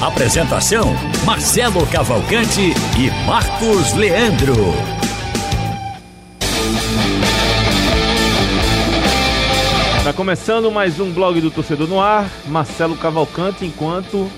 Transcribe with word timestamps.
Apresentação: 0.00 0.94
Marcelo 1.24 1.86
Cavalcante 1.86 2.74
e 2.98 3.26
Marcos 3.26 3.94
Leandro. 3.94 4.54
Tá 10.04 10.12
começando 10.12 10.70
mais 10.70 11.00
um 11.00 11.10
blog 11.10 11.40
do 11.40 11.50
Torcedor 11.50 11.88
no 11.88 11.98
Ar. 11.98 12.30
Marcelo 12.46 12.94
Cavalcante, 12.94 13.64
enquanto 13.64 14.30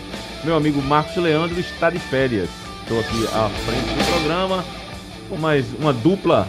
meu 0.45 0.57
amigo 0.57 0.81
Marcos 0.81 1.17
Leandro 1.17 1.59
está 1.59 1.91
de 1.91 1.99
férias. 1.99 2.49
Estou 2.83 3.01
aqui 3.01 3.27
à 3.35 3.49
frente 3.49 3.95
do 3.95 4.13
programa 4.13 4.65
com 5.29 5.37
mais 5.37 5.67
uma 5.77 5.93
dupla 5.93 6.47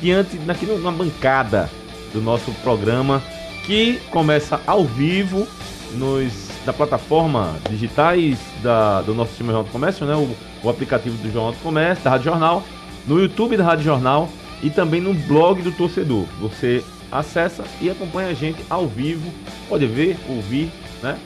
diante 0.00 0.40
aqui 0.48 0.64
numa 0.64 0.90
bancada 0.90 1.70
do 2.14 2.22
nosso 2.22 2.50
programa 2.62 3.22
que 3.66 4.00
começa 4.10 4.58
ao 4.66 4.86
vivo 4.86 5.46
nos 5.92 6.47
da 6.64 6.72
plataforma 6.72 7.56
digitais 7.70 8.38
da, 8.62 9.02
do 9.02 9.14
nosso 9.14 9.34
time 9.34 9.48
Jornal 9.48 9.64
do 9.64 9.70
Comércio, 9.70 10.06
né? 10.06 10.14
O, 10.14 10.34
o 10.62 10.70
aplicativo 10.70 11.16
do 11.16 11.32
Jornal 11.32 11.52
do 11.52 11.58
Comércio, 11.58 12.04
da 12.04 12.10
Rádio 12.10 12.24
Jornal, 12.24 12.62
no 13.06 13.20
YouTube 13.20 13.56
da 13.56 13.64
Rádio 13.64 13.84
Jornal 13.84 14.28
e 14.62 14.70
também 14.70 15.00
no 15.00 15.14
blog 15.14 15.62
do 15.62 15.72
torcedor. 15.72 16.26
Você 16.40 16.84
acessa 17.10 17.64
e 17.80 17.88
acompanha 17.90 18.28
a 18.28 18.34
gente 18.34 18.62
ao 18.68 18.86
vivo, 18.86 19.32
pode 19.68 19.86
ver, 19.86 20.16
ouvir, 20.28 20.70
né? 21.02 21.18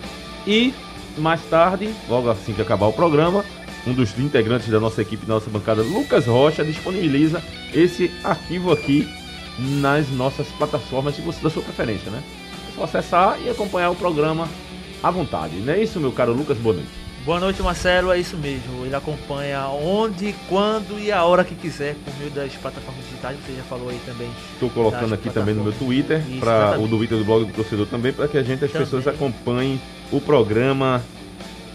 E 0.47 0.73
mais 1.19 1.43
tarde, 1.43 1.93
logo 2.09 2.31
assim 2.31 2.53
que 2.53 2.63
acabar 2.63 2.87
o 2.87 2.93
programa, 2.93 3.45
um 3.87 3.93
dos 3.93 4.17
integrantes 4.19 4.69
da 4.69 4.79
nossa 4.79 5.03
equipe, 5.03 5.27
da 5.27 5.35
nossa 5.35 5.51
bancada, 5.51 5.83
Lucas 5.83 6.27
Rocha, 6.27 6.65
disponibiliza 6.65 7.43
esse 7.75 8.11
arquivo 8.23 8.73
aqui 8.73 9.09
nas 9.59 10.09
nossas 10.11 10.47
plataformas 10.49 11.17
de 11.17 11.23
você 11.23 11.43
da 11.43 11.51
sua 11.51 11.63
preferência, 11.63 12.11
né? 12.11 12.23
É 12.69 12.75
só 12.75 12.85
acessar 12.85 13.39
e 13.43 13.51
acompanhar 13.51 13.91
o 13.91 13.95
programa 13.95 14.49
à 15.03 15.11
vontade. 15.11 15.57
Não 15.57 15.73
é 15.73 15.83
isso, 15.83 15.99
meu 15.99 16.13
caro 16.13 16.33
Lucas? 16.33 16.57
Boa 16.59 16.77
noite. 16.77 17.03
Boa 17.25 17.39
noite, 17.39 17.63
Marcelo. 17.63 18.11
É 18.11 18.19
isso 18.19 18.37
mesmo. 18.37 18.85
Ele 18.85 18.95
acompanha 18.95 19.69
onde, 19.69 20.35
quando 20.49 20.99
e 20.99 21.13
a 21.13 21.23
hora 21.25 21.45
que 21.45 21.55
quiser 21.55 21.95
por 22.05 22.13
meio 22.19 22.31
das 22.31 22.53
plataformas 22.55 23.05
digitais. 23.05 23.37
Você 23.47 23.55
já 23.55 23.63
falou 23.63 23.89
aí 23.91 24.01
também. 24.05 24.29
Estou 24.55 24.69
colocando 24.71 25.15
aqui 25.15 25.31
também 25.31 25.55
no 25.55 25.63
meu 25.63 25.73
Twitter, 25.73 26.21
para 26.41 26.79
o 26.81 26.89
do 26.89 26.97
Twitter 26.97 27.19
do 27.19 27.25
blog 27.25 27.45
do 27.45 27.53
torcedor 27.53 27.87
também, 27.87 28.13
para 28.13 28.27
que 28.27 28.37
a 28.37 28.43
gente, 28.43 28.65
as 28.65 28.73
também. 28.73 28.87
pessoas 28.87 29.07
acompanhem 29.07 29.81
o 30.11 30.21
programa 30.21 31.01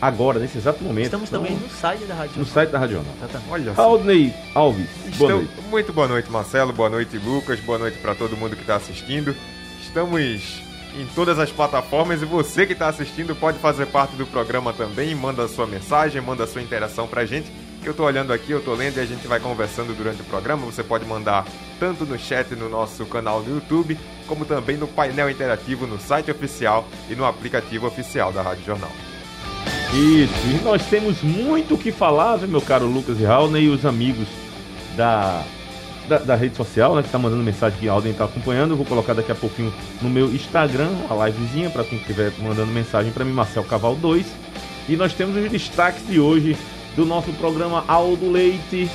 agora, 0.02 0.38
nesse 0.38 0.58
exato 0.58 0.84
momento. 0.84 1.06
Estamos 1.06 1.30
também 1.30 1.53
no 1.56 1.69
site 1.69 2.03
da 2.03 2.16
Rádio 2.16 2.34
No 2.38 2.45
site 2.45 2.69
da 2.69 2.80
Rádio 2.80 3.02
Exatamente. 3.17 3.50
Olha 3.50 3.73
Aldney 3.78 4.34
Alves. 4.53 4.89
Boa 5.17 5.31
noite. 5.31 5.52
Muito 5.69 5.94
boa 5.94 6.08
noite, 6.09 6.30
Marcelo. 6.30 6.73
Boa 6.73 6.89
noite, 6.89 7.17
Lucas. 7.17 7.59
Boa 7.62 7.78
noite 7.78 7.97
para 8.00 8.14
todo 8.16 8.36
mundo 8.36 8.53
que 8.53 8.62
está 8.62 8.75
assistindo. 8.75 9.34
Estamos 9.81 10.66
em 10.98 11.06
todas 11.06 11.38
as 11.38 11.52
plataformas 11.52 12.22
e 12.22 12.26
você 12.26 12.66
que 12.66 12.73
está 12.73 12.88
assistindo 12.88 13.36
pode 13.36 13.59
fazer 13.59 13.86
parte 13.86 14.16
do 14.16 14.26
programa 14.26 14.73
também. 14.73 15.14
Manda 15.14 15.48
sua 15.48 15.67
mensagem, 15.67 16.22
manda 16.22 16.48
sua 16.48 16.62
interação 16.62 17.08
para 17.08 17.22
a 17.22 17.26
gente. 17.26 17.52
Eu 17.84 17.92
estou 17.92 18.06
olhando 18.06 18.34
aqui, 18.34 18.52
eu 18.52 18.59
estou 18.59 18.76
lendo 18.76 18.98
e 18.98 19.00
a 19.00 19.06
gente 19.06 19.28
vai 19.28 19.40
conversando 19.40 19.95
durante 19.95 20.22
o 20.22 20.25
programa. 20.25 20.66
Você 20.66 20.84
pode 20.84 21.06
mandar 21.06 21.45
tanto 21.80 22.03
no 22.06 22.18
chat 22.18 22.56
no 22.56 22.68
nosso 22.68 23.06
canal 23.06 23.42
no 23.42 23.56
YouTube, 23.56 23.98
como 24.25 24.44
também 24.44 24.75
no 24.75 24.88
painel 24.88 25.30
interativo 25.30 25.86
no 25.86 26.00
site 26.00 26.31
oficial 26.31 26.88
e 27.09 27.16
no 27.16 27.25
aplicativo 27.25 27.86
oficial 27.86 28.31
da 28.34 28.41
Rádio 28.41 28.66
Jornal. 28.66 28.91
Isso, 29.94 30.34
e 30.47 30.62
nós 30.63 30.86
temos 30.88 31.22
muito 31.22 31.75
o 31.75 31.78
que 31.78 31.91
falar, 31.91 32.40
meu 32.40 32.62
caro 32.62 32.86
Lucas 32.86 33.19
e 33.19 33.24
Raul, 33.24 33.56
e 33.57 33.69
os 33.69 33.86
amigos 33.86 34.28
da 34.97 35.44
da, 36.07 36.19
da, 36.19 36.35
rede 36.35 36.56
social, 36.56 36.95
né, 36.95 37.03
que 37.03 37.09
tá 37.09 37.19
mandando 37.19 37.44
mensagem 37.44 37.78
que 37.79 37.90
a 37.90 37.91
Alden 37.91 38.13
tá 38.13 38.25
acompanhando. 38.25 38.72
Eu 38.72 38.78
vou 38.78 38.85
colocar 38.85 39.13
daqui 39.13 39.31
a 39.31 39.35
pouquinho 39.35 39.73
no 40.01 40.09
meu 40.09 40.28
Instagram, 40.34 40.90
a 41.09 41.25
livezinha, 41.25 41.69
para 41.69 41.84
quem 41.84 41.97
estiver 41.97 42.31
mandando 42.40 42.72
mensagem 42.72 43.12
para 43.12 43.25
mim, 43.25 43.31
Marcel 43.31 43.63
Caval 43.63 43.95
2. 43.95 44.25
E 44.90 44.95
nós 44.95 45.13
temos 45.13 45.35
os 45.35 45.51
destaques 45.51 46.07
de 46.07 46.19
hoje 46.19 46.56
do 46.95 47.06
nosso 47.06 47.31
programa 47.34 47.84
Aldo 47.88 48.31
Leite. 48.31 48.90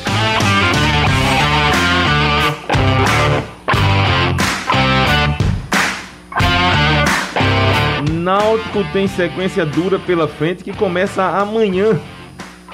Náutico 8.10 8.84
tem 8.92 9.06
sequência 9.08 9.66
dura 9.66 9.98
pela 9.98 10.28
frente 10.28 10.64
que 10.64 10.72
começa 10.72 11.22
amanhã 11.24 12.00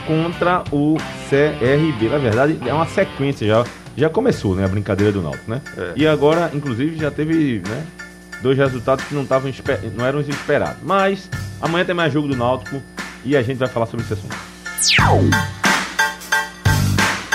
contra 0.07 0.63
o 0.71 0.97
CRB. 1.29 2.09
Na 2.09 2.19
verdade, 2.19 2.59
é 2.67 2.73
uma 2.73 2.87
sequência 2.87 3.47
já 3.47 3.65
já 3.99 4.09
começou, 4.09 4.55
né, 4.55 4.65
a 4.65 4.69
brincadeira 4.69 5.13
do 5.13 5.21
Náutico, 5.21 5.51
né? 5.51 5.61
É. 5.77 5.93
E 5.97 6.07
agora, 6.07 6.51
inclusive, 6.55 6.97
já 6.97 7.11
teve, 7.11 7.63
né, 7.67 7.85
dois 8.41 8.57
resultados 8.57 9.05
que 9.05 9.15
não 9.15 9.23
estavam 9.23 9.51
não 9.97 10.07
eram 10.07 10.21
esperados. 10.21 10.79
Mas 10.83 11.29
amanhã 11.61 11.85
tem 11.85 11.95
mais 11.95 12.13
jogo 12.13 12.29
do 12.29 12.37
Náutico 12.37 12.81
e 13.25 13.37
a 13.37 13.43
gente 13.43 13.59
vai 13.59 13.69
falar 13.69 13.87
sobre 13.87 14.05
esse 14.05 14.15
assunto. 14.15 14.37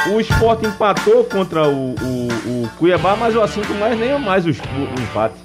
O 0.09 0.19
Sport 0.19 0.63
empatou 0.63 1.23
contra 1.25 1.67
o, 1.67 1.95
o, 1.95 2.27
o 2.45 2.69
Cuiabá, 2.77 3.15
mas 3.15 3.35
o 3.35 3.41
assunto 3.41 3.71
é 3.73 3.95
nem 3.95 4.19
mais 4.19 4.45
o, 4.45 4.49
o, 4.49 5.01
empate. 5.01 5.35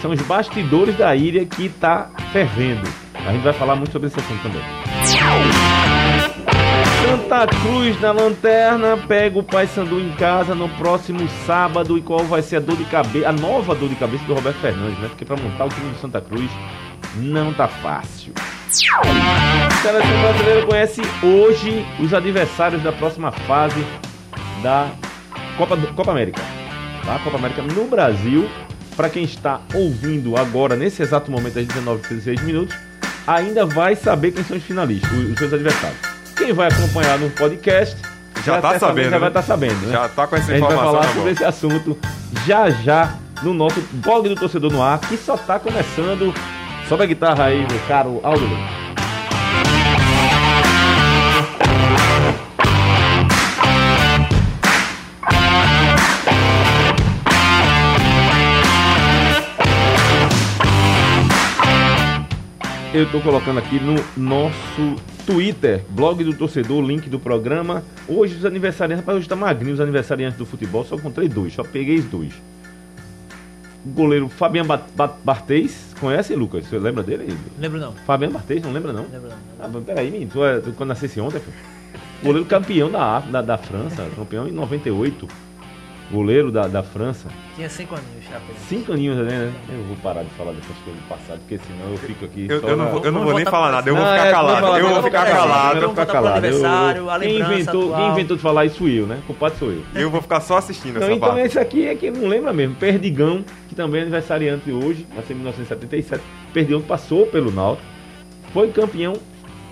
São 0.00 0.10
os 0.10 0.20
bastidores 0.22 0.96
da 0.96 1.14
ilha 1.14 1.44
que 1.44 1.66
está 1.66 2.10
fervendo. 2.32 2.88
A 3.14 3.32
gente 3.32 3.42
vai 3.42 3.52
falar 3.52 3.76
muito 3.76 3.92
sobre 3.92 4.08
esse 4.08 4.18
assunto 4.18 4.42
também. 4.42 4.62
Santa 7.02 7.46
Cruz 7.48 8.00
na 8.00 8.12
lanterna, 8.12 8.96
pega 8.96 9.36
o 9.38 9.42
Paysandu 9.42 10.00
em 10.00 10.12
casa 10.12 10.54
no 10.54 10.68
próximo 10.68 11.28
sábado. 11.46 11.98
E 11.98 12.02
qual 12.02 12.24
vai 12.24 12.42
ser 12.42 12.56
a 12.56 12.60
dor 12.60 12.76
de 12.76 12.84
cabeça, 12.84 13.28
a 13.28 13.32
nova 13.32 13.74
dor 13.74 13.88
de 13.88 13.96
cabeça 13.96 14.24
do 14.24 14.34
Roberto 14.34 14.60
Fernandes, 14.60 14.98
né? 15.00 15.08
Porque 15.08 15.24
para 15.24 15.36
montar 15.36 15.64
o 15.64 15.68
time 15.68 15.90
do 15.90 15.98
Santa 15.98 16.20
Cruz 16.20 16.50
não 17.16 17.52
tá 17.52 17.66
fácil. 17.66 18.32
A 18.36 19.70
seleção 19.82 20.20
brasileira 20.22 20.66
conhece 20.66 21.02
hoje 21.22 21.84
os 22.00 22.14
adversários 22.14 22.82
da 22.82 22.92
próxima 22.92 23.32
fase 23.32 23.84
da 24.62 24.88
Copa, 25.58 25.76
Copa 25.76 26.12
América. 26.12 26.40
Tá? 27.04 27.18
Copa 27.18 27.36
América 27.36 27.62
no 27.62 27.84
Brasil. 27.86 28.48
Para 28.96 29.10
quem 29.10 29.24
está 29.24 29.60
ouvindo 29.74 30.36
agora, 30.36 30.76
nesse 30.76 31.02
exato 31.02 31.30
momento, 31.30 31.58
às 31.58 31.66
19h16 31.66 32.42
minutos, 32.42 32.76
ainda 33.26 33.66
vai 33.66 33.96
saber 33.96 34.32
quem 34.32 34.44
são 34.44 34.56
os 34.56 34.62
finalistas, 34.62 35.10
os 35.10 35.38
seus 35.38 35.52
adversários. 35.52 36.11
Quem 36.36 36.52
vai 36.52 36.68
acompanhar 36.68 37.18
no 37.18 37.30
podcast 37.30 37.96
já, 38.44 38.56
está 38.56 38.78
sabendo. 38.78 39.10
Já 39.10 39.18
vai 39.18 39.28
estar 39.28 39.40
tá 39.40 39.46
sabendo, 39.46 39.86
né? 39.86 39.92
Já 39.92 40.06
está 40.06 40.26
com 40.26 40.36
essa 40.36 40.56
informação. 40.56 40.80
A 40.80 40.82
gente 40.82 40.92
vai 40.92 41.02
falar 41.02 41.14
sobre 41.14 41.30
esse 41.32 41.44
assunto 41.44 41.98
já 42.46 42.70
já 42.70 43.14
no 43.42 43.52
nosso 43.52 43.80
blog 43.92 44.28
do 44.28 44.36
torcedor 44.36 44.72
no 44.72 44.82
ar, 44.82 45.00
que 45.00 45.16
só 45.16 45.34
está 45.34 45.58
começando. 45.58 46.34
Sobe 46.88 47.04
a 47.04 47.06
guitarra 47.06 47.44
aí, 47.44 47.58
meu 47.58 47.80
caro 47.86 48.20
Aldo. 48.22 48.81
Eu 62.94 63.04
estou 63.04 63.22
colocando 63.22 63.58
aqui 63.58 63.80
no 63.80 63.94
nosso 64.14 64.96
Twitter, 65.24 65.82
blog 65.88 66.22
do 66.22 66.34
torcedor, 66.34 66.84
link 66.84 67.08
do 67.08 67.18
programa. 67.18 67.82
Hoje 68.06 68.36
os 68.36 68.44
aniversariantes, 68.44 69.00
rapaz, 69.00 69.16
hoje 69.16 69.26
tá 69.26 69.34
magrinho 69.34 69.72
os 69.72 69.80
aniversariantes 69.80 70.36
do 70.36 70.44
futebol, 70.44 70.84
só 70.84 70.96
encontrei 70.96 71.26
dois, 71.26 71.54
só 71.54 71.64
peguei 71.64 72.02
dois. 72.02 72.34
O 73.82 73.88
goleiro 73.88 74.28
Fabiano 74.28 74.78
Bartês, 75.24 75.94
conhece, 75.98 76.34
Lucas? 76.34 76.66
Você 76.66 76.78
lembra 76.78 77.02
dele? 77.02 77.34
Lembro 77.58 77.80
não. 77.80 77.92
Fabiano 77.92 78.34
Bartês, 78.34 78.62
não 78.62 78.70
lembra 78.70 78.92
não? 78.92 79.06
Lembro 79.10 79.30
não. 79.30 79.36
Ah, 79.58 79.82
peraí, 79.86 80.10
menino, 80.10 80.30
tu, 80.30 80.44
é, 80.44 80.60
tu, 80.60 80.72
quando 80.72 80.90
nascesse 80.90 81.18
ontem, 81.18 81.40
pô. 81.40 81.50
Goleiro 82.22 82.46
campeão 82.46 82.90
da, 82.90 83.20
da, 83.20 83.40
da 83.40 83.56
França, 83.56 84.06
campeão 84.14 84.46
em 84.46 84.52
98 84.52 85.26
goleiro 86.12 86.52
da, 86.52 86.68
da 86.68 86.82
França. 86.82 87.28
Tinha 87.56 87.70
cinco 87.70 87.94
aninhos 87.94 88.24
já. 88.30 88.38
Cinco 88.68 88.92
aninhos, 88.92 89.16
né? 89.16 89.50
Eu 89.68 89.82
vou 89.84 89.96
parar 89.96 90.22
de 90.22 90.30
falar 90.30 90.52
dessas 90.52 90.76
coisas 90.84 91.02
do 91.02 91.08
passado, 91.08 91.38
porque 91.40 91.58
senão 91.58 91.90
eu 91.90 91.96
fico 91.96 92.24
aqui. 92.26 92.46
Eu, 92.48 92.60
eu 92.60 92.76
não, 92.76 92.90
vou, 92.90 93.04
eu 93.04 93.12
não 93.12 93.24
vou 93.24 93.34
nem 93.34 93.44
falar 93.46 93.72
nada, 93.72 93.88
eu 93.88 93.96
vou 93.96 94.04
ficar 94.04 94.30
calado. 94.30 94.78
Eu 94.78 94.88
vou 94.88 95.02
ficar 95.02 95.26
calado. 95.26 95.76
Eu 95.76 95.82
vou 95.82 95.90
ficar 95.90 96.06
calado. 96.06 97.20
Quem 97.20 97.40
inventou, 97.40 97.94
quem 97.94 98.08
inventou 98.10 98.36
de 98.36 98.42
falar 98.42 98.66
isso 98.66 98.86
eu, 98.86 99.06
né? 99.06 99.18
O 99.22 99.26
culpado 99.26 99.56
sou 99.56 99.70
eu. 99.70 99.82
Eu 99.94 100.10
vou 100.10 100.20
ficar 100.20 100.40
só 100.40 100.58
assistindo 100.58 100.96
então, 100.96 101.08
essa 101.08 101.12
então 101.12 101.28
parte. 101.30 101.46
esse 101.46 101.58
aqui 101.58 101.86
é 101.86 101.94
que 101.94 102.10
não 102.10 102.28
lembra 102.28 102.52
mesmo. 102.52 102.74
Perdigão, 102.74 103.42
que 103.68 103.74
também 103.74 104.00
é 104.00 104.02
aniversariante 104.02 104.70
hoje, 104.70 105.06
nasceu 105.16 105.34
em 105.34 105.40
1977. 105.40 106.22
Perdigão 106.52 106.82
passou 106.82 107.26
pelo 107.26 107.50
Náutico, 107.50 107.88
foi 108.52 108.70
campeão, 108.70 109.14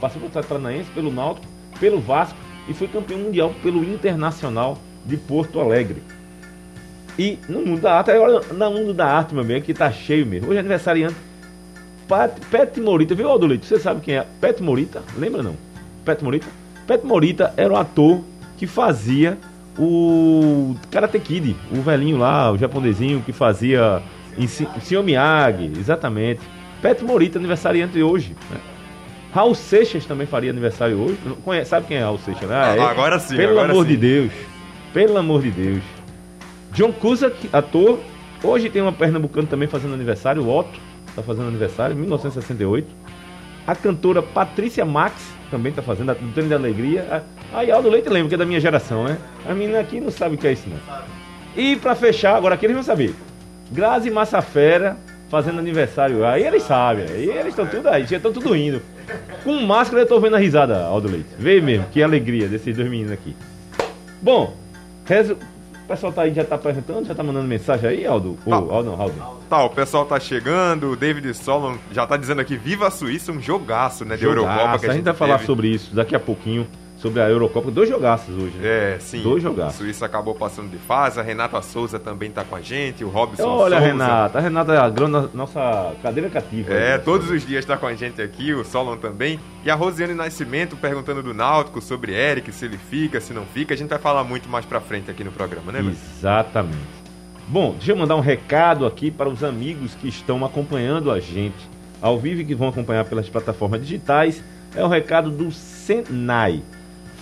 passou 0.00 0.20
pelo 0.22 0.32
Paranaense, 0.32 0.90
pelo 0.90 1.12
Náutico, 1.12 1.46
pelo 1.78 2.00
Vasco 2.00 2.38
e 2.66 2.72
foi 2.72 2.88
campeão 2.88 3.18
mundial 3.18 3.52
pelo 3.62 3.84
Internacional 3.84 4.78
de 5.04 5.16
Porto 5.16 5.60
Alegre. 5.60 6.02
E 7.20 7.38
no 7.50 7.60
mundo 7.60 7.82
da 7.82 7.98
arte, 7.98 8.10
agora 8.12 8.40
no 8.50 8.70
mundo 8.70 8.94
da 8.94 9.04
arte, 9.04 9.34
meu 9.34 9.44
amigo, 9.44 9.60
que 9.60 9.74
tá 9.74 9.92
cheio 9.92 10.24
mesmo. 10.24 10.48
Hoje 10.48 10.56
é 10.56 10.60
aniversariante 10.60 11.16
Pat, 12.08 12.32
Pet 12.50 12.80
Morita, 12.80 13.14
viu, 13.14 13.28
Aldolito? 13.28 13.66
Você 13.66 13.78
sabe 13.78 14.00
quem 14.00 14.16
é? 14.16 14.24
Pet 14.40 14.62
Morita? 14.62 15.02
Lembra 15.18 15.42
não? 15.42 15.54
Pet 16.02 16.24
Morita? 16.24 16.46
Pet 16.86 17.04
Morita 17.04 17.52
era 17.58 17.70
o 17.70 17.76
ator 17.76 18.22
que 18.56 18.66
fazia 18.66 19.36
o 19.78 20.74
Karate 20.90 21.20
Kid, 21.20 21.54
o 21.70 21.82
velhinho 21.82 22.16
lá, 22.16 22.50
o 22.50 22.56
japonesinho 22.56 23.20
que 23.20 23.32
fazia 23.34 24.00
em 24.38 24.46
Sr. 24.46 25.02
Miyagi, 25.04 25.70
exatamente. 25.78 26.40
Pet 26.80 27.04
Morita, 27.04 27.38
aniversariante 27.38 28.02
hoje. 28.02 28.34
Né? 28.50 28.56
Raul 29.34 29.54
Seixas 29.54 30.06
também 30.06 30.26
faria 30.26 30.50
aniversário 30.50 30.98
hoje. 30.98 31.18
Conhece, 31.44 31.68
sabe 31.68 31.86
quem 31.86 31.98
é 31.98 32.02
Raul 32.02 32.16
Seixas? 32.16 32.48
Né? 32.48 32.56
Ah, 32.56 32.76
é, 32.76 32.80
agora 32.80 33.18
sim. 33.18 33.36
Pelo 33.36 33.52
agora 33.52 33.72
amor 33.72 33.84
sim. 33.84 33.90
de 33.90 33.96
Deus. 33.98 34.32
Pelo 34.94 35.18
amor 35.18 35.42
de 35.42 35.50
Deus. 35.50 35.99
John 36.72 36.92
Cusack, 36.92 37.48
ator. 37.52 37.98
Hoje 38.42 38.70
tem 38.70 38.80
uma 38.80 38.92
pernambucana 38.92 39.46
também 39.46 39.68
fazendo 39.68 39.94
aniversário, 39.94 40.42
o 40.42 40.56
Otto, 40.56 40.78
está 41.08 41.22
fazendo 41.22 41.48
aniversário, 41.48 41.94
1968. 41.94 42.88
A 43.66 43.74
cantora 43.74 44.22
Patrícia 44.22 44.84
Max 44.84 45.14
também 45.50 45.70
está 45.70 45.82
fazendo, 45.82 46.14
do 46.14 46.32
Treino 46.32 46.50
da 46.50 46.56
Alegria. 46.56 47.22
Aí 47.52 47.70
Aldo 47.70 47.90
Leite 47.90 48.08
lembra 48.08 48.28
que 48.28 48.34
é 48.34 48.38
da 48.38 48.46
minha 48.46 48.60
geração, 48.60 49.04
né? 49.04 49.18
A 49.46 49.52
menina 49.52 49.80
aqui 49.80 50.00
não 50.00 50.10
sabe 50.10 50.36
o 50.36 50.38
que 50.38 50.46
é 50.46 50.52
isso, 50.52 50.68
não. 50.68 50.78
E 51.56 51.76
para 51.76 51.94
fechar, 51.94 52.36
agora 52.36 52.54
aqui 52.54 52.66
eles 52.66 52.76
vão 52.76 52.84
saber. 52.84 53.14
Grazi 53.70 54.10
Massafera 54.10 54.96
fazendo 55.28 55.58
aniversário. 55.58 56.24
Aí 56.24 56.44
eles 56.44 56.62
sabem, 56.62 57.04
aí 57.04 57.28
eles 57.28 57.48
estão 57.48 57.66
tudo 57.66 57.88
aí, 57.88 58.06
já 58.06 58.16
estão 58.16 58.32
tudo 58.32 58.56
indo. 58.56 58.80
Com 59.44 59.60
máscara 59.60 60.02
eu 60.02 60.06
tô 60.06 60.18
vendo 60.20 60.36
a 60.36 60.38
risada, 60.38 60.82
Aldo 60.84 61.08
Leite. 61.08 61.28
Vê 61.38 61.60
mesmo, 61.60 61.86
que 61.92 62.02
alegria 62.02 62.48
desses 62.48 62.76
dois 62.76 62.88
meninos 62.88 63.12
aqui. 63.12 63.34
Bom, 64.22 64.56
resu... 65.04 65.36
o 65.90 65.92
pessoal 65.92 66.12
tá 66.12 66.22
aí, 66.22 66.32
já 66.32 66.44
tá 66.44 66.54
apresentando, 66.54 67.04
já 67.04 67.14
tá 67.16 67.22
mandando 67.22 67.48
mensagem 67.48 67.90
aí, 67.90 68.06
Aldo? 68.06 68.38
Tá. 68.48 68.54
Aldo, 68.54 68.92
Aldo. 68.92 69.14
Tá, 69.48 69.64
o 69.64 69.70
pessoal 69.70 70.06
tá 70.06 70.20
chegando, 70.20 70.92
o 70.92 70.96
David 70.96 71.34
Solon 71.34 71.78
já 71.90 72.06
tá 72.06 72.16
dizendo 72.16 72.40
aqui, 72.40 72.56
viva 72.56 72.86
a 72.86 72.90
Suíça, 72.92 73.32
um 73.32 73.40
jogaço, 73.40 74.04
né, 74.04 74.16
de 74.16 74.24
Eurocopa 74.24 74.78
que 74.78 74.86
a 74.86 74.92
gente 74.92 75.02
vai 75.02 75.14
falar 75.14 75.40
sobre 75.40 75.66
isso 75.66 75.92
daqui 75.92 76.14
a 76.14 76.20
pouquinho, 76.20 76.64
sobre 77.00 77.20
a 77.20 77.28
Eurocopa. 77.28 77.70
Dois 77.70 77.88
jogaços 77.88 78.36
hoje, 78.36 78.56
né? 78.58 78.94
É, 78.94 78.98
sim. 79.00 79.22
Dois 79.22 79.42
jogaços. 79.42 79.76
Suíça 79.76 80.04
acabou 80.06 80.34
passando 80.34 80.70
de 80.70 80.76
fase, 80.76 81.18
a 81.18 81.22
Renata 81.22 81.60
Souza 81.62 81.98
também 81.98 82.30
tá 82.30 82.44
com 82.44 82.54
a 82.54 82.60
gente, 82.60 83.02
o 83.02 83.08
Robson 83.08 83.48
Olha, 83.48 83.76
Souza. 83.76 83.92
Renata, 83.92 84.38
a 84.38 84.40
Renata 84.40 84.74
é 84.74 84.78
a 84.78 84.88
grande, 84.88 85.28
nossa 85.34 85.92
cadeira 86.02 86.28
cativa. 86.28 86.72
É, 86.72 86.98
todos 86.98 87.30
os 87.30 87.46
dias 87.46 87.64
tá 87.64 87.76
com 87.76 87.86
a 87.86 87.94
gente 87.94 88.20
aqui, 88.20 88.52
o 88.52 88.64
Solon 88.64 88.96
também. 88.96 89.40
E 89.64 89.70
a 89.70 89.74
Rosiane 89.74 90.14
Nascimento 90.14 90.76
perguntando 90.76 91.22
do 91.22 91.32
Náutico 91.32 91.80
sobre 91.80 92.12
Eric, 92.12 92.52
se 92.52 92.66
ele 92.66 92.78
fica, 92.78 93.20
se 93.20 93.32
não 93.32 93.44
fica. 93.46 93.74
A 93.74 93.76
gente 93.76 93.88
vai 93.88 93.98
falar 93.98 94.22
muito 94.22 94.48
mais 94.48 94.64
pra 94.64 94.80
frente 94.80 95.10
aqui 95.10 95.24
no 95.24 95.32
programa, 95.32 95.72
né, 95.72 95.80
Luiz? 95.80 95.98
Exatamente. 96.18 97.00
Bom, 97.48 97.72
deixa 97.72 97.92
eu 97.92 97.96
mandar 97.96 98.14
um 98.14 98.20
recado 98.20 98.86
aqui 98.86 99.10
para 99.10 99.28
os 99.28 99.42
amigos 99.42 99.94
que 99.94 100.08
estão 100.08 100.44
acompanhando 100.44 101.10
a 101.10 101.18
gente 101.18 101.68
ao 102.00 102.18
vivo 102.18 102.42
e 102.42 102.44
que 102.44 102.54
vão 102.54 102.68
acompanhar 102.68 103.04
pelas 103.06 103.28
plataformas 103.28 103.80
digitais. 103.80 104.42
É 104.74 104.84
o 104.84 104.88
recado 104.88 105.30
do 105.30 105.50
Senai. 105.50 106.62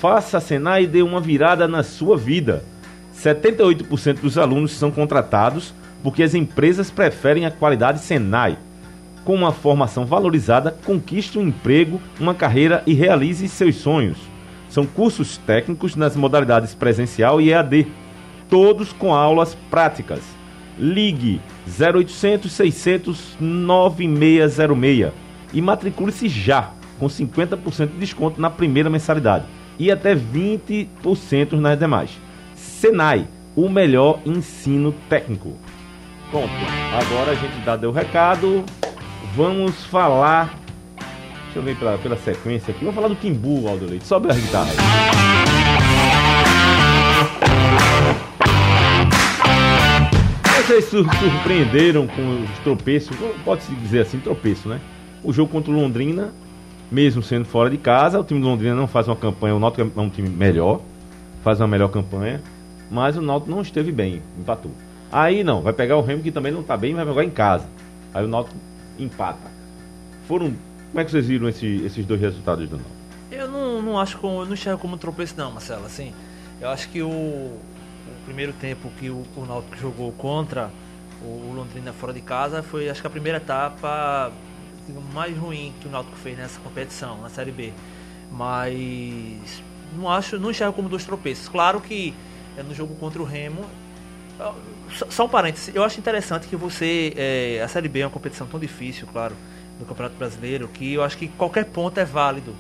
Faça 0.01 0.39
a 0.39 0.41
Senai 0.41 0.85
e 0.85 0.87
dê 0.87 1.03
uma 1.03 1.21
virada 1.21 1.67
na 1.67 1.83
sua 1.83 2.17
vida. 2.17 2.63
78% 3.17 4.21
dos 4.21 4.39
alunos 4.39 4.71
são 4.71 4.93
contratados 4.93 5.75
porque 6.05 6.23
as 6.23 6.35
empresas 6.35 6.89
preferem 6.89 7.45
a 7.45 7.51
qualidade 7.51 7.99
Senai. 7.99 8.57
Com 9.25 9.35
uma 9.35 9.51
formação 9.51 10.07
valorizada, 10.07 10.71
conquiste 10.85 11.37
um 11.37 11.49
emprego, 11.49 12.01
uma 12.21 12.33
carreira 12.33 12.81
e 12.87 12.95
realize 12.95 13.49
seus 13.49 13.75
sonhos. 13.75 14.19
São 14.69 14.87
cursos 14.87 15.37
técnicos 15.39 15.97
nas 15.97 16.15
modalidades 16.15 16.77
presencial 16.77 17.41
e 17.41 17.51
EAD, 17.51 17.89
todos 18.49 18.93
com 18.93 19.13
aulas 19.13 19.57
práticas. 19.69 20.23
Ligue 20.79 21.41
0800 21.67 22.53
600 22.53 23.37
9606 23.41 25.13
e 25.53 25.61
matricule-se 25.61 26.29
já, 26.29 26.71
com 27.01 27.09
50% 27.09 27.89
de 27.89 27.99
desconto 27.99 28.41
na 28.41 28.49
primeira 28.49 28.89
mensalidade 28.89 29.58
e 29.79 29.91
até 29.91 30.15
20% 30.15 31.53
nas 31.53 31.79
demais. 31.79 32.11
Senai, 32.55 33.27
o 33.55 33.69
melhor 33.69 34.21
ensino 34.25 34.93
técnico. 35.09 35.57
Pronto, 36.31 36.53
agora 36.93 37.33
a 37.33 37.35
gente 37.35 37.59
dá 37.65 37.77
deu 37.77 37.91
o 37.91 37.93
recado. 37.93 38.65
Vamos 39.35 39.85
falar. 39.87 40.59
Deixa 41.45 41.59
eu 41.59 41.63
ver 41.63 41.77
pela, 41.77 41.97
pela 41.99 42.17
sequência 42.17 42.71
aqui. 42.71 42.81
Vamos 42.81 42.95
falar 42.95 43.09
do 43.09 43.15
Timbu, 43.15 43.67
Aldo 43.67 43.87
Leite. 43.87 44.07
Sobe 44.07 44.31
a 44.31 44.35
guitarra. 44.35 44.73
Vocês 50.69 50.85
sur 50.85 51.07
surpreenderam 51.15 52.07
com 52.07 52.43
os 52.43 52.59
tropeços, 52.63 53.17
pode-se 53.43 53.75
dizer 53.77 54.01
assim, 54.01 54.21
tropeço, 54.21 54.69
né? 54.69 54.79
O 55.25 55.33
jogo 55.33 55.51
contra 55.51 55.73
o 55.73 55.75
Londrina, 55.75 56.31
mesmo 56.91 57.23
sendo 57.23 57.45
fora 57.45 57.69
de 57.71 57.77
casa, 57.79 58.19
o 58.19 58.25
time 58.25 58.41
do 58.41 58.47
Londrina 58.47 58.75
não 58.75 58.87
faz 58.87 59.07
uma 59.09 59.17
campanha, 59.17 59.55
o 59.55 59.59
Náutico 59.59 59.91
é 59.97 60.01
um 60.01 60.09
time 60.09 60.29
melhor, 60.29 60.81
faz 61.43 61.61
uma 61.61 61.69
melhor 61.69 61.89
campanha, 61.89 62.41
mas 62.91 63.17
o 63.17 63.23
Náutico 63.23 63.51
não 63.51 63.61
esteve 63.61 63.93
bem, 63.93 64.23
empatou. 64.39 64.73
Aí 65.11 65.43
não, 65.45 65.61
vai 65.63 65.73
pegar 65.73 65.97
o 65.97 66.03
Remo 66.03 66.23
que 66.23 66.31
também 66.31 66.53
não 66.53 66.61
está 66.61 66.77
bem, 66.77 66.95
vai 66.95 67.05
jogar 67.05 67.25
em 67.25 67.31
casa. 67.31 67.67
Aí 68.13 68.25
o 68.25 68.29
Náutico 68.29 68.57
empata. 68.99 69.51
Foram, 70.27 70.53
como 70.91 71.01
é 71.01 71.05
que 71.05 71.11
vocês 71.11 71.27
viram 71.27 71.49
esse- 71.49 71.83
esses 71.85 72.05
dois 72.05 72.21
resultados 72.21 72.69
do 72.69 72.77
Náutico? 72.77 72.97
Eu 73.31 73.49
não, 73.49 73.83
não 73.83 73.99
acho 73.99 74.19
como, 74.19 74.41
eu 74.41 74.47
não 74.47 74.55
enxergo 74.55 74.81
como 74.81 74.97
tropeço 74.97 75.35
não, 75.37 75.51
Marcelo, 75.53 75.85
assim. 75.87 76.13
Eu 76.61 76.71
acho 76.71 76.89
que 76.89 77.03
o, 77.03 77.09
o 77.09 77.61
primeiro 78.25 78.53
tempo 78.55 78.91
que 78.99 79.11
o, 79.11 79.23
o 79.37 79.45
Náutico 79.47 79.77
jogou 79.77 80.11
contra 80.13 80.71
o, 81.23 81.53
Londrina 81.55 81.93
fora 81.93 82.13
de 82.13 82.21
casa 82.21 82.63
foi 82.63 82.89
acho 82.89 83.01
que 83.01 83.07
a 83.07 83.11
primeira 83.11 83.39
etapa 83.39 84.31
mais 85.13 85.37
ruim 85.37 85.73
que 85.81 85.89
o 85.89 85.91
Náutico 85.91 86.17
fez 86.17 86.37
nessa 86.37 86.61
competição, 86.61 87.21
na 87.21 87.29
Série 87.29 87.53
B. 87.53 87.73
Mas 88.31 89.63
não 89.97 90.09
acho, 90.09 90.39
não 90.39 90.51
enxergo 90.51 90.73
como 90.73 90.89
dois 90.89 91.05
tropeços. 91.05 91.49
Claro 91.49 91.81
que 91.81 92.15
é, 92.57 92.63
no 92.63 92.75
jogo 92.75 92.95
contra 92.97 93.23
o 93.23 93.25
Remo 93.25 93.65
Só 95.11 95.27
um 95.27 95.29
parênteses, 95.29 95.75
eu 95.75 95.83
acho 95.83 95.99
interessante 95.99 96.47
que 96.47 96.57
você. 96.57 97.13
é, 97.17 97.63
a 97.63 97.69
Série 97.69 97.89
B 97.89 98.01
é 98.01 98.05
uma 98.05 98.11
competição 98.11 98.47
tão 98.47 98.61
difícil, 98.61 99.07
claro, 99.13 99.35
do 99.79 99.85
Campeonato 99.85 100.17
Brasileiro, 100.17 100.69
que 100.69 100.95
eu 100.95 101.03
acho 101.03 101.17
que 101.17 101.29
qualquer 101.29 101.65
ponto 101.67 101.99
é 101.99 102.05
válido. 102.05 102.55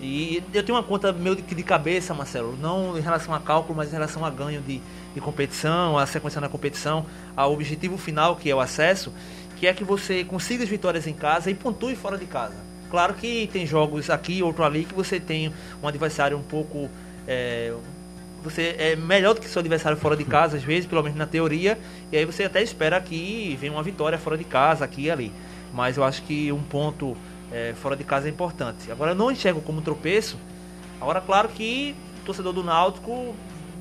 E 0.00 0.42
eu 0.52 0.62
tenho 0.62 0.76
uma 0.76 0.84
conta 0.84 1.10
meio 1.12 1.34
de, 1.34 1.42
de 1.42 1.62
cabeça, 1.62 2.12
Marcelo, 2.12 2.56
não 2.60 2.98
em 2.98 3.00
relação 3.00 3.34
a 3.34 3.40
cálculo, 3.40 3.74
mas 3.74 3.88
em 3.88 3.92
relação 3.92 4.24
a 4.24 4.30
ganho 4.30 4.60
de, 4.60 4.80
de 5.14 5.20
competição, 5.20 5.96
a 5.96 6.04
sequência 6.04 6.40
na 6.40 6.50
competição, 6.50 7.06
ao 7.34 7.52
objetivo 7.52 7.96
final, 7.96 8.36
que 8.36 8.50
é 8.50 8.54
o 8.54 8.60
acesso, 8.60 9.10
que 9.56 9.66
é 9.66 9.72
que 9.72 9.84
você 9.84 10.24
consiga 10.24 10.62
as 10.62 10.68
vitórias 10.68 11.06
em 11.06 11.14
casa 11.14 11.50
e 11.50 11.54
pontue 11.54 11.96
fora 11.96 12.16
de 12.16 12.26
casa. 12.26 12.54
Claro 12.90 13.14
que 13.14 13.48
tem 13.52 13.66
jogos 13.66 14.10
aqui, 14.10 14.42
outro 14.42 14.62
ali, 14.62 14.84
que 14.84 14.94
você 14.94 15.18
tem 15.18 15.52
um 15.82 15.88
adversário 15.88 16.36
um 16.36 16.42
pouco. 16.42 16.88
é, 17.26 17.74
você 18.42 18.76
é 18.78 18.94
melhor 18.94 19.34
do 19.34 19.40
que 19.40 19.48
seu 19.48 19.58
adversário 19.58 19.98
fora 19.98 20.16
de 20.16 20.24
casa, 20.24 20.56
às 20.56 20.62
vezes, 20.62 20.86
pelo 20.86 21.02
menos 21.02 21.18
na 21.18 21.26
teoria, 21.26 21.76
e 22.12 22.16
aí 22.16 22.24
você 22.24 22.44
até 22.44 22.62
espera 22.62 23.00
que 23.00 23.58
venha 23.60 23.72
uma 23.72 23.82
vitória 23.82 24.16
fora 24.18 24.38
de 24.38 24.44
casa, 24.44 24.84
aqui 24.84 25.02
e 25.02 25.10
ali. 25.10 25.32
Mas 25.74 25.96
eu 25.96 26.04
acho 26.04 26.22
que 26.22 26.52
um 26.52 26.62
ponto 26.62 27.16
é, 27.50 27.74
fora 27.74 27.96
de 27.96 28.04
casa 28.04 28.28
é 28.28 28.30
importante. 28.30 28.90
Agora, 28.92 29.10
eu 29.10 29.14
não 29.16 29.32
enxergo 29.32 29.60
como 29.60 29.80
tropeço. 29.82 30.38
Agora, 31.00 31.20
claro 31.20 31.48
que 31.48 31.94
o 32.22 32.24
torcedor 32.24 32.52
do 32.52 32.62
Náutico, 32.62 33.34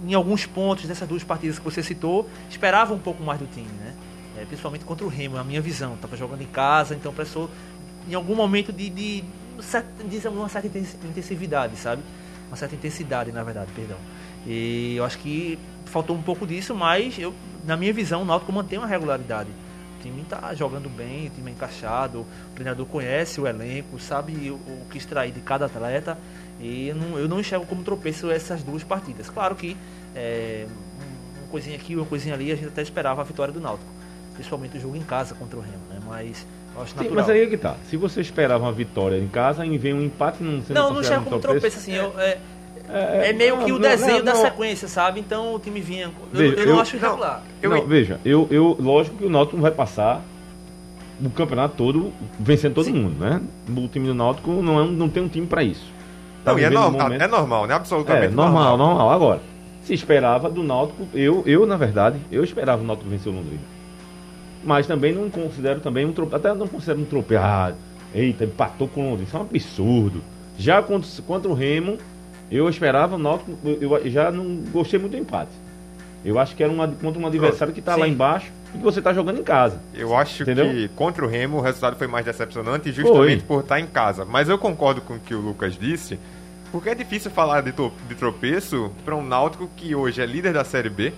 em 0.04 0.16
alguns 0.16 0.48
pontos 0.48 0.86
dessas 0.86 1.08
duas 1.08 1.24
partidas 1.24 1.60
que 1.60 1.64
você 1.64 1.84
citou, 1.84 2.28
esperava 2.50 2.92
um 2.92 3.00
pouco 3.00 3.24
mais 3.24 3.40
do 3.40 3.46
time, 3.46 3.70
né? 3.80 3.94
É, 4.38 4.46
principalmente 4.46 4.84
contra 4.86 5.06
o 5.06 5.10
Remo, 5.10 5.36
na 5.36 5.44
minha 5.44 5.62
visão. 5.62 5.94
Estava 5.96 6.16
jogando 6.18 6.42
em 6.42 6.48
casa, 6.48 6.94
então 6.94 7.14
precisou, 7.14 7.50
em 8.10 8.14
algum 8.14 8.36
momento, 8.36 8.74
de, 8.74 8.90
de, 8.90 9.22
de 9.22 10.28
uma 10.28 10.50
certa 10.50 10.68
intensi- 10.68 10.98
intensividade, 11.04 11.78
sabe? 11.78 12.02
Uma 12.48 12.58
certa 12.58 12.76
intensidade, 12.76 13.32
na 13.32 13.44
verdade, 13.44 13.72
perdão. 13.74 13.98
E 14.46 14.96
eu 14.98 15.06
acho 15.06 15.18
que 15.20 15.58
faltou 15.86 16.16
um 16.16 16.22
pouco 16.22 16.46
disso, 16.46 16.76
mas 16.76 17.18
eu, 17.18 17.34
na 17.66 17.76
minha 17.78 17.94
visão, 17.94 18.22
o 18.22 18.26
Náutico 18.26 18.52
mantém 18.52 18.78
uma 18.78 18.88
regularidade. 18.88 19.50
O 20.00 20.04
time 20.04 20.22
está 20.22 20.54
jogando 20.54 20.88
bem, 20.90 21.28
o 21.28 21.30
time 21.32 21.50
é 21.50 21.54
encaixado, 21.54 22.20
o 22.20 22.26
treinador 22.54 22.86
conhece 22.86 23.42
o 23.42 23.48
elenco, 23.48 24.00
sabe 24.00 24.52
o, 24.52 24.56
o 24.56 24.86
que 24.92 24.98
extrair 24.98 25.32
de 25.32 25.40
cada 25.40 25.66
atleta. 25.66 26.18
E 26.60 26.90
eu 26.90 26.96
não, 26.96 27.18
eu 27.18 27.28
não 27.28 27.40
enxergo 27.40 27.66
como 27.66 27.84
tropeço 27.84 28.30
essas 28.30 28.62
duas 28.62 28.84
partidas. 28.84 29.30
Claro 29.30 29.56
que 29.56 29.76
é, 30.14 30.68
um- 30.68 31.40
uma 31.40 31.48
coisinha 31.48 31.76
aqui, 31.76 31.96
uma 31.96 32.06
coisinha 32.06 32.36
ali, 32.36 32.52
a 32.52 32.56
gente 32.56 32.68
até 32.68 32.82
esperava 32.84 33.22
a 33.22 33.24
vitória 33.24 33.52
do 33.54 33.60
Náutico. 33.60 33.95
Principalmente 34.36 34.78
o 34.78 34.82
jogo 34.82 34.96
em 34.96 35.02
casa 35.02 35.34
contra 35.36 35.58
o 35.58 35.62
Remo, 35.62 35.74
né? 35.90 35.98
Mas 36.08 36.46
eu 36.76 36.82
acho 36.82 36.92
Sim, 36.92 36.98
natural. 36.98 37.16
mas 37.16 37.30
aí 37.30 37.42
é 37.44 37.48
que 37.48 37.58
tá. 37.58 37.76
Se 37.90 37.98
você 37.98 38.22
esperava 38.22 38.64
uma 38.64 38.72
vitória 38.72 39.18
em 39.18 39.28
casa 39.28 39.66
e 39.66 39.78
vem 39.78 39.94
um 39.94 40.02
empate, 40.04 40.44
não 40.44 40.62
você 40.62 40.74
não, 40.74 40.94
não 40.94 41.00
um 41.02 41.24
como 41.24 41.40
tropeço, 41.40 41.78
assim. 41.78 41.94
eu- 41.94 42.14
é, 42.20 42.38
É, 42.88 43.30
é 43.30 43.34
meio 43.34 43.56
não, 43.58 43.66
que 43.66 43.72
o 43.72 43.80
não, 43.80 43.82
desenho 43.90 44.18
não, 44.20 44.26
da 44.26 44.34
não. 44.36 44.42
sequência, 44.42 44.88
sabe? 44.88 45.20
Então 45.20 45.56
o 45.56 45.60
time 45.60 45.82
vinha. 45.82 46.06
Eu, 46.06 46.12
Veja, 46.32 46.56
eu 46.56 46.66
não 46.68 46.76
eu- 46.76 46.82
acho 46.82 46.96
irregular. 46.98 47.42
Eu- 47.62 47.70
não, 47.72 47.82
veja, 47.88 48.20
eu, 48.24 48.48
eu, 48.52 48.78
lógico 48.80 49.18
que 49.18 49.26
o 49.26 49.30
Náutico 49.30 49.56
não 49.56 49.64
vai 49.64 49.72
passar 49.72 50.22
o 51.24 51.30
campeonato 51.30 51.76
todo 51.78 52.12
vencendo 52.40 52.74
todo 52.76 52.86
Sim. 52.86 52.94
mundo, 52.94 53.18
né? 53.20 53.42
O 53.70 53.88
time 53.88 54.06
do 54.08 54.14
Náutico 54.14 54.52
não, 54.52 54.82
é 54.82 54.86
não 54.88 55.10
tem 55.10 55.24
um 55.24 55.28
time 55.28 55.48
para 55.48 55.64
isso. 55.64 55.86
Não, 56.44 56.60
e 56.60 56.64
é, 56.64 56.70
um 56.70 56.74
normal, 56.74 56.92
momento- 57.08 57.22
é 57.24 57.28
normal, 57.28 57.66
né? 57.68 57.74
Absolutamente 57.74 58.26
É, 58.28 58.30
normal, 58.36 58.78
normal. 58.78 59.10
Agora, 59.10 59.42
se 59.82 59.94
esperava 59.94 60.48
do 60.50 60.62
Náutico, 60.62 61.08
eu, 61.14 61.42
eu 61.48 61.66
na 61.66 61.78
verdade, 61.78 62.20
eu 62.32 62.44
esperava 62.44 62.84
o 62.84 62.86
Náutico 62.86 63.10
vencer 63.10 63.32
o 63.32 63.36
Londrina. 63.36 63.62
Mas 64.66 64.88
também 64.88 65.14
não 65.14 65.30
considero 65.30 65.80
também 65.80 66.06
um 66.06 66.12
tropeço, 66.12 66.36
até 66.36 66.54
não 66.54 66.68
considero 66.68 67.00
um 67.00 67.06
tropeço. 67.06 67.44
Ah, 67.44 67.74
eita, 68.14 68.44
empatou 68.44 68.88
com 68.88 69.02
o 69.02 69.10
Londrina, 69.12 69.28
isso 69.28 69.38
é 69.38 69.40
um 69.40 69.44
absurdo. 69.44 70.22
Já 70.58 70.82
contra, 70.82 71.10
contra 71.28 71.52
o 71.52 71.54
Remo, 71.54 71.98
eu 72.52 72.68
esperava 72.68 73.16
o 73.16 73.20
Náutico, 73.20 73.52
eu, 73.64 73.98
eu 73.98 74.10
já 74.10 74.32
não 74.32 74.58
gostei 74.72 75.00
muito 75.00 75.12
do 75.12 75.18
empate. 75.18 75.52
Eu 76.24 76.40
acho 76.40 76.56
que 76.56 76.64
era 76.64 76.74
uma, 76.74 76.88
contra 76.88 77.22
um 77.22 77.28
adversário 77.28 77.72
que 77.72 77.80
está 77.80 77.96
lá 77.96 78.08
embaixo 78.08 78.52
e 78.74 78.80
que 78.80 78.84
você 78.84 78.98
está 78.98 79.14
jogando 79.14 79.40
em 79.40 79.44
casa. 79.44 79.80
Eu 79.94 80.18
acho 80.18 80.42
Entendeu? 80.42 80.68
que 80.72 80.88
contra 80.90 81.24
o 81.24 81.28
Remo 81.28 81.58
o 81.58 81.62
resultado 81.62 81.96
foi 81.96 82.08
mais 82.08 82.26
decepcionante 82.26 82.92
justamente 82.92 83.44
por 83.44 83.60
estar 83.62 83.80
em 83.80 83.86
casa. 83.86 84.26
Mas 84.26 84.50
eu 84.50 84.58
concordo 84.58 85.02
com 85.02 85.16
o 85.16 85.20
que 85.20 85.36
o 85.36 85.40
Lucas 85.40 85.78
disse, 85.78 86.18
porque 86.72 86.90
é 86.90 86.96
difícil 86.96 87.30
falar 87.30 87.62
de, 87.62 87.72
de 87.72 88.16
tropeço 88.16 88.92
para 89.04 89.16
um 89.16 89.24
Náutico 89.24 89.70
que 89.78 89.94
hoje 89.94 90.20
é 90.20 90.26
líder 90.26 90.54
da 90.54 90.64
Série 90.64 90.90
B, 90.90 91.14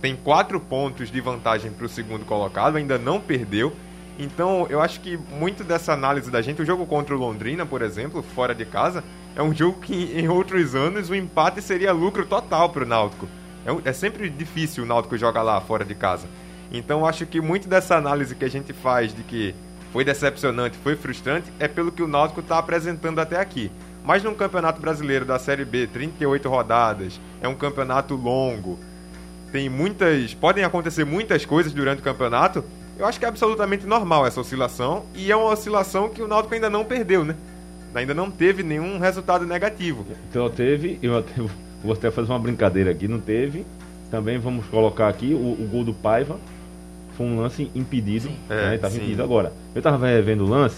tem 0.00 0.16
quatro 0.16 0.60
pontos 0.60 1.10
de 1.10 1.20
vantagem 1.20 1.70
para 1.70 1.86
o 1.86 1.88
segundo 1.88 2.24
colocado, 2.24 2.76
ainda 2.76 2.98
não 2.98 3.20
perdeu. 3.20 3.72
Então 4.18 4.66
eu 4.70 4.80
acho 4.80 5.00
que 5.00 5.16
muito 5.16 5.62
dessa 5.62 5.92
análise 5.92 6.30
da 6.30 6.40
gente, 6.40 6.62
o 6.62 6.64
jogo 6.64 6.86
contra 6.86 7.14
o 7.14 7.18
Londrina, 7.18 7.66
por 7.66 7.82
exemplo, 7.82 8.22
fora 8.22 8.54
de 8.54 8.64
casa, 8.64 9.04
é 9.34 9.42
um 9.42 9.54
jogo 9.54 9.80
que 9.80 10.12
em 10.18 10.28
outros 10.28 10.74
anos 10.74 11.10
o 11.10 11.14
empate 11.14 11.60
seria 11.60 11.92
lucro 11.92 12.24
total 12.26 12.70
para 12.70 12.84
o 12.84 12.86
Náutico. 12.86 13.28
É, 13.64 13.90
é 13.90 13.92
sempre 13.92 14.30
difícil 14.30 14.84
o 14.84 14.86
Náutico 14.86 15.18
jogar 15.18 15.42
lá 15.42 15.60
fora 15.60 15.84
de 15.84 15.94
casa. 15.94 16.26
Então 16.72 17.06
acho 17.06 17.26
que 17.26 17.40
muito 17.40 17.68
dessa 17.68 17.96
análise 17.96 18.34
que 18.34 18.44
a 18.44 18.50
gente 18.50 18.72
faz 18.72 19.14
de 19.14 19.22
que 19.22 19.54
foi 19.92 20.04
decepcionante, 20.04 20.76
foi 20.78 20.96
frustrante, 20.96 21.50
é 21.58 21.68
pelo 21.68 21.92
que 21.92 22.02
o 22.02 22.08
Náutico 22.08 22.40
está 22.40 22.58
apresentando 22.58 23.18
até 23.18 23.40
aqui. 23.40 23.70
Mas 24.04 24.22
num 24.22 24.34
campeonato 24.34 24.80
brasileiro 24.80 25.24
da 25.24 25.38
Série 25.38 25.64
B, 25.64 25.86
38 25.86 26.48
rodadas, 26.48 27.20
é 27.40 27.48
um 27.48 27.54
campeonato 27.54 28.14
longo, 28.14 28.78
tem 29.52 29.68
muitas. 29.68 30.34
podem 30.34 30.64
acontecer 30.64 31.04
muitas 31.04 31.44
coisas 31.44 31.72
durante 31.72 32.00
o 32.00 32.02
campeonato. 32.02 32.64
Eu 32.98 33.06
acho 33.06 33.18
que 33.18 33.24
é 33.24 33.28
absolutamente 33.28 33.86
normal 33.86 34.26
essa 34.26 34.40
oscilação 34.40 35.04
e 35.14 35.30
é 35.30 35.36
uma 35.36 35.50
oscilação 35.50 36.08
que 36.08 36.22
o 36.22 36.28
Náutico 36.28 36.54
ainda 36.54 36.70
não 36.70 36.84
perdeu, 36.84 37.24
né? 37.24 37.36
Ainda 37.94 38.14
não 38.14 38.30
teve 38.30 38.62
nenhum 38.62 38.98
resultado 38.98 39.46
negativo. 39.46 40.06
Então 40.28 40.48
teve, 40.50 40.98
eu 41.02 41.16
até 41.18 41.34
vou 41.82 41.92
até 41.92 42.10
fazer 42.10 42.30
uma 42.30 42.38
brincadeira 42.38 42.90
aqui, 42.90 43.08
não 43.08 43.20
teve. 43.20 43.64
Também 44.10 44.38
vamos 44.38 44.66
colocar 44.66 45.08
aqui 45.08 45.34
o, 45.34 45.62
o 45.62 45.68
gol 45.70 45.84
do 45.84 45.94
Paiva. 45.94 46.38
Foi 47.16 47.26
um 47.26 47.40
lance 47.40 47.70
impedido. 47.74 48.28
Sim. 48.28 48.36
Né? 48.48 48.74
É, 48.74 48.78
Tava 48.78 48.92
sim. 48.92 48.98
impedido 48.98 49.22
agora. 49.22 49.52
Eu 49.74 49.82
tava 49.82 50.06
revendo 50.06 50.44
o 50.44 50.48
lance. 50.48 50.76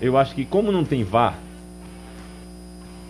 Eu 0.00 0.16
acho 0.16 0.34
que 0.34 0.44
como 0.44 0.72
não 0.72 0.84
tem 0.84 1.04
VAR, 1.04 1.38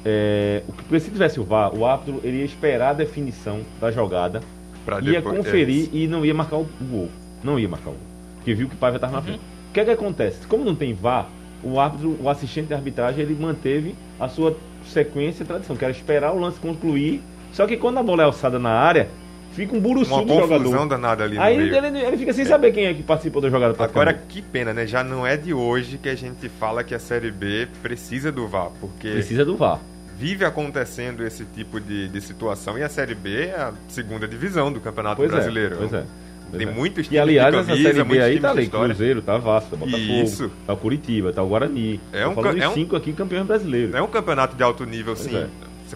é, 0.09 0.99
se 1.01 1.11
tivesse 1.11 1.39
o 1.41 1.45
VAR, 1.45 1.75
o 1.75 1.85
árbitro 1.87 2.21
ele 2.25 2.39
ia 2.39 2.45
esperar 2.45 2.91
a 2.91 2.93
definição 2.95 3.61
da 3.81 3.91
jogada, 3.91 4.41
Pra 4.85 5.01
ia 5.01 5.13
depois- 5.21 5.37
conferir 5.39 5.89
é, 5.93 5.97
e 5.97 6.07
não 6.09 6.25
ia 6.25 6.33
marcar 6.35 6.57
o, 6.57 6.63
o 6.81 6.85
gol. 6.85 7.09
Não 7.45 7.59
ia 7.59 7.69
marcar 7.69 7.91
o 7.91 7.93
gol. 7.93 8.01
Porque 8.37 8.55
viu 8.55 8.69
que 8.69 8.75
o 8.75 8.79
Paiva 8.79 8.97
estava 8.97 9.13
na 9.15 9.23
frente. 9.23 9.39
O 9.39 9.73
que 9.73 9.81
é 9.81 9.85
que 9.85 9.91
acontece? 9.91 10.47
Como 10.47 10.65
não 10.65 10.75
tem 10.75 10.95
VAR, 10.95 11.29
o 11.63 11.79
árbitro, 11.79 12.17
o 12.23 12.29
assistente 12.29 12.69
de 12.69 12.75
arbitragem, 12.75 13.21
ele 13.21 13.37
manteve 13.39 13.95
a 14.19 14.29
sua 14.29 14.57
sequência 14.87 15.43
e 15.43 15.47
tradição, 15.47 15.77
que 15.77 15.85
era 15.85 15.93
esperar 15.93 16.33
o 16.33 16.39
lance 16.39 16.59
concluir. 16.59 17.21
Só 17.53 17.67
que 17.67 17.77
quando 17.77 17.99
a 17.99 18.03
bola 18.03 18.23
é 18.23 18.27
alçada 18.27 18.59
na 18.59 18.71
área, 18.71 19.09
fica 19.53 19.77
um 19.77 19.81
buruçu 19.81 20.13
uma 20.15 20.23
do 20.23 20.29
confusão 20.29 20.59
jogador. 20.59 20.89
danada 20.89 21.25
ali 21.25 21.37
no 21.37 21.43
Aí 21.43 21.57
meio. 21.59 21.75
ele, 21.75 21.99
ele 21.99 22.17
fica 22.17 22.33
sem 22.33 22.45
saber 22.47 22.73
quem 22.73 22.87
é 22.87 22.95
que 22.95 23.03
participou 23.03 23.43
da 23.43 23.51
jogada. 23.51 23.75
Agora, 23.85 24.15
que 24.15 24.41
pena, 24.41 24.73
né? 24.73 24.87
Já 24.87 25.05
não 25.05 25.27
é 25.27 25.37
de 25.37 25.53
hoje 25.53 25.99
que 25.99 26.09
a 26.09 26.15
gente 26.15 26.49
fala 26.49 26.83
que 26.83 26.95
a 26.95 26.99
Série 26.99 27.31
B 27.31 27.69
precisa 27.83 28.33
do 28.33 28.47
VAR, 28.49 28.71
porque 28.81 29.11
precisa 29.11 29.45
do 29.45 29.57
VAR. 29.57 29.81
Vive 30.19 30.45
acontecendo 30.45 31.25
esse 31.25 31.45
tipo 31.45 31.81
de, 31.81 32.09
de 32.09 32.21
situação 32.21 32.77
e 32.79 32.83
a 32.83 32.89
Série 32.89 33.15
B 33.15 33.47
é 33.47 33.55
a 33.55 33.73
segunda 33.89 34.27
divisão 34.27 34.73
do 34.73 34.81
Campeonato 34.81 35.17
Pois 35.17 35.31
Brasileiro. 35.31 35.75
é, 35.75 35.79
pois 35.79 35.93
é. 35.95 36.05
Tem 36.57 36.67
é. 36.67 36.71
muitos 36.71 37.05
E 37.05 37.09
times 37.11 37.21
aliás, 37.21 37.53
de 37.53 37.61
essa 37.61 37.69
camisa, 37.69 37.89
série 37.89 37.99
B 38.03 38.05
muitos 38.09 38.25
aí 38.27 38.41
tá 38.41 38.51
ali. 38.51 38.69
Cruzeiro, 38.69 39.23
tá 39.23 39.37
Vasco, 39.39 39.71
tá 39.71 39.77
Botafogo, 39.77 40.03
Isso. 40.03 40.51
tá 40.67 40.73
o 40.73 40.77
Curitiba, 40.79 41.33
tá 41.33 41.43
o 41.43 41.49
Guarani. 41.49 42.01
É 42.13 42.27
um 42.27 42.35
falando 42.35 42.63
é 42.63 42.69
um- 42.69 42.73
cinco 42.75 42.97
aqui 42.97 43.13
campeões 43.13 43.47
brasileiros. 43.47 43.95
É 43.95 44.01
um 44.03 44.07
campeonato 44.07 44.57
de 44.57 44.63
alto 44.63 44.85
nível, 44.85 45.15
Pois 45.15 45.29
sim. 45.29 45.37
é. 45.37 45.47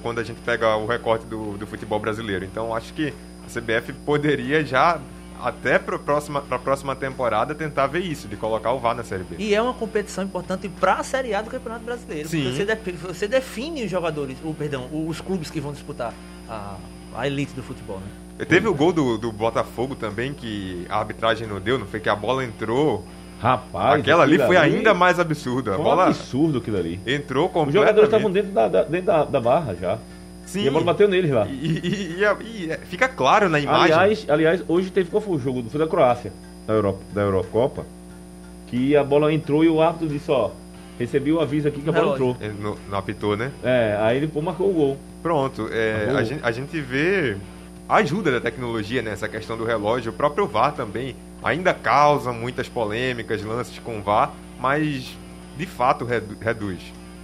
Quando 0.01 0.21
a 0.21 0.25
gente 0.25 0.41
pega 0.41 0.75
o 0.77 0.87
recorte 0.87 1.27
do, 1.27 1.57
do 1.59 1.67
futebol 1.67 1.99
brasileiro. 2.01 2.45
Então, 2.45 2.75
acho 2.75 2.93
que 2.95 3.13
a 3.47 3.51
CBF 3.61 3.93
poderia 4.07 4.65
já, 4.65 4.99
até 5.43 5.79
para 5.79 5.97
a 5.97 5.99
próxima, 5.99 6.41
pra 6.41 6.59
próxima 6.59 6.95
temporada, 6.95 7.55
tentar 7.55 7.87
ver 7.89 8.01
isso, 8.01 8.29
de 8.29 8.37
colocar 8.37 8.73
o 8.73 8.79
VAR 8.79 8.95
na 8.95 9.03
Série 9.03 9.25
B. 9.25 9.37
E 9.39 9.55
é 9.55 9.61
uma 9.61 9.75
competição 9.75 10.23
importante 10.25 10.69
para 10.69 10.95
a 10.95 11.03
Série 11.03 11.35
A 11.35 11.43
do 11.43 11.51
Campeonato 11.51 11.85
Brasileiro. 11.85 12.29
Sim. 12.29 12.45
Você, 12.53 12.65
de- 12.65 12.93
você 12.93 13.27
define 13.29 13.85
os 13.85 13.91
jogadores, 13.91 14.37
o 14.45 14.55
perdão, 14.55 14.89
os 14.93 15.21
clubes 15.21 15.51
que 15.51 15.61
vão 15.61 15.73
disputar 15.73 16.15
a, 16.49 16.77
a 17.17 17.27
elite 17.27 17.53
do 17.55 17.63
futebol, 17.63 17.99
né? 17.99 18.45
Teve 18.47 18.67
o 18.69 18.75
gol 18.75 18.93
do, 18.93 19.19
do 19.19 19.31
Botafogo 19.31 19.95
também, 19.95 20.33
que 20.33 20.87
a 20.89 20.99
arbitragem 20.99 21.47
não 21.47 21.61
deu, 21.61 21.79
não 21.79 21.87
foi 21.87 22.01
que 22.01 22.09
a 22.09 22.17
bola 22.17 22.45
entrou. 22.45 23.05
Rapaz, 23.41 24.01
Aquela 24.01 24.23
ali 24.23 24.39
foi 24.39 24.57
ainda 24.57 24.95
mais 24.95 25.19
absurda. 25.19 25.73
A 25.73 25.75
Foi 25.75 25.81
um 25.81 25.89
bola 25.89 26.07
absurdo 26.07 26.59
aquilo 26.59 26.77
ali. 26.77 27.01
entrou 27.07 27.47
Os 27.47 27.53
completamente. 27.53 27.75
jogadores 27.75 28.09
estavam 28.09 28.31
dentro 28.31 28.53
da, 28.53 28.69
da- 28.69 28.85
dentro 28.85 29.07
da, 29.07 29.25
da 29.25 29.41
barra 29.41 29.75
já. 29.75 29.99
Sim. 30.53 30.65
E 30.65 30.69
a 30.69 30.71
bola 30.71 30.85
bateu 30.85 31.09
neles 31.09 31.31
lá. 31.31 31.47
E, 31.47 31.51
e- 31.51 31.81
e- 31.85 32.25
e- 32.65 32.73
e 32.73 32.77
fica 32.87 33.09
claro 33.09 33.49
na 33.49 33.59
imagem. 33.59 33.95
Aliás, 33.95 34.27
aliás, 34.29 34.65
hoje 34.69 34.91
teve 34.91 35.09
qual 35.11 35.21
foi 35.23 35.37
o 35.37 35.39
jogo? 35.39 35.65
Foi 35.71 35.81
da 35.81 35.87
Croácia, 35.87 36.33
da, 36.67 36.75
Europa, 36.75 36.99
da 37.15 37.23
Eurocopa, 37.23 37.87
que 38.67 38.95
a 38.97 39.03
bola 39.03 39.33
entrou 39.33 39.65
e 39.65 39.69
o 39.69 39.81
árbitro 39.81 40.09
disse, 40.09 40.31
ó, 40.31 40.51
recebi 40.99 41.33
o 41.33 41.41
aviso 41.41 41.69
aqui 41.69 41.81
que 41.81 41.89
a 41.89 41.93
bola 41.93 42.17
Relógio. 42.17 42.31
entrou. 42.33 42.49
Ele 42.51 42.63
não, 42.63 42.77
não 42.91 42.99
apitou, 42.99 43.37
né? 43.37 43.51
É, 43.63 43.97
aí 44.01 44.17
ele 44.19 44.29
pô, 44.29 44.41
marcou 44.43 44.71
o 44.71 44.73
gol. 44.75 44.99
Pronto, 45.23 45.69
é, 45.73 46.11
a, 46.15 46.23
gente, 46.23 46.41
a 46.45 46.51
gente 46.51 46.81
vê 46.81 47.37
a 47.89 47.97
ajuda 47.97 48.31
da 48.33 48.41
tecnologia 48.41 49.01
nessa 49.03 49.29
questão 49.29 49.57
do 49.57 49.65
relógio. 49.65 50.11
O 50.11 50.15
próprio 50.15 50.47
VAR 50.47 50.73
também 50.75 51.15
ainda 51.43 51.73
causa 51.73 52.33
muitas 52.33 52.69
polêmicas, 52.69 53.43
lances 53.43 53.79
com 53.79 54.03
VAR, 54.03 54.33
mas 54.61 55.17
de 55.57 55.67
fato 55.67 56.05
redu- 56.05 56.37
reduz. 56.41 56.81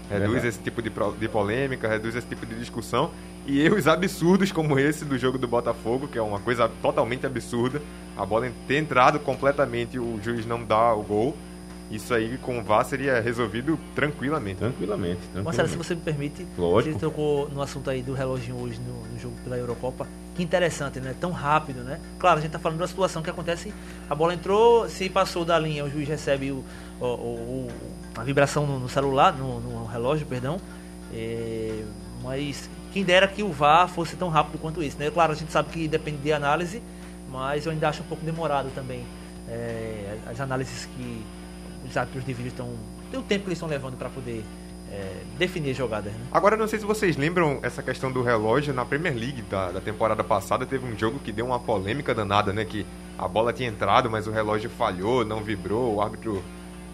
Reduz 0.09 0.33
Verdade. 0.33 0.49
esse 0.49 0.59
tipo 0.59 0.81
de, 0.81 0.91
de 1.19 1.29
polêmica, 1.29 1.87
reduz 1.87 2.17
esse 2.17 2.27
tipo 2.27 2.47
de 2.47 2.55
discussão. 2.55 3.11
E 3.47 3.61
erros 3.61 3.87
absurdos 3.87 4.51
como 4.51 4.79
esse 4.79 5.05
do 5.05 5.19
jogo 5.19 5.39
do 5.39 5.47
Botafogo, 5.47 6.09
que 6.09 6.19
é 6.19 6.23
uma 6.23 6.41
coisa 6.41 6.71
totalmente 6.83 7.27
absurda. 7.27 7.81
A 8.17 8.25
bola 8.25 8.51
ter 8.67 8.79
entrado 8.79 9.19
completamente, 9.21 9.99
o 9.99 10.19
juiz 10.23 10.47
não 10.47 10.65
dá 10.65 10.95
o 10.95 11.03
gol. 11.03 11.37
Isso 11.91 12.13
aí 12.13 12.37
com 12.39 12.59
o 12.59 12.63
VAR 12.63 12.85
seria 12.85 13.19
resolvido 13.21 13.79
tranquilamente. 13.95 14.59
Tranquilamente, 14.59 15.17
tranquilamente. 15.21 15.45
Marcelo, 15.45 15.69
se 15.69 15.77
você 15.77 15.95
me 15.95 16.03
permite, 16.03 16.47
Lógico. 16.57 16.95
você 16.95 17.01
tocou 17.01 17.49
no 17.49 17.63
assunto 17.63 17.89
aí 17.89 18.03
do 18.03 18.13
relógio 18.13 18.55
hoje 18.57 18.79
no, 18.81 19.11
no 19.11 19.19
jogo 19.19 19.35
pela 19.43 19.57
Eurocopa. 19.57 20.07
Que 20.35 20.43
interessante, 20.43 21.01
né? 21.01 21.15
Tão 21.19 21.33
rápido, 21.33 21.81
né? 21.81 21.99
Claro, 22.19 22.39
a 22.39 22.43
gente 22.43 22.51
tá 22.51 22.59
falando 22.59 22.77
de 22.77 22.83
uma 22.83 22.89
situação 22.89 23.23
que 23.23 23.31
acontece, 23.31 23.73
a 24.09 24.15
bola 24.15 24.35
entrou, 24.35 24.89
se 24.89 25.09
passou 25.09 25.45
da 25.45 25.59
linha, 25.59 25.85
o 25.85 25.91
juiz 25.91 26.07
recebe 26.07 26.53
o, 26.53 26.63
o- 27.01 27.67
o- 27.67 27.69
a 28.17 28.23
vibração 28.25 28.67
no, 28.67 28.89
celular, 28.89 29.33
no, 29.37 29.61
no 29.61 29.87
relógio, 29.87 30.27
perdão. 30.27 30.59
É, 31.15 31.83
mas 32.23 32.69
quem 32.93 33.05
dera 33.05 33.27
que 33.29 33.43
o 33.43 33.53
VAR 33.53 33.89
fosse 33.89 34.17
tão 34.17 34.29
rápido 34.29 34.59
quanto 34.59 34.83
isso, 34.83 34.97
né? 34.99 35.11
Claro, 35.11 35.33
a 35.33 35.35
gente 35.35 35.53
sabe 35.53 35.71
que 35.71 35.87
depende 35.89 36.19
de 36.19 36.33
análise, 36.33 36.83
mas 37.31 37.65
eu 37.67 37.73
ainda 37.73 37.89
acho 37.89 38.03
um 38.03 38.07
pouco 38.07 38.25
demorado 38.25 38.71
também 38.75 39.05
é, 39.49 40.17
as 40.27 40.41
análises 40.41 40.87
que 40.97 41.23
os 41.89 41.97
árbitros 41.97 42.25
de 42.25 42.33
vídeo 42.33 42.49
estão. 42.49 42.69
Tem 43.11 43.19
o 43.19 43.23
tempo 43.23 43.43
que 43.45 43.49
eles 43.49 43.57
estão 43.59 43.69
levando 43.69 43.97
para 43.97 44.11
poder 44.11 44.45
é, 44.93 45.13
definir 45.39 45.71
as 45.71 45.77
jogadas, 45.77 46.13
né? 46.13 46.19
Agora, 46.33 46.57
não 46.57 46.67
sei 46.67 46.79
se 46.79 46.85
vocês 46.85 47.17
lembram 47.17 47.59
essa 47.63 47.83
questão 47.83 48.11
do 48.13 48.23
relógio. 48.23 48.75
Na 48.75 48.85
Premier 48.85 49.15
League 49.15 49.43
da, 49.43 49.71
da 49.73 49.81
temporada 49.81 50.23
passada, 50.25 50.67
teve 50.67 50.85
um 50.87 50.99
jogo 50.99 51.19
que 51.21 51.31
deu 51.33 51.47
uma 51.47 51.59
polêmica 51.59 52.15
danada, 52.15 52.53
né? 52.53 52.65
Que 52.65 52.85
a 53.19 53.27
bola 53.29 53.53
tinha 53.53 53.69
entrado, 53.69 54.11
mas 54.11 54.27
o 54.27 54.31
relógio 54.31 54.69
falhou, 54.69 55.25
não 55.25 55.43
vibrou, 55.43 55.95
o 55.95 56.03
árbitro 56.03 56.43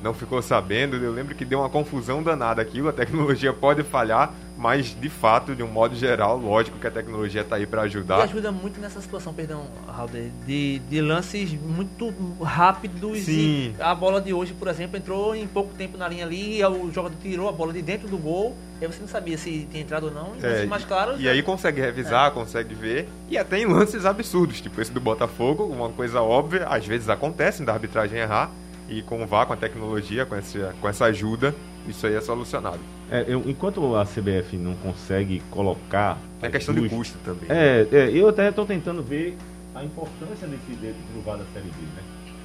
não 0.04 0.12
ficou 0.14 0.42
sabendo. 0.42 0.96
Eu 0.96 1.10
lembro 1.12 1.34
que 1.34 1.44
deu 1.46 1.60
uma 1.60 1.70
confusão 1.70 2.22
danada 2.22 2.60
aquilo. 2.60 2.90
A 2.90 2.92
tecnologia 2.92 3.52
pode 3.54 3.82
falhar, 3.82 4.32
mas 4.56 4.94
de 5.00 5.08
fato, 5.08 5.54
de 5.56 5.62
um 5.62 5.66
modo 5.66 5.96
geral, 5.96 6.36
lógico 6.38 6.78
que 6.78 6.86
a 6.86 6.90
tecnologia 6.90 7.40
está 7.40 7.56
aí 7.56 7.66
para 7.66 7.82
E 7.82 7.86
ajudar. 7.86 8.22
ajuda 8.22 8.52
muito 8.52 8.78
nessa 8.80 9.00
situação, 9.00 9.32
perdão, 9.32 9.66
Raul, 9.88 10.10
de, 10.46 10.78
de 10.78 11.00
lances 11.00 11.50
muito 11.52 12.12
rápidos 12.42 13.20
Sim. 13.20 13.74
e 13.78 13.82
a 13.82 13.94
bola 13.94 14.20
de 14.20 14.32
hoje, 14.34 14.52
por 14.52 14.68
exemplo, 14.68 14.96
entrou 14.98 15.34
em 15.34 15.46
pouco 15.46 15.74
tempo 15.74 15.96
na 15.96 16.06
linha 16.06 16.24
ali, 16.24 16.58
e 16.60 16.64
o 16.66 16.92
jogador 16.92 17.16
tirou 17.22 17.48
a 17.48 17.52
bola 17.52 17.72
de 17.72 17.80
dentro 17.80 18.06
do 18.06 18.18
gol, 18.18 18.54
e 18.80 18.84
aí 18.84 18.92
você 18.92 19.00
não 19.00 19.08
sabia 19.08 19.38
se 19.38 19.66
tinha 19.70 19.82
entrado 19.82 20.04
ou 20.06 20.12
não, 20.12 20.32
e 20.40 20.44
É, 20.44 20.66
mais 20.66 20.84
claros. 20.84 21.18
E 21.18 21.26
aí 21.28 21.42
consegue 21.42 21.80
revisar, 21.80 22.30
consegue 22.32 22.74
ver. 22.74 23.08
E 23.30 23.38
até 23.38 23.58
em 23.58 23.66
lances 23.66 24.04
absurdos, 24.04 24.60
tipo 24.60 24.78
esse 24.80 24.92
do 24.92 25.00
Botafogo, 25.00 25.64
uma 25.64 25.88
coisa 25.88 26.20
óbvia, 26.20 26.66
às 26.68 26.86
vezes 26.86 27.08
acontece 27.08 27.62
da 27.64 27.72
arbitragem 27.72 28.18
errar. 28.18 28.50
E 28.88 29.00
com 29.02 29.22
o 29.22 29.26
VAR, 29.26 29.46
com 29.46 29.52
a 29.54 29.56
tecnologia, 29.56 30.26
com 30.26 30.34
essa, 30.34 30.74
com 30.80 30.88
essa 30.88 31.06
ajuda, 31.06 31.54
isso 31.88 32.06
aí 32.06 32.14
é 32.14 32.20
solucionado. 32.20 32.78
É, 33.10 33.24
eu- 33.26 33.42
enquanto 33.46 33.96
a 33.96 34.04
CBF 34.04 34.56
não 34.56 34.74
consegue 34.74 35.42
colocar... 35.50 36.18
É 36.42 36.48
questão 36.50 36.74
de 36.74 36.88
custo 36.88 37.16
também. 37.24 37.44
É, 37.48 37.86
é, 37.90 38.10
eu 38.12 38.28
até 38.28 38.48
estou 38.50 38.66
tentando 38.66 39.02
ver 39.02 39.36
a 39.74 39.82
importância 39.82 40.46
desse 40.46 40.72
desse 40.80 40.98
do 41.14 41.22
VAR 41.24 41.38
da 41.38 41.44
Série 41.54 41.64
B, 41.66 41.70
né? 41.96 42.02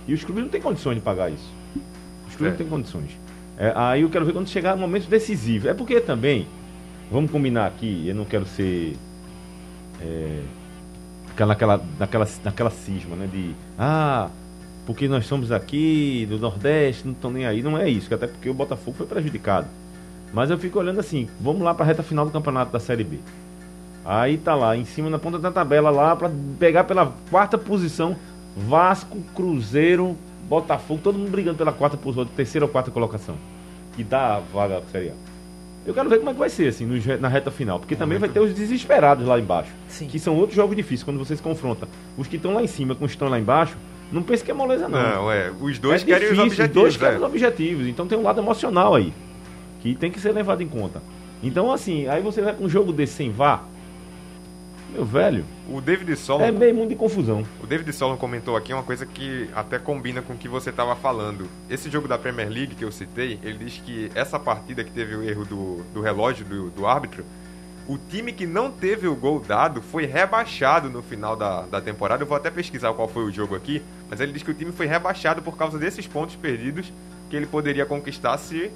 E 0.08 0.14
os 0.14 0.24
clubes 0.24 0.44
não 0.44 0.50
têm 0.50 0.62
condições 0.62 0.96
de 0.96 1.02
pagar 1.02 1.30
isso. 1.30 1.52
Os 2.28 2.36
clubes 2.36 2.48
É. 2.48 2.50
não 2.52 2.58
têm 2.58 2.68
condições. 2.68 3.12
É, 3.58 3.74
aí 3.76 4.02
eu 4.02 4.10
quero 4.10 4.26
ver 4.26 4.32
quando 4.34 4.48
chegar 4.48 4.76
no 4.76 4.82
momento 4.82 5.08
decisivo. 5.10 5.68
É 5.68 5.74
porque 5.74 6.00
também 6.00 6.48
vamos 7.12 7.30
combinar 7.32 7.68
aqui, 7.68 8.08
eu 8.08 8.16
não 8.16 8.24
quero 8.26 8.46
ser. 8.46 8.96
É, 10.02 10.42
ficar 11.28 11.46
naquela, 11.46 11.84
naquela, 12.00 12.28
naquela 12.44 12.70
cisma, 12.70 13.16
né? 13.18 13.28
De. 13.32 13.54
Ah, 13.78 14.30
porque 14.90 15.08
nós 15.08 15.28
somos 15.28 15.52
aqui 15.52 16.26
do 16.28 16.40
Nordeste, 16.40 17.06
não 17.06 17.14
estão 17.14 17.30
nem 17.30 17.46
aí. 17.46 17.62
Não 17.62 17.78
é 17.78 17.88
isso, 17.88 18.12
até 18.12 18.26
porque 18.26 18.50
o 18.50 18.56
Botafogo 18.56 18.98
foi 18.98 19.06
prejudicado. 19.06 19.68
Mas 20.34 20.50
eu 20.50 20.58
fico 20.58 20.80
olhando 20.80 21.00
assim, 21.00 21.30
vamos 21.40 21.62
lá 21.62 21.76
para 21.76 21.86
a 21.86 21.88
reta 21.88 22.02
final 22.02 22.26
do 22.26 22.32
campeonato 22.32 22.72
da 22.72 22.80
Série 22.80 23.04
B. 23.04 23.20
Aí 24.04 24.36
tá 24.40 24.56
lá, 24.56 24.76
em 24.76 24.86
cima 24.86 25.08
na 25.08 25.20
ponta 25.20 25.38
da 25.38 25.52
tabela 25.52 25.92
lá, 25.92 26.16
para 26.16 26.32
pegar 26.58 26.86
pela 26.86 27.14
quarta 27.30 27.56
posição, 27.56 28.16
Vasco, 28.58 29.20
Cruzeiro, 29.36 30.18
Botafogo, 30.50 31.02
todo 31.04 31.20
mundo 31.20 31.30
brigando 31.30 31.60
pela 31.60 31.72
quarta 31.72 31.96
posição, 31.96 32.26
terceira 32.26 32.66
ou 32.66 32.72
quarta 32.72 32.90
colocação. 32.90 33.36
Que 33.96 34.04
dá 34.04 34.38
a 34.38 34.40
vaga 34.40 34.82
Série 34.92 35.10
A. 35.10 35.14
Eu 35.86 35.94
quero 35.94 36.10
ver 36.10 36.18
como 36.18 36.32
é 36.32 36.34
que 36.34 36.40
vai 36.40 36.50
ser, 36.50 36.68
assim, 36.68 36.88
no, 36.88 37.18
na 37.20 37.28
reta 37.28 37.52
final. 37.52 37.80
Porque 37.80 37.96
também 37.96 38.18
vai 38.18 38.28
ter 38.28 38.40
os 38.40 38.56
desesperados 38.56 39.28
lá 39.28 39.40
embaixo. 39.40 39.70
Sim. 39.88 40.08
Que 40.08 40.18
são 40.18 40.36
outros 40.36 40.56
jogos 40.56 40.76
difíceis, 40.76 41.04
quando 41.04 41.20
vocês 41.20 41.40
confrontam. 41.40 41.88
Os 42.18 42.28
que 42.28 42.38
estão 42.38 42.56
lá 42.56 42.64
em 42.64 42.68
cima 42.68 42.96
com 42.96 43.06
os 43.06 43.12
que 43.12 43.16
estão 43.16 43.30
lá 43.30 43.40
embaixo, 43.40 43.78
não 44.12 44.24
pense 44.24 44.44
que 44.44 44.52
é 44.52 44.54
moleza, 44.54 44.88
não. 44.88 45.00
Não, 45.02 45.32
é. 45.32 45.52
Os 45.60 45.78
dois 45.78 46.02
é 46.02 46.06
querem 46.06 46.30
difícil, 46.30 46.46
os 46.46 46.52
objetivos. 46.52 46.68
Os 46.68 46.74
dois 46.74 46.98
querem 46.98 47.16
é. 47.16 47.18
os 47.18 47.24
objetivos. 47.24 47.88
Então 47.88 48.08
tem 48.08 48.18
um 48.18 48.24
lado 48.24 48.40
emocional 48.40 48.96
aí. 48.96 49.14
Que 49.82 49.96
tem 49.96 50.12
que 50.12 50.20
ser 50.20 50.32
levado 50.32 50.62
em 50.62 50.68
conta. 50.68 51.02
Então, 51.42 51.72
assim, 51.72 52.08
aí 52.08 52.22
você 52.22 52.42
vai 52.42 52.54
com 52.54 52.66
um 52.66 52.70
jogo 52.70 52.92
desse 52.92 53.14
sem 53.14 53.32
vá. 53.32 53.64
Meu 54.92 55.06
velho, 55.06 55.46
O 55.72 55.80
David 55.80 56.16
Solon, 56.16 56.44
é 56.44 56.52
meio 56.52 56.74
mundo 56.74 56.90
de 56.90 56.96
confusão. 56.96 57.46
o 57.62 57.68
David 57.68 57.94
Solon 57.94 58.18
comentou 58.18 58.58
aqui 58.58 58.74
uma 58.74 58.82
coisa 58.82 59.06
que 59.06 59.48
até 59.54 59.78
combina 59.78 60.20
com 60.20 60.34
o 60.34 60.36
que 60.36 60.48
você 60.48 60.72
estava 60.72 60.96
falando. 60.96 61.48
Esse 61.70 61.92
jogo 61.92 62.08
da 62.08 62.18
Premier 62.18 62.50
League 62.50 62.74
que 62.74 62.84
eu 62.84 62.92
citei, 62.92 63.40
ele 63.44 63.60
diz 63.60 63.80
que 63.86 64.10
essa 64.16 64.40
partida 64.40 64.84
que 64.84 64.90
teve 64.90 65.16
o 65.16 65.22
erro 65.22 65.46
do, 65.46 65.84
do 65.94 66.02
relógio 66.02 66.44
do, 66.44 66.70
do 66.72 66.88
árbitro, 66.88 67.24
o 67.90 67.98
time 67.98 68.32
que 68.32 68.46
não 68.46 68.72
teve 68.72 69.08
o 69.08 69.16
gol 69.16 69.40
dado 69.40 69.82
foi 69.82 70.06
rebaixado 70.06 70.92
no 70.92 71.02
final 71.02 71.36
da, 71.36 71.64
da 71.64 71.82
temporada. 71.82 72.22
Eu 72.22 72.28
vou 72.28 72.38
até 72.38 72.52
pesquisar 72.52 72.94
qual 72.94 73.08
foi 73.08 73.24
o 73.24 73.32
jogo 73.32 73.56
aqui, 73.56 73.82
mas 74.08 74.20
ele 74.20 74.32
diz 74.32 74.44
que 74.44 74.52
o 74.52 74.54
time 74.54 74.72
foi 74.72 74.86
rebaixado 74.86 75.42
por 75.42 75.58
causa 75.58 75.80
desses 75.80 76.06
pontos 76.06 76.36
perdidos 76.36 76.94
que 77.32 77.36
ele 77.36 77.48
poderia 77.48 77.88
conquistar 77.88 78.38
se 78.38 78.72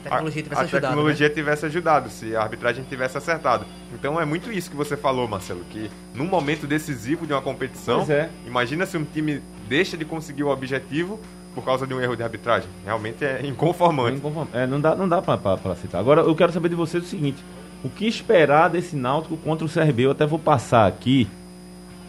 A 0.00 0.10
tecnologia 0.10 0.42
tivesse 0.42 0.60
a 0.60 0.64
ajudado. 0.64 0.82
né? 0.82 0.88
tecnologia 0.90 1.30
tivesse 1.30 1.64
ajudado, 1.64 2.10
se 2.10 2.36
a 2.36 2.42
arbitragem 2.42 2.84
tivesse 2.84 3.16
acertado. 3.16 3.64
Então 3.94 4.20
é 4.20 4.26
muito 4.26 4.52
isso 4.52 4.68
que 4.68 4.76
você 4.76 4.98
falou, 4.98 5.26
Marcelo, 5.26 5.64
que 5.70 5.90
num 6.14 6.26
momento 6.26 6.66
decisivo 6.66 7.26
de 7.26 7.32
uma 7.32 7.40
competição, 7.40 8.04
é. 8.06 8.28
imagina 8.46 8.84
se 8.84 8.98
um 8.98 9.04
time 9.06 9.40
deixa 9.66 9.96
de 9.96 10.04
conseguir 10.04 10.42
o 10.42 10.48
objetivo 10.48 11.18
por 11.54 11.64
causa 11.64 11.86
de 11.86 11.94
um 11.94 12.00
erro 12.02 12.14
de 12.14 12.22
arbitragem. 12.22 12.68
Realmente 12.84 13.24
é 13.24 13.46
inconformante. 13.46 14.20
É, 14.52 14.66
não 14.66 14.78
dá, 14.78 14.94
não 14.94 15.08
dá 15.08 15.22
pra 15.22 15.74
citar. 15.74 15.98
Agora, 15.98 16.20
eu 16.20 16.36
quero 16.36 16.52
saber 16.52 16.68
de 16.68 16.74
vocês 16.74 17.02
o 17.02 17.06
seguinte: 17.06 17.42
o 17.86 17.88
que 17.88 18.06
esperar 18.06 18.68
desse 18.68 18.96
Náutico 18.96 19.36
contra 19.36 19.64
o 19.64 19.70
CRB? 19.70 20.06
Eu 20.06 20.10
até 20.10 20.26
vou 20.26 20.40
passar 20.40 20.86
aqui 20.86 21.28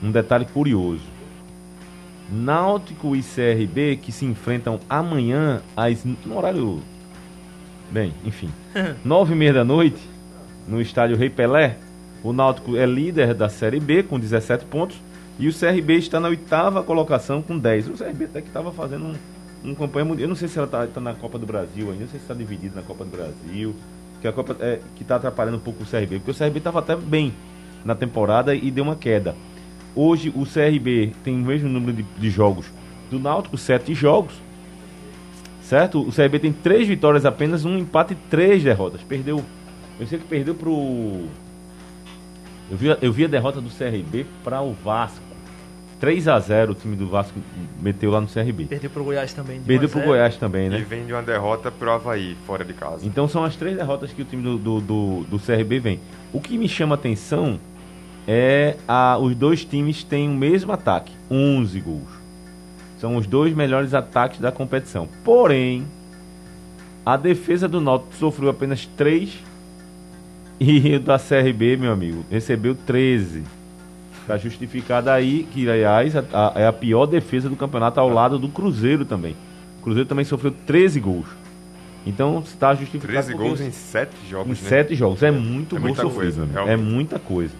um 0.01 0.11
detalhe 0.11 0.45
curioso. 0.45 1.03
Náutico 2.31 3.15
e 3.15 3.21
CRB 3.21 3.97
que 3.97 4.11
se 4.11 4.25
enfrentam 4.25 4.79
amanhã 4.89 5.61
às, 5.75 6.03
no 6.03 6.35
horário. 6.35 6.81
Bem, 7.91 8.11
enfim. 8.25 8.49
Nove 9.05 9.33
e 9.33 9.37
meia 9.37 9.53
da 9.53 9.63
noite, 9.63 10.01
no 10.67 10.81
estádio 10.81 11.15
Rei 11.15 11.29
Pelé. 11.29 11.77
O 12.23 12.33
Náutico 12.33 12.75
é 12.75 12.85
líder 12.85 13.35
da 13.35 13.47
Série 13.47 13.79
B 13.79 14.01
com 14.01 14.19
17 14.19 14.65
pontos. 14.65 14.97
E 15.39 15.47
o 15.47 15.53
CRB 15.53 15.93
está 15.97 16.19
na 16.19 16.29
oitava 16.29 16.81
colocação 16.81 17.41
com 17.43 17.57
10. 17.57 17.89
O 17.89 17.93
CRB 17.93 18.25
até 18.25 18.41
que 18.41 18.47
estava 18.47 18.71
fazendo 18.71 19.05
um, 19.05 19.69
um 19.69 19.75
campanha. 19.75 20.15
Eu 20.17 20.27
não 20.27 20.35
sei 20.35 20.47
se 20.47 20.57
ela 20.57 20.85
está 20.85 20.99
na 20.99 21.13
Copa 21.13 21.37
do 21.37 21.45
Brasil 21.45 21.91
ainda, 21.91 22.01
não 22.01 22.09
sei 22.09 22.19
se 22.19 22.25
está 22.25 22.33
dividido 22.33 22.75
na 22.75 22.81
Copa 22.81 23.05
do 23.05 23.11
Brasil. 23.11 23.75
Que 24.21 24.27
a 24.27 24.33
Copa 24.33 24.55
é, 24.59 24.79
que 24.95 25.03
está 25.03 25.15
atrapalhando 25.15 25.57
um 25.57 25.61
pouco 25.61 25.83
o 25.83 25.85
CRB. 25.85 26.19
Porque 26.19 26.31
o 26.31 26.35
CRB 26.35 26.57
estava 26.57 26.79
até 26.79 26.95
bem 26.95 27.33
na 27.85 27.95
temporada 27.95 28.55
e 28.55 28.71
deu 28.71 28.83
uma 28.83 28.95
queda. 28.95 29.35
Hoje 29.95 30.31
o 30.35 30.45
CRB 30.45 31.13
tem 31.23 31.35
o 31.35 31.39
mesmo 31.39 31.69
número 31.69 31.93
de, 31.93 32.03
de 32.03 32.29
jogos 32.29 32.67
do 33.09 33.19
Náutico, 33.19 33.57
sete 33.57 33.93
jogos. 33.93 34.33
Certo? 35.61 36.01
O 36.01 36.11
CRB 36.11 36.39
tem 36.39 36.53
três 36.53 36.87
vitórias 36.87 37.25
apenas, 37.25 37.65
um 37.65 37.77
empate 37.77 38.13
e 38.13 38.15
três 38.29 38.63
derrotas. 38.63 39.01
Perdeu. 39.01 39.43
Eu 39.99 40.07
sei 40.07 40.19
que 40.19 40.25
perdeu 40.25 40.55
pro. 40.55 41.25
Eu 42.69 42.77
vi, 42.77 42.97
eu 43.01 43.11
vi 43.11 43.25
a 43.25 43.27
derrota 43.27 43.59
do 43.59 43.69
CRB 43.69 44.25
para 44.43 44.61
o 44.61 44.73
Vasco. 44.73 45.26
3 45.99 46.27
a 46.27 46.39
0 46.39 46.71
o 46.71 46.75
time 46.75 46.95
do 46.95 47.07
Vasco 47.07 47.39
meteu 47.81 48.11
lá 48.11 48.21
no 48.21 48.27
CRB. 48.27 48.65
Perdeu 48.65 48.89
pro 48.89 49.03
Goiás 49.03 49.33
também. 49.33 49.59
de 49.59 49.65
Perdeu 49.65 49.87
1 49.87 49.89
a 49.89 49.91
pro 49.91 49.99
0. 50.01 50.11
Goiás 50.11 50.37
também, 50.37 50.67
E 50.67 50.69
né? 50.69 50.85
vem 50.87 51.05
de 51.05 51.13
uma 51.13 51.21
derrota 51.23 51.71
pro 51.71 51.91
Havaí, 51.91 52.35
fora 52.45 52.63
de 52.63 52.73
casa. 52.73 53.05
Então 53.05 53.27
são 53.27 53.43
as 53.43 53.55
três 53.55 53.75
derrotas 53.75 54.11
que 54.11 54.21
o 54.21 54.25
time 54.25 54.43
do, 54.43 54.57
do, 54.57 54.81
do, 54.81 55.23
do 55.29 55.39
CRB 55.39 55.79
vem. 55.79 55.99
O 56.31 56.39
que 56.39 56.57
me 56.57 56.69
chama 56.69 56.95
atenção 56.95 57.59
é 58.27 58.75
a, 58.87 59.17
os 59.17 59.35
dois 59.35 59.63
times 59.65 60.03
têm 60.03 60.29
o 60.29 60.33
mesmo 60.33 60.71
ataque, 60.71 61.11
11 61.31 61.79
gols. 61.81 62.17
São 62.99 63.15
os 63.15 63.25
dois 63.27 63.53
melhores 63.55 63.93
ataques 63.93 64.39
da 64.39 64.51
competição. 64.51 65.07
Porém, 65.23 65.85
a 67.05 67.15
defesa 67.15 67.67
do 67.67 67.79
Náutico 67.79 68.15
sofreu 68.15 68.49
apenas 68.49 68.85
3 68.97 69.37
e 70.59 70.95
o 70.95 70.99
da 70.99 71.17
CRB, 71.17 71.77
meu 71.77 71.91
amigo, 71.91 72.25
recebeu 72.29 72.75
13. 72.75 73.43
Está 74.27 74.37
justificado 74.37 75.09
aí 75.09 75.47
que, 75.53 75.69
aliás, 75.69 76.13
a- 76.13 76.23
a- 76.33 76.51
é 76.59 76.67
a 76.67 76.73
pior 76.73 77.05
defesa 77.05 77.47
do 77.47 77.55
campeonato 77.55 77.97
ao 77.97 78.09
lado 78.09 78.37
do 78.37 78.49
Cruzeiro 78.49 79.05
também. 79.05 79.37
O 79.79 79.83
Cruzeiro 79.83 80.05
também 80.09 80.25
sofreu 80.25 80.53
13 80.65 80.99
gols. 80.99 81.27
Então 82.05 82.39
está 82.39 82.75
justificado 82.75 83.13
13 83.13 83.31
porque 83.31 83.47
gols 83.47 83.61
em 83.61 83.71
7 83.71 84.11
em 84.25 84.29
jogos, 84.29 84.61
né? 84.61 84.69
sete 84.69 84.95
jogos. 84.95 85.23
É 85.23 85.31
muito 85.31 85.77
É 85.77 85.79
gol 85.79 85.87
muita 85.87 86.01
sofrido, 86.01 86.45
coisa. 86.47 86.69
É 86.69 86.75
muita 86.75 87.19
coisa. 87.19 87.53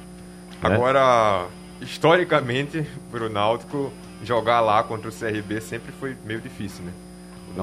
né? 0.61 0.75
Agora, 0.75 1.45
historicamente, 1.81 2.85
pro 3.11 3.29
Náutico, 3.29 3.91
jogar 4.23 4.59
lá 4.59 4.83
contra 4.83 5.09
o 5.09 5.11
CRB 5.13 5.61
sempre 5.61 5.93
foi 5.97 6.15
meio 6.25 6.41
difícil, 6.41 6.83
né? 6.83 6.91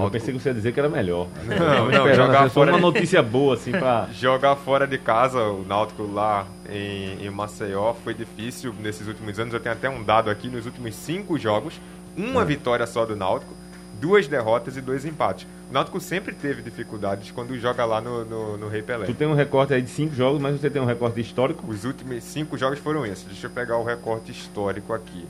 O 0.01 0.07
Eu 0.07 0.11
pensei 0.11 0.33
que 0.35 0.41
você 0.41 0.49
ia 0.51 0.55
dizer 0.55 0.73
que 0.73 0.81
era 0.81 0.89
melhor. 0.89 1.29
Não, 1.47 1.91
não, 1.91 2.15
jogar 2.15 2.49
fora 2.51 2.71
uma 2.73 2.79
de- 2.79 2.83
notícia 2.83 3.23
boa, 3.23 3.55
assim, 3.55 3.71
pra... 3.73 4.09
Jogar 4.15 4.57
fora 4.57 4.87
de 4.87 4.99
casa, 4.99 5.41
o 5.43 5.65
Náutico 5.65 6.03
lá 6.13 6.47
em, 6.69 7.25
em 7.25 7.31
Maceió 7.31 7.95
foi 7.95 8.13
difícil 8.15 8.75
nesses 8.81 9.07
últimos 9.07 9.39
anos. 9.39 9.53
Eu 9.55 9.61
tenho 9.61 9.75
até 9.75 9.89
um 9.89 10.03
dado 10.03 10.31
aqui, 10.31 10.49
nos 10.49 10.67
últimos 10.67 10.95
cinco 10.95 11.39
jogos, 11.39 11.75
uma 12.17 12.43
É. 12.43 12.45
vitória 12.45 12.87
só 12.87 13.05
do 13.07 13.15
Náutico, 13.17 13.55
duas 14.01 14.27
derrotas 14.27 14.77
e 14.77 14.81
dois 14.81 15.05
empates. 15.05 15.47
O 15.71 15.73
Náutico 15.73 15.99
sempre 16.01 16.35
teve 16.35 16.61
dificuldades 16.63 17.31
quando 17.31 17.57
joga 17.59 17.85
lá 17.85 18.01
no, 18.01 18.25
no, 18.25 18.57
no 18.59 18.69
Rei 18.69 18.83
Pelé. 18.83 19.07
Tu 19.07 19.15
tem 19.15 19.27
um 19.27 19.35
recorte 19.35 19.73
aí 19.75 19.81
de 19.83 19.89
cinco 19.91 20.15
jogos, 20.15 20.41
mas 20.41 20.61
você 20.61 20.69
tem 20.69 20.81
um 20.81 20.85
recorte 20.85 21.21
histórico. 21.21 21.65
Os 21.69 21.85
últimos 21.85 22.23
cinco 22.25 22.57
jogos 22.59 22.79
foram 22.79 23.05
esses. 23.07 23.25
Deixa 23.25 23.47
eu 23.47 23.51
pegar 23.51 23.79
o 23.79 23.85
recorte 23.85 24.31
histórico 24.31 24.93
aqui. 24.93 25.25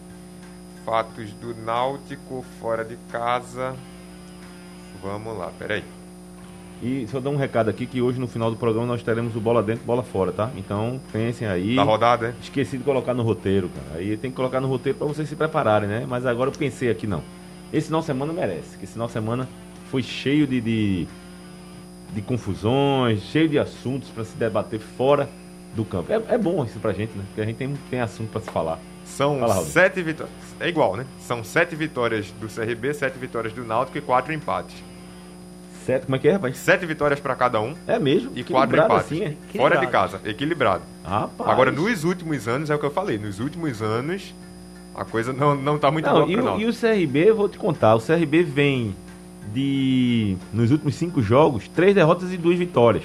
Fatos 0.84 1.30
do 1.40 1.54
Náutico 1.64 2.44
fora 2.60 2.84
de 2.84 2.96
casa. 3.10 3.74
Vamos 5.04 5.36
lá, 5.36 5.52
peraí. 5.58 5.84
E 6.82 7.06
só 7.08 7.20
dar 7.20 7.28
um 7.28 7.36
recado 7.36 7.68
aqui 7.68 7.84
que 7.84 8.00
hoje 8.00 8.18
no 8.18 8.26
final 8.26 8.50
do 8.50 8.56
programa 8.56 8.86
nós 8.86 9.02
teremos 9.02 9.36
o 9.36 9.40
bola 9.40 9.62
dentro, 9.62 9.84
bola 9.84 10.02
fora, 10.02 10.32
tá? 10.32 10.50
Então 10.56 10.98
pensem 11.12 11.46
aí. 11.46 11.76
Da 11.76 11.82
rodada, 11.82 12.28
né? 12.28 12.34
Esqueci 12.42 12.78
de 12.78 12.84
colocar 12.84 13.12
no 13.12 13.22
roteiro, 13.22 13.68
cara. 13.68 14.00
Aí 14.00 14.16
tem 14.16 14.30
que 14.30 14.36
colocar 14.36 14.60
no 14.60 14.68
roteiro 14.68 14.96
pra 14.96 15.06
vocês 15.06 15.28
se 15.28 15.36
prepararem, 15.36 15.88
né? 15.88 16.06
Mas 16.08 16.24
agora 16.24 16.50
eu 16.50 16.54
pensei 16.54 16.90
aqui, 16.90 17.06
não. 17.06 17.22
Esse 17.72 17.86
final 17.86 18.00
de 18.00 18.06
semana 18.06 18.32
merece, 18.32 18.78
que 18.78 18.84
esse 18.84 18.94
final 18.94 19.06
de 19.06 19.12
semana 19.12 19.48
foi 19.90 20.02
cheio 20.02 20.46
de, 20.46 20.60
de, 20.60 21.08
de 22.12 22.22
confusões, 22.22 23.20
cheio 23.24 23.48
de 23.48 23.58
assuntos 23.58 24.08
pra 24.08 24.24
se 24.24 24.36
debater 24.36 24.80
fora 24.80 25.28
do 25.74 25.84
campo. 25.84 26.12
É, 26.12 26.34
é 26.34 26.38
bom 26.38 26.64
isso 26.64 26.78
pra 26.78 26.92
gente, 26.92 27.16
né? 27.16 27.24
Porque 27.28 27.40
a 27.42 27.44
gente 27.44 27.56
tem, 27.56 27.74
tem 27.90 28.00
assunto 28.00 28.30
pra 28.30 28.40
se 28.40 28.50
falar. 28.50 28.78
São 29.04 29.38
Fala, 29.38 29.62
sete 29.64 30.02
vitórias. 30.02 30.34
É 30.58 30.68
igual, 30.68 30.96
né? 30.96 31.04
São 31.20 31.44
sete 31.44 31.76
vitórias 31.76 32.30
do 32.32 32.48
CRB, 32.48 32.94
sete 32.94 33.18
vitórias 33.18 33.52
do 33.52 33.64
Náutico 33.64 33.98
e 33.98 34.00
quatro 34.00 34.32
empates. 34.32 34.93
Certo? 35.84 36.06
Como 36.06 36.16
é 36.16 36.18
que 36.18 36.28
é, 36.28 36.32
rapaz? 36.32 36.56
Sete 36.56 36.86
vitórias 36.86 37.20
pra 37.20 37.34
cada 37.34 37.60
um 37.60 37.74
É 37.86 37.98
mesmo? 37.98 38.30
e 38.34 38.42
quatro 38.42 38.74
empates. 38.76 39.06
assim, 39.06 39.22
é? 39.22 39.34
Fora 39.56 39.76
de 39.78 39.86
casa, 39.86 40.20
equilibrado. 40.24 40.82
Rapaz. 41.04 41.50
Agora, 41.50 41.70
nos 41.70 42.04
últimos 42.04 42.48
anos, 42.48 42.70
é 42.70 42.74
o 42.74 42.78
que 42.78 42.86
eu 42.86 42.90
falei, 42.90 43.18
nos 43.18 43.38
últimos 43.38 43.82
anos, 43.82 44.34
a 44.94 45.04
coisa 45.04 45.32
não, 45.32 45.54
não 45.54 45.78
tá 45.78 45.90
muito 45.90 46.06
Não, 46.06 46.26
boa 46.26 46.58
e, 46.58 46.62
e 46.62 46.66
o 46.66 46.72
CRB, 46.74 47.32
vou 47.32 47.48
te 47.48 47.58
contar, 47.58 47.94
o 47.94 48.00
CRB 48.00 48.42
vem 48.42 48.96
de, 49.52 50.36
nos 50.52 50.70
últimos 50.70 50.94
cinco 50.94 51.20
jogos, 51.20 51.68
três 51.68 51.94
derrotas 51.94 52.32
e 52.32 52.36
duas 52.36 52.58
vitórias. 52.58 53.04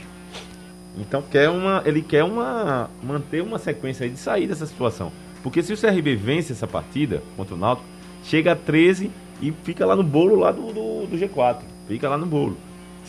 Então 0.97 1.21
quer 1.21 1.49
uma, 1.49 1.81
ele 1.85 2.01
quer 2.01 2.23
uma, 2.23 2.89
manter 3.03 3.41
uma 3.41 3.59
sequência 3.59 4.09
de 4.09 4.17
sair 4.17 4.47
dessa 4.47 4.65
situação. 4.65 5.11
Porque 5.43 5.61
se 5.63 5.71
o 5.73 5.77
CRB 5.77 6.15
vence 6.15 6.51
essa 6.53 6.67
partida 6.67 7.21
contra 7.37 7.55
o 7.55 7.57
Náutico, 7.57 7.87
chega 8.23 8.51
a 8.51 8.55
13 8.55 9.09
e 9.41 9.51
fica 9.63 9.85
lá 9.85 9.95
no 9.95 10.03
bolo 10.03 10.35
lá 10.35 10.51
do, 10.51 10.67
do, 10.73 11.07
do 11.07 11.17
G4. 11.17 11.59
Fica 11.87 12.09
lá 12.09 12.17
no 12.17 12.25
bolo. 12.25 12.57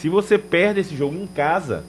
Se 0.00 0.08
você 0.08 0.38
perde 0.38 0.80
esse 0.80 0.96
jogo 0.96 1.14
em 1.14 1.26
casa, 1.26 1.84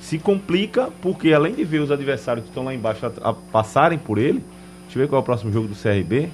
se 0.00 0.18
complica, 0.18 0.88
porque 1.02 1.30
além 1.30 1.54
de 1.54 1.62
ver 1.62 1.80
os 1.80 1.90
adversários 1.90 2.44
que 2.44 2.50
estão 2.50 2.64
lá 2.64 2.72
embaixo 2.74 3.04
a, 3.04 3.28
a 3.28 3.34
passarem 3.34 3.98
por 3.98 4.16
ele, 4.16 4.42
deixa 4.84 4.98
eu 4.98 5.02
ver 5.02 5.08
qual 5.08 5.18
é 5.18 5.22
o 5.22 5.24
próximo 5.26 5.52
jogo 5.52 5.68
do 5.68 5.74
CRB. 5.74 6.30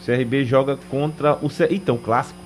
O 0.00 0.04
CRB 0.04 0.44
joga 0.44 0.78
contra 0.88 1.36
o 1.42 1.50
C... 1.50 1.66
Então, 1.72 1.98
clássico. 1.98 2.38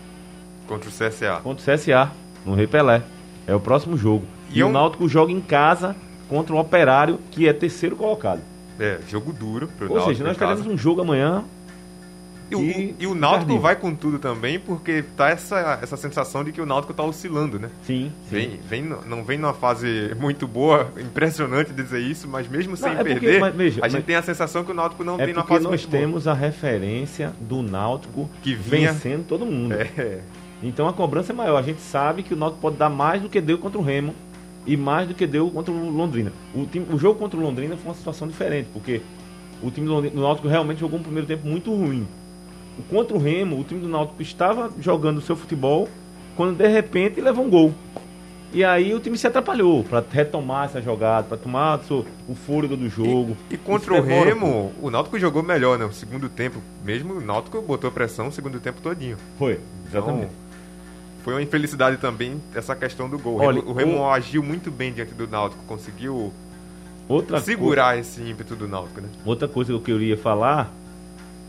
Contra 0.67 0.89
o 0.89 0.91
CSA. 0.93 1.41
Contra 1.43 1.71
o 1.75 1.77
CSA, 1.77 2.11
no 2.47 2.55
Rei 2.55 2.67
Pelé. 2.67 3.03
É 3.47 3.55
o 3.55 3.61
próximo 3.61 3.95
jogo. 3.95 4.25
E 4.51 4.59
E, 4.59 4.63
é 4.63 4.65
o 4.65 4.69
um- 4.69 4.73
Náutico 4.73 5.07
joga 5.07 5.31
em 5.31 5.41
casa 5.43 5.95
contra 6.31 6.55
o 6.55 6.59
Operário, 6.59 7.19
que 7.31 7.47
é 7.47 7.53
terceiro 7.53 7.95
colocado. 7.95 8.41
É, 8.81 9.01
jogo 9.07 9.35
duro 9.35 9.69
pro 9.69 9.87
Ou 9.91 9.97
Náutico 9.97 10.15
seja, 10.15 10.25
nós 10.25 10.39
teremos 10.39 10.67
um 10.67 10.79
jogo 10.79 11.03
amanhã. 11.03 11.45
E, 12.51 12.55
o- 12.55 12.63
e- 12.63 12.95
e 13.01 13.07
o 13.09 13.15
Náutico 13.15 13.51
Jardim. 13.51 13.63
vai 13.63 13.75
com 13.77 13.95
tudo 13.95 14.19
também, 14.21 14.59
porque 14.59 15.03
tá 15.17 15.31
essa, 15.31 15.81
essa 15.83 15.97
sensação 15.97 16.45
de 16.45 16.53
que 16.53 16.61
o 16.61 16.67
Náutico 16.67 16.95
tá 16.95 17.03
oscilando, 17.03 17.59
né? 17.59 17.69
Sim, 17.83 18.13
sim. 18.31 18.37
Vem, 18.37 18.61
vem, 18.83 18.97
não 19.07 19.25
vem 19.25 19.37
numa 19.37 19.53
fase 19.55 20.15
muito 20.21 20.47
boa, 20.47 20.91
impressionante 20.97 21.73
dizer 21.73 22.01
isso, 22.01 22.29
mas 22.29 22.49
mesmo 22.49 22.77
sem 22.77 22.93
é 22.93 22.95
porque- 22.97 23.15
perder, 23.15 23.41
mas 23.41 23.55
veja, 23.55 23.81
a 23.85 23.89
gente 23.89 24.05
tem 24.05 24.15
a 24.15 24.23
sensação 24.23 24.63
que 24.65 24.71
o 24.71 24.75
Náutico 24.75 25.03
não 25.03 25.15
É 25.15 25.25
tem 25.25 25.35
numa 25.35 25.43
porque 25.43 25.55
fase 25.55 25.65
nós 25.65 25.81
muito 25.83 25.91
boa. 25.91 26.01
temos 26.03 26.29
a 26.29 26.35
referência 26.35 27.33
do 27.41 27.63
Náutico 27.63 28.31
Que 28.43 28.55
vinha- 28.55 28.93
vencendo 28.93 29.27
todo 29.27 29.45
mundo. 29.45 29.73
É, 29.75 30.21
Então 30.63 30.89
a 30.89 30.93
cobrança 30.93 31.33
é 31.33 31.35
maior. 31.37 31.57
A 31.59 31.63
gente 31.63 31.81
sabe 31.83 32.23
que 32.23 32.33
o 32.33 32.37
Náutico 32.37 32.61
pode 32.63 32.77
dar 32.77 32.89
mais 32.89 33.21
do 33.21 33.29
que 33.29 33.41
deu 33.41 33.59
contra 33.59 33.79
o 33.79 33.83
Remo 33.83 34.15
e 34.67 34.77
mais 34.77 35.07
do 35.07 35.15
que 35.15 35.27
deu 35.27 35.51
contra 35.51 35.73
o 35.73 35.91
Londrina. 35.91 36.33
O, 36.55 36.65
time- 36.65 36.87
o 36.91 36.99
jogo 36.99 37.19
contra 37.19 37.39
o 37.39 37.43
Londrina 37.43 37.77
foi 37.77 37.87
uma 37.91 37.95
situação 37.95 38.27
diferente, 38.27 38.69
porque 38.73 39.03
o 39.63 39.71
time 39.71 39.87
do 39.87 40.21
Náutico 40.21 40.49
realmente 40.49 40.81
jogou 40.81 40.99
um 40.99 41.03
primeiro 41.03 41.27
tempo 41.27 41.47
muito 41.47 41.71
ruim. 41.75 42.07
O 42.79 42.83
contra 42.83 43.17
o 43.17 43.19
Remo, 43.21 43.59
o 43.61 43.65
time 43.65 43.81
do 43.81 43.89
Náutico 43.89 44.21
estava 44.23 44.71
jogando 44.81 45.19
o 45.19 45.23
seu 45.23 45.35
futebol 45.37 45.89
quando 46.37 46.57
de 46.57 46.67
repente 46.69 47.21
levou 47.21 47.45
um 47.45 47.51
gol. 47.51 47.73
E 48.53 48.63
aí 48.65 48.95
o 48.95 49.01
time 49.01 49.19
se 49.19 49.27
atrapalhou 49.27 49.83
para 49.85 50.05
retomar 50.11 50.67
essa 50.67 50.81
jogada, 50.81 51.27
para 51.27 51.37
tomar 51.37 51.81
o 51.91 52.35
fôlego 52.35 52.77
do 52.77 52.89
jogo. 52.89 53.37
E 53.51 53.57
contra 53.57 53.95
Isso 53.95 54.03
o 54.03 54.07
Remo, 54.07 54.73
o 54.81 54.91
Náutico 54.91 55.19
jogou 55.19 55.43
melhor, 55.43 55.79
né? 55.79 55.85
O 55.85 55.93
segundo 55.93 56.29
tempo, 56.29 56.59
mesmo 56.85 57.15
o 57.15 57.21
Náutico 57.21 57.61
botou 57.61 57.91
pressão 57.91 58.29
o 58.29 58.33
segundo 58.33 58.61
tempo 58.61 58.81
todinho. 58.81 59.17
Foi, 59.39 59.59
exatamente. 59.89 60.25
Então, 60.27 60.47
foi 61.25 61.35
uma 61.35 61.43
infelicidade 61.43 61.97
também 61.97 62.41
essa 62.55 62.75
questão 62.77 63.09
do 63.09 63.19
gol. 63.19 63.41
Olha, 63.41 63.61
o 63.61 63.73
Remo 63.73 63.99
o- 63.99 64.11
agiu 64.11 64.43
muito 64.43 64.71
bem 64.71 64.93
diante 64.93 65.13
do 65.13 65.27
Náutico, 65.27 65.63
conseguiu 65.67 66.33
Outra 67.09 67.41
segurar 67.41 67.99
esse 67.99 68.23
ímpeto 68.23 68.55
do 68.55 68.69
Náutico, 68.69 69.01
né? 69.01 69.09
Outra 69.25 69.49
coisa 69.49 69.73
que 69.73 69.77
eu 69.77 69.81
queria 69.81 70.17
falar, 70.17 70.73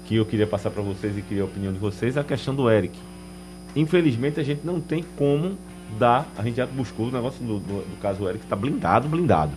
que 0.07 0.15
eu 0.15 0.25
queria 0.25 0.47
passar 0.47 0.71
para 0.71 0.81
vocês 0.81 1.17
e 1.17 1.21
queria 1.21 1.43
a 1.43 1.45
opinião 1.45 1.71
de 1.73 1.79
vocês, 1.79 2.17
é 2.17 2.19
a 2.21 2.23
questão 2.23 2.55
do 2.55 2.69
Eric. 2.69 2.97
Infelizmente 3.75 4.39
a 4.39 4.43
gente 4.43 4.61
não 4.65 4.79
tem 4.81 5.03
como 5.17 5.57
dar, 5.99 6.27
a 6.37 6.43
gente 6.43 6.55
já 6.55 6.65
buscou 6.65 7.07
o 7.07 7.11
negócio 7.11 7.43
do, 7.45 7.59
do, 7.59 7.81
do 7.81 8.01
caso 8.01 8.27
Eric, 8.27 8.43
está 8.43 8.55
blindado, 8.55 9.07
blindado. 9.07 9.51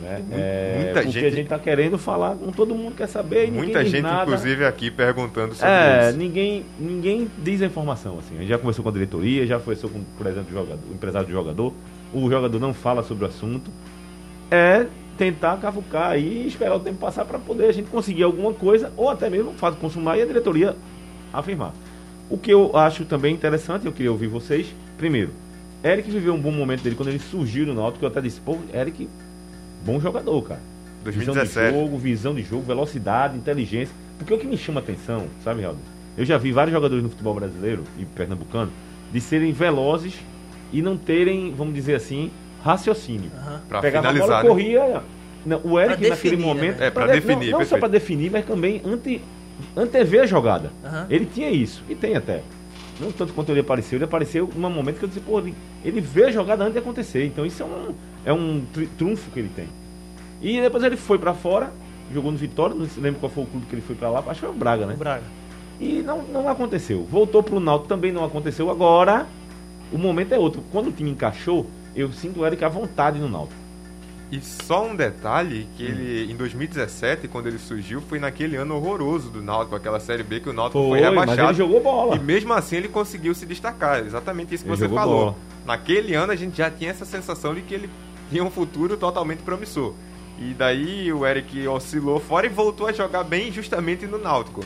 Né? 0.00 0.22
É, 0.30 0.74
muita 0.76 0.92
porque 1.02 1.10
gente- 1.10 1.26
a 1.26 1.30
gente 1.30 1.40
está 1.42 1.58
querendo 1.58 1.98
falar 1.98 2.36
com 2.36 2.52
todo 2.52 2.72
mundo 2.72 2.94
quer 2.94 3.08
saber 3.08 3.50
Muita 3.50 3.84
gente, 3.84 4.00
nada. 4.00 4.22
inclusive, 4.30 4.64
aqui 4.64 4.92
perguntando 4.92 5.54
sobre 5.56 5.68
É, 5.74 6.08
isso. 6.10 6.18
ninguém, 6.18 6.64
ninguém 6.78 7.28
diz 7.42 7.60
a 7.62 7.66
informação 7.66 8.16
assim. 8.18 8.36
A 8.36 8.40
gente 8.40 8.48
já 8.48 8.58
conversou 8.58 8.84
com 8.84 8.88
a 8.90 8.92
diretoria, 8.92 9.44
já 9.44 9.58
conversou 9.58 9.90
com, 9.90 10.00
por 10.16 10.26
exemplo, 10.28 10.46
o, 10.50 10.52
jogador, 10.52 10.80
o 10.88 10.94
empresário 10.94 11.26
do 11.26 11.32
jogador. 11.32 11.72
O 12.14 12.30
jogador 12.30 12.60
não 12.60 12.72
fala 12.72 13.02
sobre 13.02 13.24
o 13.24 13.28
assunto. 13.28 13.72
É 14.52 14.86
tentar 15.18 15.56
cavucar 15.56 16.12
aí 16.12 16.44
e 16.44 16.46
esperar 16.46 16.76
o 16.76 16.80
tempo 16.80 16.98
passar 16.98 17.24
para 17.24 17.38
poder 17.38 17.66
a 17.66 17.72
gente 17.72 17.90
conseguir 17.90 18.22
alguma 18.22 18.54
coisa, 18.54 18.92
ou 18.96 19.10
até 19.10 19.28
mesmo 19.28 19.50
o 19.50 19.54
fato 19.54 19.76
consumar 19.76 20.16
e 20.16 20.22
a 20.22 20.26
diretoria 20.26 20.76
afirmar. 21.32 21.74
O 22.30 22.38
que 22.38 22.50
eu 22.50 22.76
acho 22.76 23.04
também 23.04 23.34
interessante, 23.34 23.84
eu 23.84 23.92
queria 23.92 24.12
ouvir 24.12 24.28
vocês. 24.28 24.72
Primeiro, 24.96 25.32
Eric 25.82 26.10
viveu 26.10 26.34
um 26.34 26.40
bom 26.40 26.52
momento 26.52 26.82
dele 26.82 26.94
quando 26.94 27.08
ele 27.08 27.18
surgiu 27.18 27.66
no 27.66 27.74
Náutico. 27.74 28.04
Eu 28.04 28.08
até 28.08 28.20
disse, 28.20 28.40
pô, 28.40 28.56
Eric, 28.72 29.08
bom 29.84 30.00
jogador, 30.00 30.40
cara. 30.42 30.60
Visão 31.04 31.34
de 31.34 31.40
2017. 31.40 31.74
jogo, 31.74 31.98
visão 31.98 32.34
de 32.34 32.42
jogo, 32.42 32.62
velocidade, 32.62 33.36
inteligência. 33.36 33.94
Porque 34.18 34.34
o 34.34 34.38
que 34.38 34.46
me 34.46 34.56
chama 34.56 34.80
atenção, 34.80 35.26
sabe, 35.42 35.62
Helder? 35.62 35.80
Eu 36.16 36.24
já 36.24 36.36
vi 36.36 36.52
vários 36.52 36.74
jogadores 36.74 37.02
no 37.02 37.10
futebol 37.10 37.34
brasileiro 37.34 37.84
e 37.98 38.04
pernambucano 38.04 38.70
de 39.12 39.20
serem 39.20 39.52
velozes 39.52 40.14
e 40.72 40.82
não 40.82 40.96
terem, 40.96 41.54
vamos 41.56 41.74
dizer 41.74 41.94
assim, 41.94 42.30
raciocínio. 42.62 43.30
Aham. 43.36 43.60
Pra 43.68 43.80
Pegava 43.80 44.08
a 44.08 44.12
finalizar, 44.12 44.42
bola, 44.42 44.42
né? 44.42 44.48
corria. 44.48 45.02
Não, 45.46 45.60
o 45.64 45.78
Eric 45.78 45.98
Pra 46.00 46.08
naquele 46.10 46.10
definir, 46.36 46.46
momento. 46.46 46.78
né? 46.78 46.86
É, 46.86 46.90
pra 46.90 47.06
de- 47.06 47.12
definir, 47.12 47.50
Não, 47.52 47.58
não 47.60 47.66
só 47.66 47.78
para 47.78 47.88
definir, 47.88 48.30
mas 48.30 48.44
também 48.44 48.82
ante, 48.84 49.20
antever 49.76 50.22
a 50.22 50.26
jogada. 50.26 50.70
Aham. 50.84 51.06
Ele 51.08 51.26
tinha 51.26 51.50
isso, 51.50 51.82
e 51.88 51.94
tem 51.94 52.16
até. 52.16 52.42
Não 53.00 53.12
tanto 53.12 53.32
quanto 53.32 53.50
ele 53.52 53.60
apareceu, 53.60 53.96
ele 53.96 54.04
apareceu 54.04 54.50
num 54.56 54.68
momento 54.68 54.98
que 54.98 55.04
eu 55.04 55.08
disse, 55.08 55.20
pô, 55.20 55.38
ele, 55.38 55.54
ele 55.84 56.00
vê 56.00 56.24
a 56.24 56.30
jogada 56.32 56.64
antes 56.64 56.72
de 56.74 56.80
acontecer. 56.80 57.24
Então 57.24 57.46
isso 57.46 57.62
é 57.62 57.66
um, 57.66 57.94
é 58.26 58.32
um 58.32 58.62
tri- 58.72 58.88
trunfo 58.98 59.30
que 59.30 59.38
ele 59.38 59.50
tem. 59.54 59.68
E 60.42 60.60
depois 60.60 60.82
ele 60.82 60.96
foi 60.96 61.16
pra 61.18 61.32
fora, 61.32 61.72
jogou 62.12 62.32
no 62.32 62.36
Vitória, 62.38 62.74
não 62.74 62.86
se 62.88 62.98
lembro 63.00 63.20
qual 63.20 63.30
foi 63.30 63.44
o 63.44 63.46
clube 63.46 63.66
que 63.66 63.74
ele 63.74 63.82
foi 63.82 63.94
pra 63.94 64.10
lá, 64.10 64.18
acho 64.20 64.40
que 64.40 64.46
foi 64.46 64.50
o 64.50 64.52
Braga, 64.52 64.84
né? 64.86 64.94
O 64.94 64.96
Braga. 64.96 65.22
E 65.80 66.02
não, 66.04 66.22
não 66.24 66.48
aconteceu. 66.48 67.06
Voltou 67.08 67.40
pro 67.40 67.60
Náutico, 67.60 67.88
também 67.88 68.10
não 68.10 68.24
aconteceu. 68.24 68.68
Agora, 68.68 69.26
o 69.92 69.96
momento 69.98 70.32
é 70.32 70.38
outro. 70.38 70.60
Quando 70.72 70.88
o 70.88 70.92
time 70.92 71.10
encaixou, 71.10 71.66
eu 71.94 72.12
sinto 72.12 72.40
o 72.40 72.46
Eric 72.46 72.64
à 72.64 72.68
vontade 72.68 73.18
no 73.18 73.28
Náutico. 73.28 73.58
E 74.30 74.40
só 74.42 74.86
um 74.86 74.94
detalhe, 74.94 75.66
que 75.76 75.82
ele, 75.82 76.30
em 76.30 76.36
2017, 76.36 77.28
quando 77.28 77.46
ele 77.46 77.58
surgiu, 77.58 78.02
foi 78.02 78.18
naquele 78.18 78.56
ano 78.56 78.76
horroroso 78.76 79.30
do 79.30 79.42
Náutico, 79.42 79.74
aquela 79.74 79.98
Série 79.98 80.22
B 80.22 80.38
que 80.40 80.50
o 80.50 80.52
Náutico 80.52 80.78
Foi, 80.86 81.00
foi, 81.00 81.10
mas 81.10 81.20
rebaixado. 81.20 81.48
ele 81.48 81.56
jogou 81.56 81.80
bola. 81.82 82.16
E 82.16 82.18
mesmo 82.18 82.52
assim 82.52 82.76
ele 82.76 82.88
conseguiu 82.88 83.34
se 83.34 83.46
destacar, 83.46 84.00
exatamente 84.04 84.54
isso 84.54 84.64
que 84.64 84.70
Ele 84.70 84.76
você 84.76 84.86
falou. 84.88 85.18
bola. 85.24 85.36
Naquele 85.64 86.14
ano 86.14 86.30
a 86.32 86.36
gente 86.36 86.58
já 86.58 86.70
tinha 86.70 86.90
essa 86.90 87.06
sensação 87.06 87.54
de 87.54 87.62
que 87.62 87.72
ele 87.72 87.88
tinha 88.30 88.44
um 88.44 88.50
futuro 88.50 88.98
totalmente 88.98 89.38
promissor. 89.42 89.94
E 90.38 90.52
daí 90.52 91.10
o 91.10 91.26
Eric 91.26 91.66
oscilou 91.66 92.20
fora 92.20 92.44
e 92.44 92.50
voltou 92.50 92.86
a 92.86 92.92
jogar 92.92 93.24
bem 93.24 93.50
justamente 93.50 94.06
no 94.06 94.18
Náutico. 94.18 94.60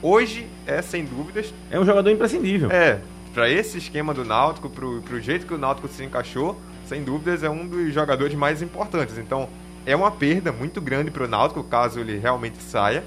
Hoje 0.00 0.46
é, 0.64 0.80
sem 0.80 1.04
dúvidas, 1.04 1.52
É 1.72 1.78
um 1.80 1.84
jogador 1.84 2.08
imprescindível. 2.10 2.70
é, 2.70 3.00
para 3.34 3.50
esse 3.50 3.78
esquema 3.78 4.14
do 4.14 4.24
Náutico, 4.24 4.70
pro, 4.70 5.02
pro 5.02 5.20
jeito 5.20 5.44
que 5.44 5.52
o 5.54 5.58
Náutico 5.58 5.88
se 5.88 6.04
encaixou, 6.04 6.56
sem 6.88 7.02
dúvidas 7.04 7.42
é 7.42 7.50
um 7.50 7.66
dos 7.66 7.92
jogadores 7.92 8.34
mais 8.34 8.62
importantes. 8.62 9.18
Então, 9.18 9.48
é 9.86 9.94
uma 9.94 10.10
perda 10.10 10.50
muito 10.52 10.80
grande 10.80 11.10
pro 11.10 11.28
Náutico, 11.28 11.62
caso 11.62 12.00
ele 12.00 12.18
realmente 12.18 12.56
saia. 12.62 13.04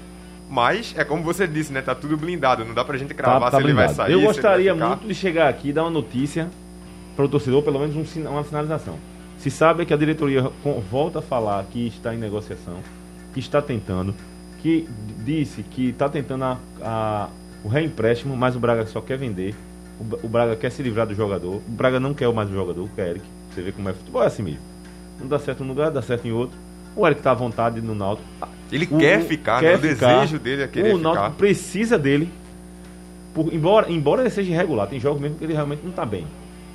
Mas, 0.48 0.94
é 0.96 1.04
como 1.04 1.22
você 1.22 1.46
disse, 1.46 1.72
né? 1.72 1.80
Tá 1.80 1.94
tudo 1.94 2.16
blindado. 2.16 2.64
Não 2.64 2.74
dá 2.74 2.84
pra 2.84 2.98
gente 2.98 3.14
cravar 3.14 3.50
se 3.50 3.56
ele 3.56 3.72
vai 3.72 3.86
blindado. 3.86 3.94
sair. 3.96 4.12
Eu 4.12 4.20
gostaria 4.20 4.74
muito 4.74 5.06
de 5.08 5.14
chegar 5.14 5.48
aqui 5.48 5.68
e 5.70 5.72
dar 5.72 5.82
uma 5.82 5.90
notícia 5.90 6.48
para 7.16 7.24
o 7.24 7.28
torcedor, 7.28 7.62
pelo 7.62 7.78
menos 7.80 7.96
um 7.96 8.28
uma 8.28 8.44
sinalização. 8.44 8.98
Se 9.38 9.50
sabe 9.50 9.84
que 9.86 9.92
a 9.94 9.96
diretoria 9.96 10.50
volta 10.90 11.18
a 11.20 11.22
falar 11.22 11.64
que 11.64 11.86
está 11.88 12.14
em 12.14 12.18
negociação, 12.18 12.76
que 13.32 13.40
está 13.40 13.60
tentando, 13.62 14.14
que 14.60 14.86
disse 15.24 15.62
que 15.62 15.88
está 15.88 16.08
tentando 16.08 16.44
a- 16.44 16.58
a- 16.82 17.28
o 17.64 17.68
reempréstimo, 17.68 18.36
mas 18.36 18.54
o 18.54 18.60
Braga 18.60 18.86
só 18.86 19.00
quer 19.00 19.16
vender. 19.18 19.54
O, 19.98 20.26
o 20.26 20.28
Braga 20.28 20.54
quer 20.54 20.70
se 20.70 20.82
livrar 20.82 21.06
do 21.06 21.14
jogador. 21.14 21.56
O 21.56 21.62
Braga 21.70 21.98
não 21.98 22.12
quer 22.14 22.30
mais 22.32 22.48
o 22.50 22.52
jogador, 22.52 22.88
quer 22.94 23.08
Eric. 23.10 23.24
Você 23.54 23.62
vê 23.62 23.72
como 23.72 23.88
é 23.88 23.92
futebol, 23.92 24.22
é 24.22 24.26
assim 24.26 24.42
mesmo. 24.42 24.60
Não 25.20 25.26
dá 25.28 25.38
certo 25.38 25.62
em 25.62 25.66
um 25.66 25.68
lugar, 25.68 25.90
dá 25.90 26.02
certo 26.02 26.26
em 26.26 26.32
outro. 26.32 26.56
O 26.96 27.06
Eric 27.06 27.20
está 27.20 27.30
à 27.30 27.34
vontade 27.34 27.80
no 27.80 27.94
Náutico. 27.94 28.26
Ele 28.70 28.88
O- 28.90 28.98
quer 28.98 29.20
ficar, 29.22 29.60
quer 29.60 29.78
né? 29.78 29.86
O 29.92 29.94
ficar. 29.94 30.14
desejo 30.20 30.38
dele 30.38 30.62
é 30.62 30.66
querer 30.68 30.94
o 30.94 30.98
Náutico 30.98 31.24
ficar. 31.24 31.36
precisa 31.36 31.98
dele. 31.98 32.28
Por- 33.34 33.52
embora, 33.52 33.90
embora 33.90 34.22
ele 34.22 34.30
seja 34.30 34.50
irregular, 34.50 34.86
tem 34.86 35.00
jogos 35.00 35.20
mesmo 35.20 35.38
que 35.38 35.44
ele 35.44 35.54
realmente 35.54 35.80
não 35.82 35.90
está 35.90 36.04
bem. 36.04 36.26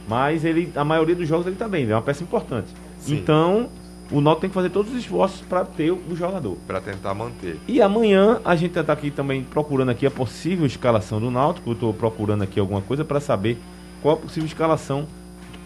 Mas 0.07 0.43
ele, 0.45 0.71
a 0.75 0.83
maioria 0.83 1.15
dos 1.15 1.27
jogos 1.27 1.45
ele 1.45 1.55
está 1.55 1.67
bem, 1.67 1.83
ele 1.83 1.91
é 1.91 1.95
uma 1.95 2.01
peça 2.01 2.23
importante. 2.23 2.67
Sim. 2.99 3.15
Então, 3.17 3.69
o 4.09 4.21
Náutico 4.21 4.41
tem 4.41 4.49
que 4.49 4.53
fazer 4.53 4.69
todos 4.69 4.91
os 4.91 4.97
esforços 4.99 5.41
para 5.41 5.65
ter 5.65 5.91
o 5.91 6.15
jogador. 6.15 6.57
Pra 6.65 6.79
tentar 6.81 7.13
manter. 7.13 7.57
E 7.67 7.81
amanhã 7.81 8.39
a 8.43 8.55
gente 8.55 8.77
está 8.79 8.93
aqui 8.93 9.11
também 9.11 9.43
procurando 9.43 9.89
aqui 9.89 10.05
a 10.07 10.11
possível 10.11 10.65
escalação 10.65 11.19
do 11.19 11.29
Náutico. 11.29 11.69
Eu 11.69 11.73
estou 11.73 11.93
procurando 11.93 12.41
aqui 12.43 12.59
alguma 12.59 12.81
coisa 12.81 13.03
para 13.05 13.19
saber 13.19 13.57
qual 14.01 14.15
a 14.15 14.17
possível 14.17 14.47
escalação 14.47 15.05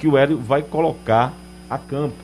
que 0.01 0.07
o 0.07 0.17
Hélio 0.17 0.39
vai 0.39 0.63
colocar 0.63 1.31
a 1.69 1.77
campo. 1.77 2.15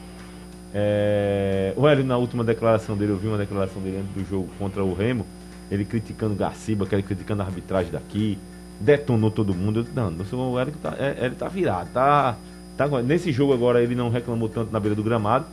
É, 0.73 1.73
o 1.77 1.87
Hélio, 1.87 2.03
na 2.03 2.17
última 2.17 2.43
declaração 2.43 2.97
dele, 2.97 3.11
eu 3.11 3.17
vi 3.17 3.27
uma 3.27 3.37
declaração 3.37 3.79
dele 3.79 3.99
antes 3.99 4.15
do 4.15 4.27
jogo 4.27 4.49
contra 4.57 4.83
o 4.83 4.95
Remo, 4.95 5.27
ele 5.69 5.85
criticando 5.85 6.33
Garciba, 6.33 6.87
ele 6.91 7.03
criticando 7.03 7.43
a 7.43 7.45
arbitragem 7.45 7.91
daqui, 7.91 8.39
detonou 8.81 9.29
todo 9.29 9.53
mundo. 9.53 9.85
Eu 9.85 10.37
não, 10.37 10.53
o 10.53 10.59
Hélio 10.59 10.73
tá, 10.81 10.95
é, 10.97 11.23
ele 11.23 11.35
tá 11.35 11.47
virado, 11.47 11.91
tá, 11.93 12.35
tá. 12.75 12.87
Nesse 13.03 13.31
jogo 13.31 13.53
agora 13.53 13.79
ele 13.79 13.93
não 13.93 14.09
reclamou 14.09 14.49
tanto 14.49 14.73
na 14.73 14.79
beira 14.79 14.95
do 14.95 15.03
gramado. 15.03 15.45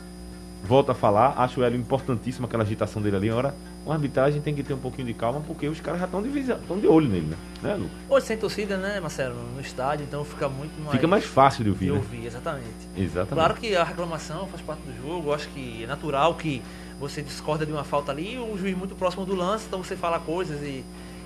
Volta 0.66 0.92
a 0.92 0.94
falar, 0.94 1.34
acho 1.36 1.60
o 1.60 1.62
Hélio 1.62 1.78
importantíssimo 1.78 2.46
aquela 2.46 2.62
agitação 2.62 3.02
dele 3.02 3.16
ali. 3.16 3.28
Agora, 3.28 3.54
uma 3.84 3.94
arbitragem 3.94 4.40
tem 4.40 4.54
que 4.54 4.62
ter 4.62 4.72
um 4.72 4.78
pouquinho 4.78 5.06
de 5.06 5.14
calma, 5.14 5.40
porque 5.46 5.68
os 5.68 5.80
caras 5.80 6.00
já 6.00 6.06
estão 6.06 6.22
de, 6.22 6.28
visa- 6.28 6.58
de 6.80 6.86
olho 6.86 7.08
nele, 7.08 7.26
né? 7.26 7.36
né 7.62 7.74
Lu? 7.74 7.88
Hoje 8.08 8.26
sem 8.26 8.36
torcida, 8.36 8.76
né, 8.76 8.98
Marcelo? 8.98 9.36
No 9.54 9.60
estádio, 9.60 10.04
então 10.04 10.24
fica 10.24 10.48
muito 10.48 10.78
mais. 10.80 10.92
Fica 10.92 11.06
mais 11.06 11.24
fácil 11.24 11.58
de 11.64 11.64
de 11.64 11.70
ouvir, 11.70 11.86
né? 11.92 11.98
ouvir, 11.98 12.26
exatamente. 12.26 12.66
Exatamente. 12.96 13.34
Claro 13.34 13.54
que 13.54 13.76
a 13.76 13.84
reclamação 13.84 14.46
faz 14.48 14.62
parte 14.62 14.80
do 14.82 15.06
jogo, 15.06 15.32
acho 15.34 15.48
que 15.48 15.84
é 15.84 15.86
natural 15.86 16.34
que 16.34 16.62
você 16.98 17.20
discorda 17.20 17.66
de 17.66 17.72
uma 17.72 17.84
falta 17.84 18.10
ali, 18.12 18.38
o 18.38 18.56
juiz 18.56 18.76
muito 18.76 18.94
próximo 18.94 19.26
do 19.26 19.34
lance, 19.34 19.66
então 19.66 19.82
você 19.82 19.96
fala 19.96 20.18
coisas 20.18 20.62
e, 20.62 20.84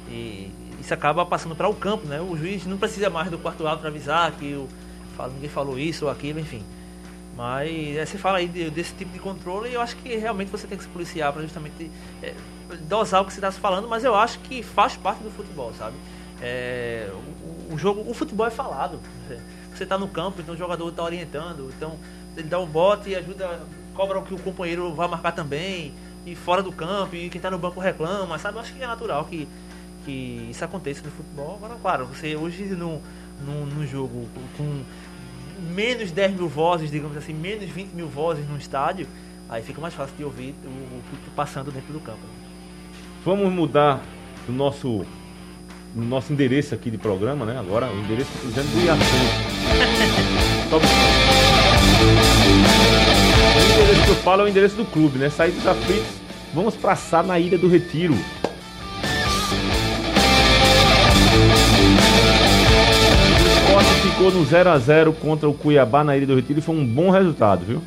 e 0.08 0.50
isso 0.80 0.92
acaba 0.94 1.24
passando 1.24 1.54
para 1.54 1.68
o 1.68 1.74
campo, 1.74 2.06
né? 2.06 2.20
O 2.20 2.36
juiz 2.36 2.66
não 2.66 2.78
precisa 2.78 3.08
mais 3.10 3.30
do 3.30 3.38
quarto 3.38 3.66
árbitro 3.66 3.88
avisar 3.88 4.32
que 4.32 4.54
o, 4.54 4.68
ninguém 5.34 5.48
falou 5.50 5.78
isso 5.78 6.06
ou 6.06 6.10
aquilo, 6.10 6.40
enfim. 6.40 6.62
Mas 7.38 7.96
é, 7.96 8.04
você 8.04 8.18
fala 8.18 8.38
aí 8.38 8.48
de- 8.48 8.68
desse 8.68 8.92
tipo 8.94 9.12
de 9.12 9.20
controle 9.20 9.70
e 9.70 9.74
eu 9.74 9.80
acho 9.80 9.94
que 9.98 10.16
realmente 10.16 10.50
você 10.50 10.66
tem 10.66 10.76
que 10.76 10.82
se 10.82 10.90
policiar 10.90 11.32
para 11.32 11.40
justamente 11.42 11.88
é, 12.20 12.34
dosar 12.88 13.22
o 13.22 13.24
que 13.24 13.32
você 13.32 13.38
está 13.38 13.52
falando, 13.52 13.86
mas 13.86 14.02
eu 14.02 14.12
acho 14.16 14.40
que 14.40 14.60
faz 14.60 14.96
parte 14.96 15.22
do 15.22 15.30
futebol, 15.30 15.72
sabe? 15.72 15.94
É, 16.42 17.08
o, 17.70 17.74
o 17.74 17.78
jogo, 17.78 18.04
o 18.10 18.12
futebol 18.12 18.44
é 18.44 18.50
falado. 18.50 18.98
Você 19.72 19.84
está 19.84 19.96
no 19.96 20.08
campo, 20.08 20.40
então 20.40 20.52
o 20.52 20.58
jogador 20.58 20.88
está 20.88 21.04
orientando, 21.04 21.70
então 21.76 21.96
ele 22.36 22.48
dá 22.48 22.58
um 22.58 22.66
bote 22.66 23.10
e 23.10 23.14
ajuda, 23.14 23.60
cobra 23.94 24.20
que 24.22 24.34
o 24.34 24.38
companheiro 24.40 24.92
vai 24.92 25.06
marcar 25.06 25.30
também, 25.30 25.94
e 26.26 26.34
fora 26.34 26.60
do 26.60 26.72
campo, 26.72 27.14
e 27.14 27.30
quem 27.30 27.40
tá 27.40 27.52
no 27.52 27.58
banco 27.58 27.78
reclama, 27.78 28.36
sabe? 28.40 28.56
Eu 28.56 28.62
acho 28.62 28.74
que 28.74 28.82
é 28.82 28.86
natural 28.88 29.24
que, 29.26 29.48
que 30.04 30.48
isso 30.50 30.64
aconteça 30.64 31.02
no 31.04 31.12
futebol. 31.12 31.54
Agora, 31.54 31.76
claro, 31.80 32.06
você 32.06 32.34
hoje 32.34 32.64
no, 32.64 33.00
no, 33.46 33.64
no 33.64 33.86
jogo 33.86 34.28
com 34.56 34.82
menos 35.58 36.10
10 36.10 36.34
mil 36.34 36.48
vozes, 36.48 36.90
digamos 36.90 37.16
assim, 37.16 37.32
menos 37.32 37.68
20 37.68 37.92
mil 37.94 38.06
vozes 38.08 38.48
no 38.48 38.56
estádio, 38.56 39.06
aí 39.48 39.62
fica 39.62 39.80
mais 39.80 39.94
fácil 39.94 40.14
de 40.16 40.24
ouvir 40.24 40.54
o, 40.64 40.68
o 40.68 41.02
que 41.10 41.16
tá 41.24 41.30
passando 41.36 41.70
dentro 41.70 41.92
do 41.92 42.00
campo. 42.00 42.18
Vamos 43.24 43.52
mudar 43.52 44.00
o 44.48 44.52
nosso 44.52 45.04
o 45.96 46.00
nosso 46.00 46.32
endereço 46.32 46.74
aqui 46.74 46.90
de 46.90 46.98
programa, 46.98 47.44
né? 47.46 47.58
Agora 47.58 47.90
o 47.90 47.98
endereço 47.98 48.30
dizendo 48.44 48.66
do. 48.72 48.98
Só- 50.70 50.78
o 53.66 53.82
endereço 53.82 54.04
que 54.04 54.10
eu 54.10 54.14
falo 54.16 54.42
é 54.42 54.44
o 54.44 54.48
endereço 54.48 54.76
do 54.76 54.84
clube, 54.84 55.18
né? 55.18 55.30
Sair 55.30 55.52
dos 55.52 55.66
aflitos, 55.66 56.06
vamos 56.54 56.76
passar 56.76 57.24
na 57.24 57.38
Ilha 57.38 57.56
do 57.58 57.68
Retiro. 57.68 58.14
O 63.78 63.80
Sport 63.80 64.00
ficou 64.02 64.30
no 64.32 64.44
0x0 64.44 65.14
contra 65.20 65.48
o 65.48 65.54
Cuiabá 65.54 66.02
na 66.02 66.16
Ilha 66.16 66.26
do 66.26 66.34
Retiro 66.34 66.58
e 66.58 66.62
foi 66.62 66.74
um 66.74 66.84
bom 66.84 67.10
resultado, 67.10 67.64
viu? 67.64 67.80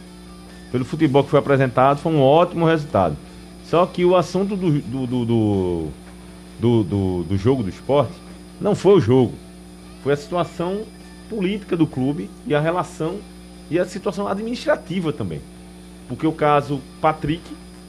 Pelo 0.72 0.86
futebol 0.86 1.22
que 1.24 1.30
foi 1.30 1.40
apresentado, 1.40 1.98
foi 2.00 2.14
um 2.14 2.22
ótimo 2.22 2.66
resultado. 2.66 3.18
Só 3.66 3.86
que 3.86 4.06
o 4.06 4.16
assunto 4.16 4.56
do, 4.56 4.72
do, 4.80 5.06
do, 5.08 5.26
do, 5.26 5.88
do, 6.60 6.84
do- 6.84 7.24
do 7.24 7.38
jogo 7.38 7.62
do 7.64 7.70
esporte 7.70 8.14
não 8.60 8.74
foi 8.74 8.94
o 8.94 9.02
jogo. 9.02 9.34
Foi 10.02 10.14
a 10.14 10.18
situação 10.18 10.84
política 11.30 11.76
do 11.76 11.86
clube 11.86 12.30
e 12.48 12.56
a 12.56 12.60
relação 12.62 13.18
e 13.70 13.78
a 13.78 13.86
situação 13.86 14.28
administrativa 14.28 15.12
também. 15.12 15.42
Porque 16.08 16.26
o 16.26 16.32
caso 16.32 16.80
Patrick 17.02 17.44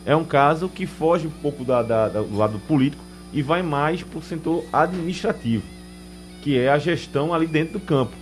é 0.04 0.14
um 0.16 0.24
caso 0.24 0.68
que 0.68 0.86
foge 0.86 1.28
um 1.28 1.30
pouco 1.30 1.64
da, 1.64 1.82
da- 1.82 2.08
da- 2.08 2.22
do 2.22 2.36
lado 2.36 2.58
político 2.66 3.02
e 3.32 3.42
vai 3.42 3.62
mais 3.62 4.02
para 4.02 4.18
o 4.18 4.22
setor 4.22 4.64
administrativo, 4.72 5.62
que 6.42 6.58
é 6.58 6.68
a 6.68 6.78
gestão 6.78 7.32
ali 7.32 7.46
dentro 7.46 7.74
do 7.74 7.80
campo. 7.80 8.12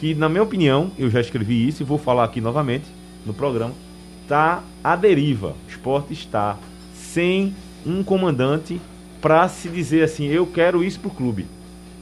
Que, 0.00 0.14
na 0.14 0.28
minha 0.28 0.42
opinião, 0.42 0.90
eu 0.98 1.10
já 1.10 1.20
escrevi 1.20 1.66
isso 1.68 1.82
e 1.82 1.86
vou 1.86 1.98
falar 1.98 2.24
aqui 2.24 2.40
novamente 2.40 2.84
no 3.26 3.34
programa, 3.34 3.74
está 4.22 4.62
à 4.82 4.96
deriva. 4.96 5.54
O 5.66 5.70
esporte 5.70 6.12
está 6.12 6.56
sem 6.94 7.54
um 7.86 8.02
comandante 8.02 8.80
para 9.20 9.48
se 9.48 9.68
dizer 9.68 10.02
assim, 10.04 10.26
eu 10.26 10.46
quero 10.46 10.82
isso 10.82 10.98
pro 11.00 11.10
clube. 11.10 11.46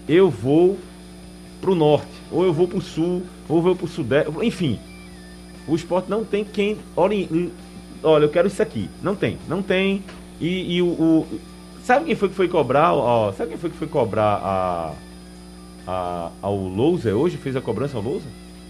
Eu 0.08 0.30
vou 0.30 0.78
pro 1.60 1.74
norte, 1.74 2.06
ou 2.30 2.44
eu 2.44 2.52
vou 2.52 2.68
pro 2.68 2.80
sul, 2.80 3.22
ou 3.48 3.56
eu 3.56 3.62
vou 3.62 3.74
pro 3.76 3.88
sudeste, 3.88 4.30
enfim. 4.42 4.78
O 5.66 5.74
esporte 5.74 6.08
não 6.08 6.24
tem 6.24 6.44
quem. 6.44 6.76
ori- 6.94 7.50
Olha, 8.02 8.24
eu 8.24 8.28
quero 8.28 8.46
isso 8.46 8.62
aqui. 8.62 8.88
Não 9.02 9.16
tem, 9.16 9.38
não 9.48 9.62
tem. 9.62 10.04
E, 10.40 10.76
e 10.76 10.82
o, 10.82 10.86
o- 10.86 11.26
Sabe 11.82 12.04
quem 12.04 12.14
foi 12.14 12.28
que 12.28 12.34
foi 12.34 12.48
cobrar? 12.48 12.92
Ó, 12.92 13.32
sabe 13.32 13.50
quem 13.50 13.58
foi 13.58 13.70
que 13.70 13.76
foi 13.76 13.86
cobrar 13.88 14.34
a, 14.42 14.92
a, 15.86 16.30
ao 16.42 16.56
Lousa 16.56 17.14
hoje? 17.14 17.36
Fez 17.36 17.56
a 17.56 17.60
cobrança 17.60 17.96
ao 17.96 18.02
Lousa? 18.02 18.26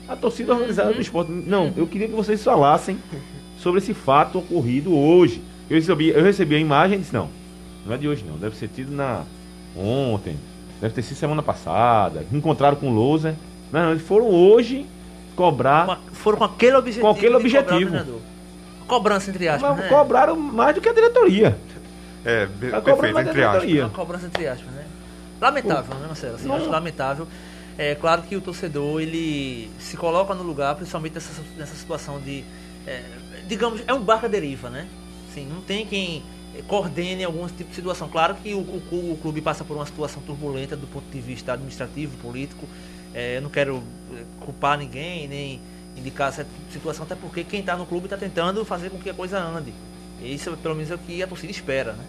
A 0.09 0.15
torcida 0.17 0.53
organizada 0.55 0.93
do 0.93 1.01
esporte. 1.01 1.31
Não, 1.33 1.73
eu 1.77 1.87
queria 1.87 2.07
que 2.09 2.15
vocês 2.15 2.43
falassem 2.43 2.99
sobre 3.59 3.79
esse 3.81 3.93
fato 3.95 4.39
ocorrido 4.39 4.97
hoje. 4.97 5.43
Eu 5.69 5.77
recebi, 5.77 6.09
eu 6.11 6.23
recebi 6.23 6.55
a 6.55 6.59
imagem 6.59 6.99
e 6.99 7.01
disse, 7.01 7.13
não, 7.15 7.29
não 7.85 7.95
é 7.95 7.99
de 7.99 8.07
hoje 8.09 8.25
não, 8.29 8.37
deve 8.37 8.57
ser 8.57 8.69
tido 8.69 8.93
na 8.93 9.23
ontem, 9.77 10.37
deve 10.81 10.95
ter 10.95 11.03
sido 11.03 11.17
semana 11.17 11.43
passada, 11.43 12.25
encontraram 12.33 12.77
com 12.77 12.89
o 12.91 12.95
Lousa. 12.95 13.35
Não, 13.73 13.81
não, 13.83 13.91
eles 13.91 14.03
foram 14.03 14.27
hoje 14.29 14.87
cobrar, 15.35 15.87
Com 15.87 15.93
a- 15.93 15.99
foram 16.13 16.39
com 16.39 16.45
aquele 16.45 16.77
objetivo. 16.77 17.05
Com 17.07 17.13
aquele 17.13 17.35
objetivo. 17.35 18.21
Cobrança, 18.87 19.31
entre 19.31 19.49
aspas, 19.49 19.71
mas 19.73 19.81
né? 19.81 19.89
cobraram 19.89 20.37
mais 20.37 20.75
do 20.77 20.81
que 20.81 20.89
a 20.89 20.93
diretoria. 20.93 21.59
É, 22.25 22.47
be- 22.47 22.71
perfeito, 22.71 23.19
entre 23.19 23.21
aspas. 23.21 23.35
diretoria. 23.35 23.83
Uma 23.85 23.91
cobrança 23.91 24.27
entre 24.27 24.47
aspas, 24.47 24.71
né? 24.73 24.85
Lamentável, 25.41 25.95
né, 25.97 26.07
Marcelo? 26.07 26.35
Assim, 26.37 26.51
acho 26.53 26.71
lamentável. 26.71 27.29
É 27.79 27.95
claro 27.95 28.23
que 28.23 28.35
o 28.35 28.41
torcedor, 28.41 29.01
ele 29.03 29.71
se 29.79 29.97
coloca 29.97 30.35
no 30.35 30.43
lugar, 30.43 30.75
principalmente 30.77 31.15
nessa, 31.15 31.43
nessa 31.57 31.75
situação 31.75 32.19
de... 32.21 32.43
é, 32.87 33.03
digamos, 33.47 33.83
é 33.87 33.93
um 33.93 34.01
barco 34.01 34.27
à 34.27 34.29
deriva, 34.29 34.71
né? 34.71 34.89
Assim, 35.31 35.47
não 35.47 35.61
tem 35.61 35.85
quem 35.85 36.23
coordene 36.67 37.25
algum 37.25 37.47
tipo 37.49 37.69
de 37.69 37.77
situação. 37.77 38.09
Claro 38.09 38.35
que 38.37 38.55
o, 38.55 38.59
o, 38.59 39.13
o 39.13 39.19
clube 39.21 39.41
passa 39.41 39.65
por 39.65 39.77
uma 39.77 39.85
situação 39.85 40.23
turbulenta 40.23 40.77
do 40.77 40.87
ponto 40.87 41.05
de 41.11 41.21
vista 41.21 41.53
administrativo, 41.53 42.17
político. 42.19 42.67
É, 43.15 43.37
eu 43.37 43.43
não 43.43 43.51
quero 43.51 43.83
eh, 44.15 44.25
culpar 44.41 44.79
ninguém, 44.79 45.29
nem 45.29 45.61
indicar 45.97 46.29
essa 46.29 46.47
situação, 46.71 47.05
até 47.05 47.15
porque 47.15 47.45
quem 47.45 47.61
está 47.61 47.77
no 47.77 47.87
clube 47.87 48.07
está 48.07 48.17
tentando 48.17 48.65
fazer 48.65 48.91
com 48.91 48.99
que 48.99 49.09
a 49.09 49.15
coisa 49.15 49.39
ande. 49.39 49.73
Isso 50.23 50.55
pelo 50.59 50.75
menos 50.75 50.91
é 50.91 50.95
o 50.95 50.99
que 50.99 51.23
a 51.23 51.27
torcida 51.27 51.51
espera, 51.51 51.93
né? 51.93 52.05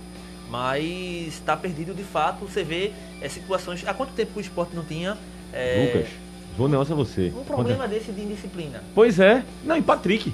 Mas 0.50 1.28
está 1.28 1.56
perdido 1.58 1.94
de 1.94 2.04
fato. 2.04 2.46
Você 2.46 2.64
vê 2.64 2.92
é, 3.22 3.28
situações. 3.30 3.84
Há 3.88 3.94
quanto 3.94 4.14
tempo 4.14 4.32
que 4.34 4.40
o 4.40 4.42
esporte 4.42 4.76
não 4.76 4.84
tinha 4.84 5.18
é, 5.54 5.92
Lucas, 5.94 6.10
vou 6.58 6.68
negócio 6.70 6.94
a 6.94 6.98
você. 6.98 7.32
um 7.36 7.44
problema 7.44 7.88
desse 7.88 8.12
de 8.12 8.22
indisciplina? 8.22 8.82
Pois 8.96 9.20
é. 9.20 9.44
Não, 9.64 9.76
e 9.78 9.82
Patrick. 9.82 10.34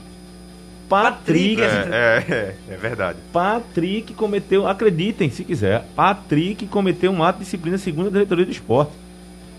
Patrick. 0.89 1.61
É, 1.61 1.65
é, 1.65 2.33
é, 2.33 2.55
é 2.73 2.77
verdade. 2.77 3.17
Patrick 3.31 4.13
cometeu, 4.13 4.67
acreditem 4.67 5.29
se 5.29 5.43
quiser, 5.43 5.83
Patrick 5.95 6.67
cometeu 6.67 7.11
um 7.11 7.23
ato 7.23 7.39
de 7.39 7.45
disciplina 7.45 7.77
segundo 7.77 8.07
a 8.07 8.11
diretoria 8.11 8.45
do 8.45 8.51
esporte. 8.51 8.91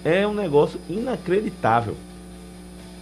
É 0.04 0.26
um 0.26 0.34
negócio 0.34 0.78
inacreditável. 0.88 1.96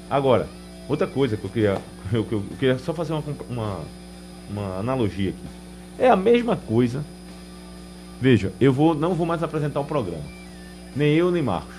Agora, 0.08 0.48
outra 0.88 1.06
coisa 1.06 1.36
que 1.36 1.44
eu 1.44 1.50
queria, 1.50 1.78
eu, 2.12 2.26
eu- 2.30 2.38
eu 2.50 2.56
queria 2.58 2.78
só 2.78 2.94
fazer 2.94 3.12
uma, 3.12 3.22
uma, 3.50 3.80
uma 4.50 4.78
analogia 4.78 5.30
aqui. 5.30 5.38
É 5.98 6.08
a 6.08 6.16
mesma 6.16 6.56
coisa. 6.56 7.04
Veja, 8.22 8.52
eu 8.60 8.72
vou, 8.72 8.94
não 8.94 9.14
vou 9.14 9.26
mais 9.26 9.42
apresentar 9.42 9.80
o 9.80 9.84
programa. 9.84 10.22
Nem 10.94 11.12
eu, 11.12 11.32
nem 11.32 11.42
Marcos. 11.42 11.74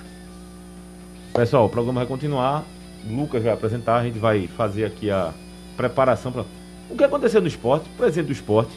Pessoal, 1.33 1.67
o 1.67 1.69
programa 1.69 2.01
vai 2.01 2.05
continuar. 2.05 2.65
O 3.09 3.15
Lucas 3.15 3.41
vai 3.41 3.53
apresentar, 3.53 3.95
a 3.99 4.03
gente 4.03 4.19
vai 4.19 4.45
fazer 4.47 4.83
aqui 4.83 5.09
a 5.09 5.33
preparação 5.77 6.33
para. 6.33 6.43
O 6.89 6.97
que 6.97 7.03
aconteceu 7.05 7.39
no 7.39 7.47
esporte, 7.47 7.87
presidente 7.97 8.25
do 8.27 8.33
esporte, 8.33 8.71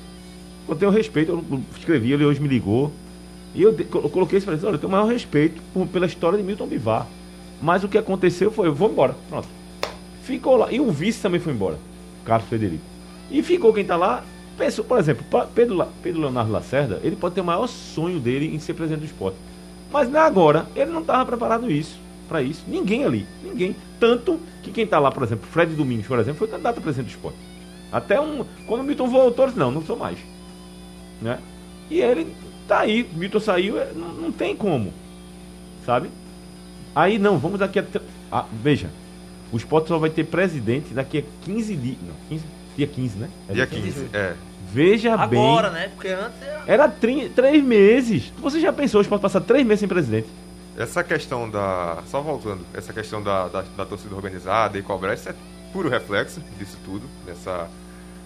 eu 0.69 0.77
tenho 0.77 0.93
respeito, 0.93 1.33
eu 1.33 1.61
escrevi, 1.77 2.13
ele 2.13 2.25
hoje 2.25 2.41
me 2.41 2.47
ligou. 2.47 2.93
E 3.53 3.63
eu, 3.63 3.77
eu 3.77 4.09
coloquei 4.11 4.41
para 4.41 4.55
ele, 4.55 4.65
olha, 4.65 4.75
eu 4.75 4.79
tenho 4.79 4.89
o 4.89 4.93
maior 4.93 5.09
respeito 5.09 5.61
por- 5.75 5.89
pela 5.89 6.07
história 6.07 6.39
de 6.39 6.45
Milton 6.45 6.69
Bivar. 6.69 7.09
Mas 7.61 7.83
o 7.83 7.89
que 7.89 7.99
aconteceu 7.99 8.53
foi, 8.53 8.69
eu 8.69 8.75
vou 8.77 8.89
embora, 8.89 9.17
pronto. 9.29 9.49
Ficou 10.23 10.57
lá. 10.57 10.71
E 10.71 10.79
o 10.79 10.93
vice 10.93 11.21
também 11.21 11.41
foi 11.41 11.53
embora, 11.53 11.79
Carlos 12.25 12.49
Federico. 12.49 12.85
E 13.29 13.43
ficou 13.43 13.73
quem 13.75 13.85
tá 13.85 13.97
lá. 13.97 14.23
Pensou, 14.57 14.85
por 14.85 14.99
exemplo, 14.99 15.25
Pedro, 15.55 15.87
Pedro 16.03 16.21
Leonardo 16.21 16.51
Lacerda, 16.51 17.01
ele 17.03 17.15
pode 17.15 17.35
ter 17.35 17.43
o 17.43 17.45
maior 17.45 17.67
sonho 17.67 18.19
dele 18.19 18.55
em 18.55 18.59
ser 18.59 18.75
presidente 18.75 19.01
do 19.01 19.07
esporte. 19.07 19.37
Mas 19.93 20.11
na 20.11 20.23
agora, 20.23 20.67
ele 20.75 20.91
não 20.91 21.03
estava 21.03 21.27
preparado 21.27 21.71
isso, 21.71 21.99
para 22.29 22.43
isso. 22.43 22.65
Ninguém 22.67 23.05
ali, 23.05 23.27
ninguém. 23.43 23.77
Tanto 24.01 24.41
que 24.63 24.71
quem 24.71 24.87
tá 24.87 24.99
lá, 24.99 25.11
por 25.11 25.23
exemplo, 25.23 25.47
Fred 25.51 25.75
Domingos, 25.75 26.07
por 26.07 26.19
exemplo, 26.19 26.39
foi 26.39 26.49
candidato 26.49 26.79
a 26.79 26.81
presidente 26.81 27.09
do 27.09 27.17
esporte. 27.17 27.39
Até 27.93 28.21
um. 28.21 28.45
Quando 28.67 28.81
o 28.81 28.85
Milton 28.85 29.09
voltou, 29.09 29.45
ele 29.45 29.53
disse, 29.53 29.61
não, 29.61 29.71
não 29.71 29.83
sou 29.83 29.97
mais. 29.97 30.19
Né? 31.21 31.39
E 31.91 32.01
ele 32.01 32.35
tá 32.67 32.81
aí, 32.81 33.09
Milton 33.15 33.41
saiu, 33.41 33.79
é, 33.79 33.93
não, 33.95 34.09
não 34.09 34.33
tem 34.33 34.57
como. 34.57 34.93
Sabe? 35.85 36.11
Aí 36.95 37.19
não, 37.19 37.39
vamos 37.39 37.61
daqui 37.61 37.79
a. 37.79 37.85
Ah, 38.33 38.47
veja, 38.63 38.91
o 39.53 39.57
esporte 39.57 39.89
só 39.89 39.99
vai 39.99 40.11
ter 40.11 40.25
presidente 40.25 40.93
daqui 40.93 41.19
a 41.19 41.23
15 41.45 41.77
dias. 41.77 41.97
Não, 42.03 42.15
15, 42.29 42.45
dia 42.77 42.87
15, 42.87 43.19
né? 43.19 43.31
É 43.49 43.55
Dia 43.55 43.67
15. 43.67 43.83
15, 43.83 44.09
é. 44.13 44.35
Veja 44.77 45.15
Agora, 45.15 45.71
bem. 45.71 45.81
né? 45.81 45.89
Porque 45.89 46.09
antes 46.09 46.43
era... 46.43 46.63
Era 46.67 46.89
tri- 46.89 47.31
três 47.31 47.65
meses. 47.65 48.31
Você 48.39 48.61
já 48.61 48.71
pensou, 48.71 48.99
o 48.99 49.03
esporte 49.03 49.23
passar 49.23 49.41
três 49.41 49.67
meses 49.67 49.81
sem 49.81 49.89
presidente? 49.89 50.29
Essa 50.77 51.03
questão 51.03 51.49
da. 51.49 52.03
Só 52.11 52.21
voltando, 52.21 52.61
essa 52.75 52.93
questão 52.93 53.23
da, 53.23 53.49
da, 53.49 53.63
da 53.63 53.87
torcida 53.87 54.15
organizada 54.15 54.77
e 54.79 54.83
cobrar, 54.83 55.15
isso 55.15 55.31
é 55.31 55.35
puro 55.73 55.89
reflexo 55.89 56.43
disso 56.59 56.77
tudo, 56.85 57.07
dessa 57.25 57.69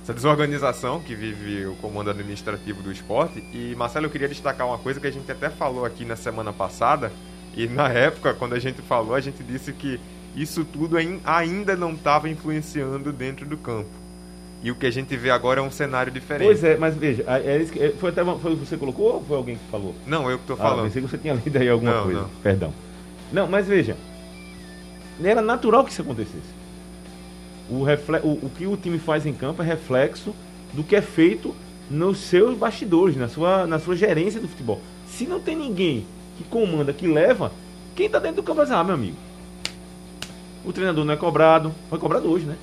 essa 0.02 0.12
desorganização 0.14 0.98
que 0.98 1.14
vive 1.14 1.66
o 1.66 1.76
comando 1.76 2.10
administrativo 2.10 2.82
do 2.82 2.90
esporte. 2.90 3.38
E, 3.52 3.74
Marcelo, 3.76 4.06
eu 4.06 4.10
queria 4.10 4.28
destacar 4.28 4.66
uma 4.66 4.78
coisa 4.78 4.98
que 4.98 5.06
a 5.06 5.10
gente 5.12 5.30
até 5.30 5.48
falou 5.50 5.84
aqui 5.84 6.04
na 6.04 6.16
semana 6.16 6.52
passada, 6.52 7.12
e 7.56 7.68
na 7.68 7.88
época, 7.90 8.34
quando 8.34 8.54
a 8.54 8.58
gente 8.58 8.82
falou, 8.82 9.14
a 9.14 9.20
gente 9.20 9.42
disse 9.44 9.72
que 9.72 10.00
isso 10.34 10.64
tudo 10.64 10.96
ain- 10.96 11.20
ainda 11.24 11.76
não 11.76 11.92
estava 11.92 12.28
influenciando 12.28 13.12
dentro 13.12 13.46
do 13.46 13.56
campo. 13.58 13.99
E 14.62 14.70
o 14.70 14.75
que 14.75 14.87
a 14.87 14.90
gente 14.90 15.16
vê 15.16 15.31
agora 15.31 15.61
é 15.61 15.62
um 15.62 15.70
cenário 15.70 16.12
diferente. 16.12 16.46
Pois 16.46 16.62
é, 16.62 16.77
mas 16.77 16.94
veja, 16.94 17.25
é, 17.27 17.62
é 17.62 17.90
foi 17.99 18.11
até 18.11 18.23
foi 18.25 18.55
você 18.55 18.77
colocou 18.77 19.14
ou 19.14 19.25
foi 19.25 19.37
alguém 19.37 19.57
que 19.57 19.70
falou? 19.70 19.94
Não, 20.07 20.31
eu 20.31 20.38
que 20.38 20.46
tô 20.46 20.53
Ah, 20.55 20.57
falando. 20.57 20.85
pensei 20.87 21.01
que 21.03 21.09
você 21.09 21.16
tinha 21.18 21.33
lido 21.42 21.57
aí 21.57 21.68
alguma 21.68 21.92
Não, 21.94 22.03
coisa. 22.05 22.20
não. 22.20 22.29
Perdão. 22.42 22.73
Não, 23.33 23.46
mas 23.49 23.66
veja. 23.66 23.96
Era 25.23 25.40
natural 25.40 25.85
que 25.85 25.90
isso 25.92 26.03
acontecesse. 26.03 26.61
O, 27.70 27.83
refle 27.85 28.18
o, 28.18 28.33
o 28.33 28.51
que 28.57 28.66
o 28.66 28.77
time 28.77 28.99
faz 28.99 29.25
em 29.25 29.33
campo 29.33 29.62
é 29.62 29.64
reflexo 29.64 30.35
do 30.75 30.83
que 30.83 30.94
é 30.96 31.01
feito 31.03 31.55
nos 31.88 32.18
seus 32.18 32.57
bastidores, 32.57 33.16
na 33.16 33.29
sua, 33.29 33.66
na 33.66 33.79
sua 33.79 33.96
gerência 33.96 34.40
do 34.40 34.49
futebol. 34.49 34.81
Se 35.07 35.25
não 35.27 35.40
tem 35.40 35.57
ninguém 35.57 36.05
que 36.37 36.44
comanda, 36.44 36.92
que 36.92 37.07
leva, 37.07 37.51
quem 37.94 38.09
tá 38.09 38.18
dentro 38.18 38.37
do 38.37 38.42
campo 38.42 38.57
vai 38.57 38.66
dizer, 38.66 38.77
ah, 38.77 38.85
meu 38.85 38.94
amigo, 38.94 39.16
o 40.64 40.73
treinador 40.73 41.05
não 41.05 41.14
é 41.14 41.16
cobrado. 41.16 41.73
Foi 41.88 41.99
cobrado 41.99 42.31
hoje, 42.31 42.44
né? 42.46 42.57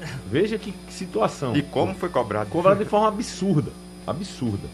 Veja 0.30 0.58
que 0.58 0.72
situação. 0.90 1.56
E 1.56 1.62
como 1.62 1.94
foi 1.94 2.08
cobrado? 2.08 2.50
Cobrado 2.50 2.82
de 2.82 2.88
forma 2.88 3.08
absurda. 3.08 3.70
Absurda. 4.06 4.68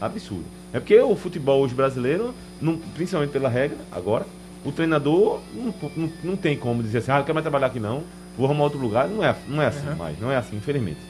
Absurda. 0.00 0.44
É 0.72 0.78
porque 0.78 0.98
o 1.00 1.16
futebol 1.16 1.60
hoje 1.62 1.74
brasileiro, 1.74 2.34
não, 2.60 2.76
principalmente 2.94 3.30
pela 3.30 3.48
regra, 3.48 3.76
agora, 3.90 4.26
o 4.64 4.70
treinador 4.70 5.40
não, 5.54 5.74
não, 5.96 6.12
não 6.22 6.36
tem 6.36 6.56
como 6.56 6.82
dizer 6.82 6.98
assim, 6.98 7.10
ah, 7.10 7.16
não 7.18 7.22
quero 7.24 7.34
mais 7.34 7.42
trabalhar 7.44 7.66
aqui 7.66 7.80
não, 7.80 8.02
vou 8.36 8.46
arrumar 8.46 8.64
outro 8.64 8.78
lugar. 8.78 9.08
Não 9.08 9.24
é, 9.24 9.34
não 9.48 9.62
é 9.62 9.66
assim 9.66 9.88
Uhum. 9.88 9.96
mais, 9.96 10.20
não 10.20 10.30
é 10.30 10.36
assim, 10.36 10.56
infelizmente. 10.56 11.00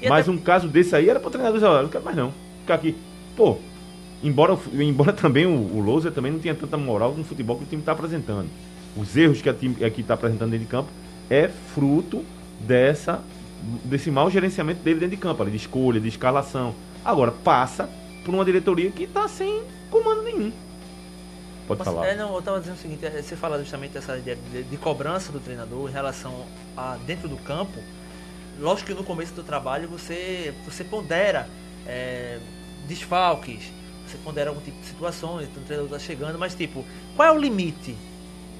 E 0.00 0.08
Mas 0.08 0.26
até- 0.28 0.30
um 0.30 0.38
caso 0.38 0.66
desse 0.68 0.96
aí 0.96 1.08
era 1.08 1.20
pro 1.20 1.30
treinador 1.30 1.58
dizer, 1.58 1.66
olha, 1.70 1.82
não 1.82 1.88
quero 1.88 2.04
mais 2.04 2.16
não. 2.16 2.32
Ficar 2.60 2.74
aqui. 2.74 2.96
Pô, 3.36 3.58
embora, 4.22 4.58
embora 4.72 5.12
também 5.14 5.46
o, 5.46 5.50
o 5.50 5.80
Lousa 5.80 6.10
também 6.10 6.32
não 6.32 6.38
tenha 6.40 6.54
tanta 6.54 6.76
moral 6.76 7.14
no 7.14 7.22
futebol 7.24 7.56
que 7.58 7.64
o 7.64 7.66
time 7.66 7.82
está 7.82 7.92
apresentando. 7.92 8.48
Os 8.96 9.16
erros 9.16 9.40
que 9.40 9.48
a 9.48 9.54
time 9.54 9.84
aqui 9.84 10.00
está 10.00 10.14
apresentando 10.14 10.50
dentro 10.50 10.66
de 10.66 10.70
campo 10.70 10.88
é 11.30 11.48
fruto 11.74 12.24
dessa 12.66 13.22
desse 13.84 14.10
mau 14.10 14.30
gerenciamento 14.30 14.82
dele 14.82 15.00
dentro 15.00 15.16
de 15.16 15.22
campo, 15.22 15.42
ali, 15.42 15.50
de 15.52 15.56
escolha, 15.56 16.00
de 16.00 16.08
escalação. 16.08 16.74
Agora, 17.04 17.30
passa 17.30 17.88
por 18.24 18.34
uma 18.34 18.44
diretoria 18.44 18.90
que 18.90 19.04
está 19.04 19.28
sem 19.28 19.62
comando 19.90 20.22
nenhum. 20.22 20.52
Pode 21.66 21.78
Mas, 21.78 21.86
falar. 21.86 22.06
É, 22.08 22.16
não, 22.16 22.34
eu 22.34 22.42
tava 22.42 22.58
dizendo 22.58 22.74
o 22.76 22.78
seguinte, 22.78 23.06
é, 23.06 23.22
você 23.22 23.36
fala 23.36 23.58
justamente 23.58 23.92
dessa 23.92 24.16
ideia 24.18 24.36
de, 24.50 24.64
de 24.64 24.76
cobrança 24.76 25.30
do 25.30 25.38
treinador 25.38 25.88
em 25.88 25.92
relação 25.92 26.44
a 26.76 26.96
dentro 27.06 27.28
do 27.28 27.36
campo. 27.36 27.78
Lógico 28.58 28.88
que 28.88 28.94
no 28.94 29.04
começo 29.04 29.32
do 29.32 29.42
trabalho 29.42 29.88
você, 29.88 30.52
você 30.64 30.84
pondera 30.84 31.48
é, 31.86 32.38
desfalques, 32.86 33.72
você 34.06 34.18
pondera 34.18 34.50
algum 34.50 34.60
tipo 34.60 34.78
de 34.80 34.86
situações, 34.86 35.48
então 35.48 35.62
o 35.62 35.66
treinador 35.66 35.92
tá 35.92 36.04
chegando, 36.04 36.38
mas 36.38 36.54
tipo, 36.54 36.84
qual 37.16 37.28
é 37.28 37.32
o 37.32 37.38
limite 37.38 37.96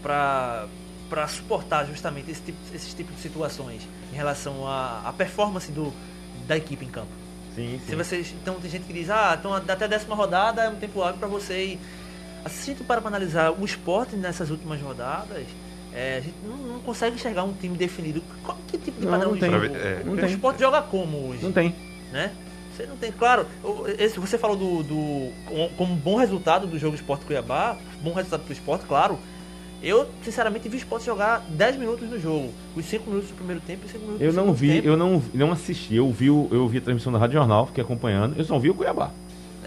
para 0.00 0.66
para 1.12 1.28
suportar 1.28 1.84
justamente 1.86 2.30
esse 2.30 2.40
tipo, 2.40 2.58
esses 2.74 2.94
tipos 2.94 3.14
de 3.14 3.20
situações 3.20 3.86
em 4.10 4.16
relação 4.16 4.66
à, 4.66 5.02
à 5.04 5.12
performance 5.12 5.70
do, 5.70 5.92
da 6.48 6.56
equipe 6.56 6.86
em 6.86 6.88
campo? 6.88 7.10
Sim, 7.54 7.78
Se 7.86 7.94
vocês, 7.94 8.34
então 8.40 8.54
tem 8.54 8.70
gente 8.70 8.84
que 8.84 8.94
diz, 8.94 9.10
ah, 9.10 9.36
então 9.38 9.52
até 9.52 9.84
a 9.84 9.86
décima 9.86 10.14
rodada 10.14 10.62
é 10.62 10.70
um 10.70 10.76
tempo 10.76 11.02
hábil 11.02 11.18
para 11.18 11.28
você 11.28 11.64
ir. 11.72 11.80
Assim, 12.46 12.74
para 12.74 13.06
analisar 13.06 13.50
o 13.52 13.62
esporte 13.62 14.16
nessas 14.16 14.48
últimas 14.50 14.80
rodadas, 14.80 15.44
é, 15.92 16.16
a 16.16 16.20
gente 16.22 16.34
não, 16.48 16.56
não 16.56 16.80
consegue 16.80 17.16
enxergar 17.16 17.44
um 17.44 17.52
time 17.52 17.76
definido. 17.76 18.22
Qual, 18.42 18.56
que 18.66 18.78
tipo 18.78 18.98
de 18.98 19.04
Não, 19.04 19.12
padrão 19.12 19.28
não 19.32 19.34
de 19.34 19.40
tem. 19.40 19.50
jogo? 19.50 19.66
É. 19.76 20.02
Não 20.02 20.14
o 20.14 20.16
tem. 20.16 20.30
esporte 20.30 20.60
joga 20.60 20.80
como 20.80 21.28
hoje? 21.28 21.42
Não 21.44 21.52
tem. 21.52 21.74
né? 22.10 22.32
Você 22.74 22.86
não 22.86 22.96
tem, 22.96 23.12
claro, 23.12 23.46
o- 23.62 23.84
esse, 23.98 24.18
você 24.18 24.38
falou 24.38 24.56
do, 24.56 24.82
do 24.82 25.30
com- 25.44 25.68
como 25.76 25.94
bom 25.94 26.16
resultado 26.16 26.66
do 26.66 26.78
jogo 26.78 26.94
Esporte 26.96 27.26
Cuiabá, 27.26 27.76
bom 28.02 28.14
resultado 28.14 28.44
pro 28.44 28.52
esporte, 28.54 28.86
claro. 28.86 29.18
Eu, 29.82 30.08
sinceramente, 30.24 30.68
vi 30.68 30.76
o 30.76 30.78
esporte 30.78 31.06
jogar 31.06 31.40
10 31.48 31.76
minutos 31.76 32.08
no 32.08 32.18
jogo. 32.18 32.52
Os 32.76 32.84
5 32.86 33.08
minutos 33.10 33.30
do 33.30 33.34
primeiro 33.36 33.60
tempo 33.60 33.84
e 33.84 33.88
5 33.88 33.98
minutos 34.04 34.20
Eu 34.22 34.30
do 34.30 34.36
não 34.36 34.42
segundo 34.44 34.56
vi, 34.56 34.72
tempo. 34.74 34.86
eu 34.88 34.96
não, 34.96 35.22
não 35.34 35.52
assisti. 35.52 35.96
Eu 35.96 36.10
vi, 36.12 36.26
eu 36.28 36.68
vi 36.68 36.78
a 36.78 36.80
transmissão 36.80 37.12
da 37.12 37.18
Rádio 37.18 37.34
Jornal, 37.38 37.66
fiquei 37.66 37.82
acompanhando. 37.82 38.38
Eu 38.38 38.44
só 38.44 38.58
vi 38.58 38.70
o 38.70 38.74
Cuiabá. 38.74 39.10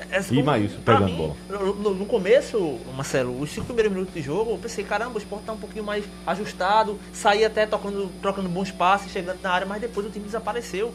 Essa 0.09 0.33
E 0.33 0.37
como- 0.37 0.45
Maílson 0.45 0.77
pra 0.85 0.95
pegando 0.95 1.11
mim, 1.11 1.17
bola. 1.17 1.35
No, 1.73 1.93
no- 1.95 2.05
começo, 2.05 2.77
Marcelo, 2.95 3.39
os 3.41 3.49
cinco 3.49 3.65
primeiros 3.65 3.91
minutos 3.91 4.13
de 4.13 4.21
jogo, 4.21 4.51
eu 4.51 4.57
pensei, 4.57 4.83
caramba, 4.83 5.15
o 5.15 5.17
esporte 5.17 5.45
tá 5.45 5.53
um 5.53 5.57
pouquinho 5.57 5.83
mais 5.83 6.05
ajustado, 6.27 6.97
saí 7.11 7.43
até 7.43 7.65
tocando, 7.65 8.09
trocando 8.21 8.47
bons 8.47 8.71
passes, 8.71 9.11
chegando 9.11 9.39
na 9.41 9.49
área, 9.51 9.65
mas 9.67 9.81
depois 9.81 10.05
o 10.05 10.09
time 10.09 10.25
desapareceu. 10.25 10.89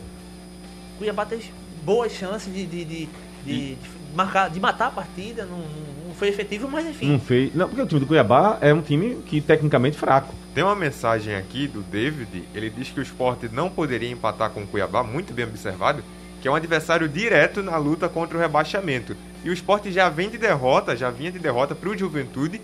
O 0.95 0.99
Cuiabá 0.99 1.27
teve 1.27 1.51
boas 1.85 2.13
chances 2.13 2.53
de, 2.53 2.65
de, 2.67 2.85
de, 2.85 3.09
de- 3.45 3.75
de 3.75 3.79
marcar, 4.15 4.49
de 4.51 4.61
matar 4.61 4.87
a 4.89 4.91
partida, 4.91 5.45
não- 5.45 5.59
não 5.59 6.00
foi 6.21 6.29
efetivo, 6.29 6.69
mas 6.69 6.87
enfim. 6.87 7.11
Não 7.11 7.19
fez. 7.19 7.53
Não, 7.55 7.67
porque 7.67 7.81
o 7.83 7.87
time 7.87 8.01
do 8.01 8.07
Cuiabá 8.07 8.59
é 8.61 8.73
um 8.73 8.83
time 8.83 9.17
que 9.27 9.41
tecnicamente 9.41 9.97
fraco. 9.97 10.33
Tem 10.55 10.63
uma 10.63 10.77
mensagem 10.77 11.35
aqui 11.35 11.67
do 11.67 11.81
David, 11.81 12.45
ele 12.55 12.69
diz 12.71 12.91
que 12.91 13.01
o 13.01 13.03
esporte 13.03 13.49
não 13.51 13.71
poderia 13.71 14.11
empatar 14.11 14.51
com 14.51 14.63
o 14.63 14.67
Cuiabá, 14.67 15.03
muito 15.03 15.33
bem 15.33 15.47
observado, 15.47 16.03
que 16.43 16.47
é 16.47 16.51
um 16.51 16.55
adversário 16.55 17.09
direto 17.09 17.63
na 17.63 17.77
luta 17.79 18.09
contra 18.09 18.37
o 18.37 18.41
rebaixamento. 18.41 19.17
E 19.43 19.49
o 19.49 19.53
esporte 19.53 19.91
já 19.91 20.09
vem 20.11 20.29
de 20.29 20.37
derrota, 20.37 20.95
já 20.97 21.11
vinha 21.11 21.33
de 21.33 21.39
derrota 21.39 21.75
para 21.75 21.89
o 21.89 21.97
Juventude, 21.97 22.61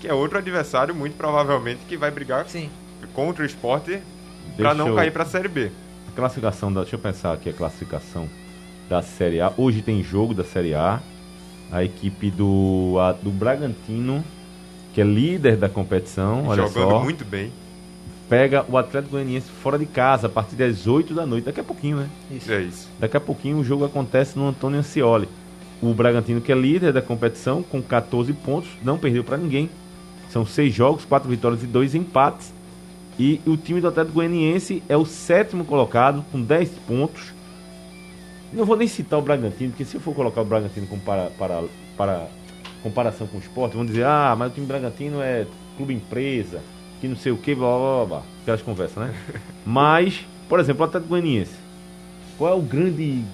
que 0.00 0.06
é 0.06 0.12
outro 0.12 0.36
adversário 0.38 0.94
muito 0.94 1.16
provavelmente 1.16 1.80
que 1.88 1.96
vai 1.96 2.10
brigar 2.10 2.46
Sim. 2.48 2.68
contra 3.14 3.42
o 3.42 3.46
esporte 3.46 4.00
para 4.56 4.74
não 4.74 4.88
eu- 4.88 4.94
cair 4.96 5.10
para 5.12 5.22
a 5.22 5.26
Série 5.26 5.48
B. 5.48 5.70
A 6.08 6.14
classificação 6.14 6.70
da. 6.70 6.82
Deixa 6.82 6.96
eu 6.96 7.00
pensar 7.00 7.32
aqui 7.32 7.48
a 7.48 7.52
classificação 7.54 8.28
da 8.88 9.00
Série 9.00 9.40
A. 9.40 9.50
Hoje 9.56 9.80
tem 9.80 10.02
jogo 10.02 10.34
da 10.34 10.44
Série 10.44 10.74
A. 10.74 11.00
A 11.72 11.82
equipe 11.82 12.30
do, 12.30 12.96
a- 13.00 13.12
do 13.12 13.30
Bragantino, 13.30 14.22
que 14.92 15.00
é 15.00 15.04
líder 15.04 15.56
da 15.56 15.68
competição, 15.68 16.46
olha 16.46 16.66
jogando 16.66 16.90
só. 16.90 17.02
muito 17.02 17.24
bem. 17.24 17.50
Pega 18.28 18.64
o 18.68 18.78
Atlético 18.78 19.12
Goianiense 19.12 19.48
fora 19.62 19.78
de 19.78 19.84
casa 19.86 20.26
a 20.26 20.30
partir 20.30 20.54
das 20.56 20.86
8 20.86 21.12
da 21.14 21.26
noite. 21.26 21.44
Daqui 21.44 21.60
a 21.60 21.64
pouquinho, 21.64 21.98
né? 21.98 22.08
Isso. 22.30 22.50
É 22.52 22.62
isso. 22.62 22.88
Daqui 22.98 23.16
a 23.16 23.20
pouquinho 23.20 23.58
o 23.58 23.64
jogo 23.64 23.84
acontece 23.84 24.38
no 24.38 24.48
Antônio 24.48 24.78
Ancioli. 24.78 25.28
O 25.82 25.92
Bragantino, 25.92 26.40
que 26.40 26.52
é 26.52 26.54
líder 26.54 26.92
da 26.92 27.02
competição, 27.02 27.62
com 27.62 27.82
14 27.82 28.32
pontos, 28.32 28.70
não 28.82 28.96
perdeu 28.96 29.24
para 29.24 29.36
ninguém. 29.36 29.68
São 30.30 30.46
seis 30.46 30.72
jogos, 30.72 31.04
quatro 31.04 31.28
vitórias 31.28 31.62
e 31.62 31.66
dois 31.66 31.94
empates. 31.94 32.54
E 33.18 33.40
o 33.46 33.56
time 33.56 33.80
do 33.80 33.88
Atlético 33.88 34.14
Goianiense 34.14 34.82
é 34.88 34.96
o 34.96 35.04
sétimo 35.04 35.64
colocado, 35.64 36.24
com 36.32 36.40
10 36.40 36.70
pontos. 36.86 37.34
Não 38.52 38.64
vou 38.64 38.76
nem 38.76 38.86
citar 38.86 39.18
o 39.18 39.22
Bragantino, 39.22 39.70
porque 39.70 39.84
se 39.84 39.96
eu 39.96 40.00
for 40.00 40.14
colocar 40.14 40.42
o 40.42 40.44
Bragantino 40.44 40.86
como 40.86 41.00
para, 41.00 41.30
para, 41.38 41.62
para 41.96 42.26
comparação 42.82 43.26
com 43.26 43.38
o 43.38 43.40
esporte, 43.40 43.76
vão 43.76 43.86
dizer, 43.86 44.04
ah, 44.04 44.34
mas 44.36 44.52
o 44.52 44.54
time 44.54 44.66
Bragantino 44.66 45.22
é 45.22 45.46
clube 45.76 45.94
empresa, 45.94 46.60
que 47.00 47.08
não 47.08 47.16
sei 47.16 47.32
o 47.32 47.36
que, 47.36 47.54
blá 47.54 47.68
blá 47.68 47.78
blá, 47.78 48.04
blá. 48.04 48.22
Aquelas 48.42 48.62
conversas, 48.62 48.96
né? 48.96 49.14
mas, 49.64 50.26
por 50.48 50.60
exemplo, 50.60 50.82
o 50.82 50.84
Atlético 50.84 51.10
Goianiense. 51.10 51.54
Qual 52.36 52.52
é 52.52 52.56
o 52.56 52.62
grande. 52.62 53.24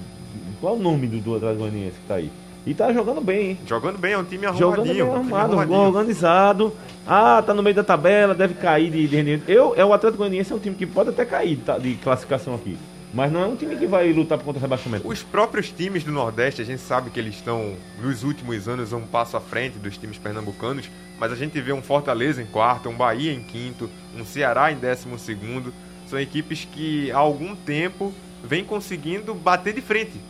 Qual 0.61 0.75
é 0.75 0.79
o 0.79 0.81
nome 0.81 1.07
do, 1.07 1.21
do 1.21 1.37
Atlético 1.37 1.61
Goianiense 1.61 1.97
que 1.99 2.07
tá 2.07 2.15
aí? 2.17 2.31
E 2.67 2.75
tá 2.75 2.93
jogando 2.93 3.21
bem, 3.21 3.51
hein? 3.51 3.59
Jogando 3.67 3.99
bem, 3.99 4.13
é 4.13 4.19
um 4.19 4.25
time 4.25 4.47
Jogando 4.57 4.81
arrumadinho. 4.81 4.85
bem 4.85 5.03
um 5.03 5.07
time 5.07 5.33
arrumado, 5.33 5.53
arrumadinho. 5.53 5.79
organizado. 5.81 6.73
Ah, 7.07 7.43
tá 7.45 7.55
no 7.55 7.63
meio 7.63 7.75
da 7.75 7.83
tabela, 7.83 8.35
deve 8.35 8.55
cair 8.55 8.91
de, 8.91 9.09
de. 9.09 9.43
Eu, 9.51 9.75
é, 9.75 9.85
o 9.85 9.93
Atlético 9.93 10.19
Goianiense 10.19 10.53
é 10.53 10.57
um 10.57 10.59
time 10.59 10.77
que 10.77 10.87
pode 10.87 11.09
até 11.09 11.25
cair 11.25 11.57
tá, 11.57 11.79
de 11.79 11.95
classificação 11.95 12.55
aqui. 12.55 12.77
Mas 13.13 13.33
não 13.33 13.43
é 13.43 13.47
um 13.47 13.57
time 13.57 13.77
que 13.77 13.87
vai 13.87 14.13
lutar 14.13 14.39
contra 14.39 14.59
o 14.59 14.63
rebaixamento. 14.63 15.09
Os 15.09 15.23
próprios 15.23 15.71
times 15.71 16.05
do 16.05 16.13
Nordeste, 16.13 16.61
a 16.61 16.65
gente 16.65 16.83
sabe 16.83 17.11
que 17.11 17.19
eles 17.19 17.37
estão, 17.37 17.75
nos 18.01 18.23
últimos 18.23 18.69
anos, 18.69 18.93
um 18.93 19.07
passo 19.07 19.37
à 19.37 19.41
frente 19.41 19.79
dos 19.79 19.97
times 19.97 20.19
pernambucanos, 20.19 20.91
mas 21.19 21.33
a 21.33 21.37
gente 21.37 21.61
vê 21.61 21.73
um 21.73 21.83
Fortaleza 21.83 22.43
em 22.43 22.47
quarto, 22.47 22.89
um 22.89 22.95
Bahia 22.95 23.33
em 23.33 23.43
quinto, 23.43 23.89
um 24.17 24.25
Ceará 24.25 24.71
em 24.71 24.77
décimo 24.77 25.19
segundo. 25.19 25.73
São 26.07 26.21
equipes 26.21 26.67
que 26.71 27.11
há 27.11 27.19
algum 27.19 27.57
tempo 27.57 28.13
vêm 28.45 28.65
conseguindo 28.65 29.35
bater 29.35 29.75
de 29.75 29.81
frente 29.81 30.21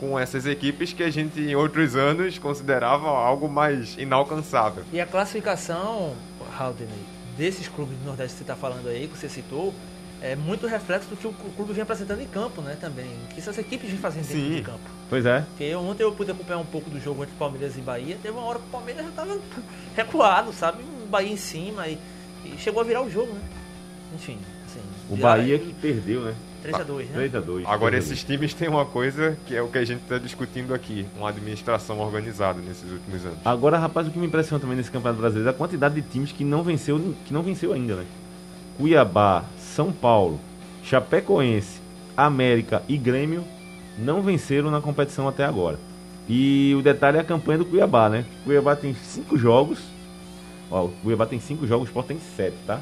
com 0.00 0.18
essas 0.18 0.46
equipes 0.46 0.94
que 0.94 1.02
a 1.02 1.10
gente 1.10 1.38
em 1.38 1.54
outros 1.54 1.94
anos 1.94 2.38
considerava 2.38 3.06
algo 3.06 3.48
mais 3.48 3.98
inalcançável. 3.98 4.82
E 4.90 4.98
a 4.98 5.04
classificação, 5.04 6.14
Haldane, 6.58 6.90
desses 7.36 7.68
clubes 7.68 7.98
do 7.98 8.06
Nordeste 8.06 8.32
que 8.32 8.38
você 8.38 8.44
está 8.44 8.56
falando 8.56 8.88
aí, 8.88 9.06
que 9.06 9.18
você 9.18 9.28
citou, 9.28 9.74
é 10.22 10.36
muito 10.36 10.66
reflexo 10.66 11.08
do 11.08 11.16
que 11.16 11.26
o 11.26 11.32
clube 11.32 11.72
vem 11.72 11.82
apresentando 11.82 12.20
em 12.20 12.26
campo, 12.26 12.60
né, 12.60 12.76
também. 12.80 13.10
Que 13.30 13.40
essas 13.40 13.56
equipes 13.58 13.88
vêm 13.88 13.98
fazendo 13.98 14.26
dentro 14.26 14.40
Sim. 14.40 14.56
de 14.56 14.62
campo. 14.62 14.90
Pois 15.08 15.24
é. 15.24 15.40
Porque 15.40 15.74
ontem 15.74 16.02
eu 16.02 16.12
pude 16.12 16.30
acompanhar 16.30 16.58
um 16.58 16.66
pouco 16.66 16.90
do 16.90 17.00
jogo 17.00 17.22
entre 17.22 17.34
Palmeiras 17.36 17.76
e 17.76 17.80
Bahia. 17.80 18.16
Teve 18.22 18.36
uma 18.36 18.46
hora 18.46 18.58
que 18.58 18.66
o 18.66 18.70
Palmeiras 18.70 19.02
já 19.04 19.10
estava 19.10 19.38
recuado, 19.96 20.52
sabe? 20.52 20.82
O 20.82 21.06
Bahia 21.06 21.32
em 21.32 21.36
cima 21.36 21.88
e, 21.88 21.98
e 22.44 22.58
chegou 22.58 22.80
a 22.82 22.84
virar 22.84 23.02
o 23.02 23.10
jogo, 23.10 23.32
né? 23.32 23.40
Enfim, 24.14 24.38
assim. 24.66 24.80
O 25.08 25.16
Bahia 25.16 25.58
que 25.58 25.72
perdeu, 25.74 26.22
né? 26.22 26.34
3x2, 26.60 26.98
né? 26.98 27.10
3 27.14 27.34
a 27.34 27.40
2 27.40 27.66
Agora, 27.66 27.96
esses 27.96 28.22
times 28.22 28.52
têm 28.52 28.68
uma 28.68 28.84
coisa 28.84 29.36
que 29.46 29.56
é 29.56 29.62
o 29.62 29.68
que 29.68 29.78
a 29.78 29.84
gente 29.84 30.02
está 30.02 30.18
discutindo 30.18 30.74
aqui, 30.74 31.06
uma 31.16 31.30
administração 31.30 31.98
organizada 31.98 32.60
nesses 32.60 32.90
últimos 32.90 33.24
anos. 33.24 33.38
Agora, 33.44 33.78
rapaz, 33.78 34.06
o 34.06 34.10
que 34.10 34.18
me 34.18 34.26
impressiona 34.26 34.60
também 34.60 34.76
nesse 34.76 34.90
Campeonato 34.90 35.20
Brasileiro 35.20 35.48
é 35.48 35.52
a 35.52 35.54
quantidade 35.54 35.94
de 35.94 36.02
times 36.02 36.32
que 36.32 36.44
não 36.44 36.62
venceu, 36.62 37.14
que 37.24 37.32
não 37.32 37.42
venceu 37.42 37.72
ainda, 37.72 37.96
né? 37.96 38.04
Cuiabá, 38.76 39.44
São 39.74 39.92
Paulo, 39.92 40.40
Chapecoense, 40.82 41.80
América 42.16 42.82
e 42.88 42.96
Grêmio 42.96 43.44
não 43.96 44.20
venceram 44.20 44.70
na 44.70 44.80
competição 44.80 45.28
até 45.28 45.44
agora. 45.44 45.78
E 46.28 46.74
o 46.76 46.82
detalhe 46.82 47.18
é 47.18 47.20
a 47.20 47.24
campanha 47.24 47.58
do 47.58 47.64
Cuiabá, 47.64 48.08
né? 48.08 48.24
O 48.40 48.44
Cuiabá 48.46 48.74
tem 48.74 48.94
cinco 48.94 49.36
jogos. 49.38 49.78
Ó, 50.70 50.86
o 50.86 50.88
Cuiabá 51.02 51.26
tem 51.26 51.38
cinco 51.40 51.66
jogos, 51.66 51.86
o 51.86 51.90
Sport 51.90 52.06
tem 52.08 52.18
sete, 52.36 52.56
tá? 52.66 52.80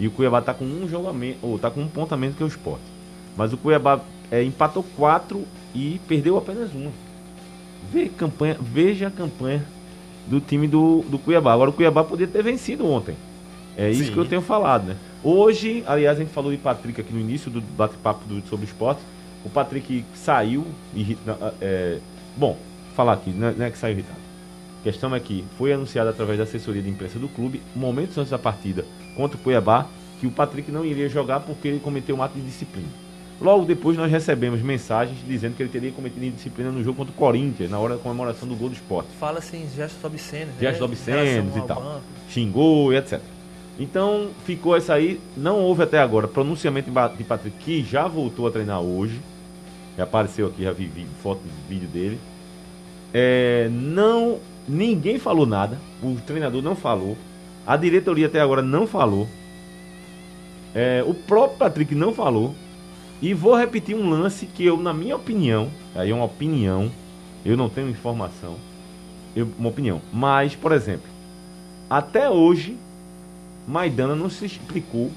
E 0.00 0.06
o 0.06 0.10
Cuiabá 0.10 0.40
tá 0.40 0.54
com 0.54 0.64
um 0.64 0.88
jogo 0.88 1.08
a 1.08 1.12
menos, 1.12 1.36
ou 1.42 1.58
tá 1.58 1.70
com 1.70 1.80
um 1.80 1.88
ponto 1.88 2.14
a 2.14 2.16
menos 2.16 2.36
que 2.36 2.44
o 2.44 2.46
Sport. 2.46 2.80
Mas 3.36 3.52
o 3.52 3.56
Cuiabá 3.56 4.00
é, 4.30 4.42
empatou 4.42 4.84
quatro 4.96 5.44
e 5.74 6.00
perdeu 6.08 6.38
apenas 6.38 6.72
uma. 6.72 6.90
Vê 7.92 8.08
campanha, 8.08 8.56
veja 8.60 9.08
a 9.08 9.10
campanha 9.10 9.64
do 10.26 10.40
time 10.40 10.66
do, 10.66 11.04
do 11.08 11.18
Cuiabá. 11.18 11.52
Agora 11.52 11.70
o 11.70 11.72
Cuiabá 11.72 12.02
poderia 12.02 12.32
ter 12.32 12.42
vencido 12.42 12.86
ontem. 12.86 13.14
É 13.76 13.90
isso 13.90 14.04
Sim. 14.04 14.12
que 14.12 14.18
eu 14.18 14.24
tenho 14.24 14.42
falado, 14.42 14.84
né? 14.86 14.96
Hoje, 15.24 15.82
aliás, 15.86 16.18
a 16.18 16.20
gente 16.22 16.32
falou 16.34 16.52
de 16.52 16.58
Patrick 16.58 17.00
aqui 17.00 17.12
no 17.12 17.18
início 17.18 17.50
do 17.50 17.60
bate-papo 17.60 18.20
sobre 18.48 18.66
esporte. 18.66 19.00
O 19.42 19.48
Patrick 19.48 20.04
saiu 20.14 20.66
na- 21.24 21.52
é, 21.62 21.98
bom, 22.36 22.58
falar 22.94 23.14
aqui, 23.14 23.30
não 23.30 23.48
é, 23.48 23.52
não 23.52 23.64
é 23.64 23.70
que 23.70 23.78
saiu 23.78 23.92
irritado. 23.94 24.18
A 24.80 24.84
questão 24.84 25.14
é 25.14 25.20
que 25.20 25.42
foi 25.56 25.72
anunciado 25.72 26.10
através 26.10 26.36
da 26.36 26.44
assessoria 26.44 26.82
de 26.82 26.90
imprensa 26.90 27.18
do 27.18 27.28
clube, 27.28 27.62
momentos 27.74 28.18
antes 28.18 28.30
da 28.30 28.38
partida 28.38 28.84
contra 29.16 29.38
o 29.38 29.40
Cuiabá, 29.40 29.86
que 30.20 30.26
o 30.26 30.30
Patrick 30.30 30.70
não 30.70 30.84
iria 30.84 31.08
jogar 31.08 31.40
porque 31.40 31.68
ele 31.68 31.80
cometeu 31.80 32.16
um 32.16 32.22
ato 32.22 32.34
de 32.34 32.42
disciplina. 32.44 32.88
Logo 33.40 33.64
depois 33.64 33.96
nós 33.96 34.10
recebemos 34.10 34.60
mensagens 34.62 35.18
dizendo 35.26 35.56
que 35.56 35.62
ele 35.62 35.70
teria 35.70 35.90
cometido 35.90 36.24
indisciplina 36.24 36.70
no 36.70 36.84
jogo 36.84 36.98
contra 36.98 37.12
o 37.12 37.16
Corinthians, 37.16 37.70
na 37.70 37.78
hora 37.78 37.94
da 37.96 38.00
comemoração 38.02 38.46
do 38.46 38.54
gol 38.54 38.68
do 38.68 38.74
esporte. 38.74 39.08
Fala-se 39.18 39.56
em 39.56 39.66
gestos 39.74 40.04
obscenos, 40.04 40.54
Gestos 40.60 40.80
né? 40.80 40.84
obscenos 40.86 41.56
e 41.56 41.60
tal. 41.62 41.82
banco. 41.82 42.02
Xingou 42.28 42.92
e 42.92 42.96
etc. 42.96 43.20
Então 43.78 44.28
ficou 44.44 44.76
essa 44.76 44.94
aí. 44.94 45.20
Não 45.36 45.58
houve 45.60 45.82
até 45.82 45.98
agora 45.98 46.28
pronunciamento 46.28 46.90
de 47.16 47.24
Patrick, 47.24 47.56
que 47.58 47.82
já 47.82 48.06
voltou 48.06 48.46
a 48.46 48.50
treinar 48.50 48.80
hoje. 48.80 49.20
Já 49.96 50.04
apareceu 50.04 50.46
aqui, 50.46 50.62
já 50.62 50.72
vi 50.72 50.86
vi- 50.86 51.06
foto 51.22 51.40
vídeo 51.68 51.88
dele. 51.88 52.18
É, 53.12 53.68
não, 53.70 54.38
ninguém 54.68 55.18
falou 55.18 55.46
nada. 55.46 55.78
O 56.02 56.16
treinador 56.26 56.62
não 56.62 56.74
falou. 56.76 57.16
A 57.66 57.76
diretoria 57.76 58.26
até 58.26 58.40
agora 58.40 58.62
não 58.62 58.86
falou. 58.86 59.26
É, 60.74 61.04
o 61.06 61.14
próprio 61.14 61.58
Patrick 61.58 61.94
não 61.94 62.12
falou. 62.12 62.54
E 63.22 63.32
vou 63.32 63.56
repetir 63.56 63.96
um 63.96 64.08
lance 64.10 64.46
que 64.46 64.64
eu, 64.64 64.76
na 64.76 64.92
minha 64.92 65.16
opinião, 65.16 65.70
aí 65.94 66.10
é 66.10 66.14
uma 66.14 66.24
opinião, 66.24 66.90
eu 67.44 67.56
não 67.56 67.68
tenho 67.70 67.88
informação, 67.88 68.56
eu- 69.34 69.48
uma 69.58 69.68
opinião. 69.68 70.00
Mas, 70.12 70.54
por 70.54 70.72
exemplo, 70.72 71.08
até 71.88 72.28
hoje, 72.28 72.76
Maidana 73.66 74.14
não 74.14 74.28
se 74.28 74.44
explicou 74.44 75.10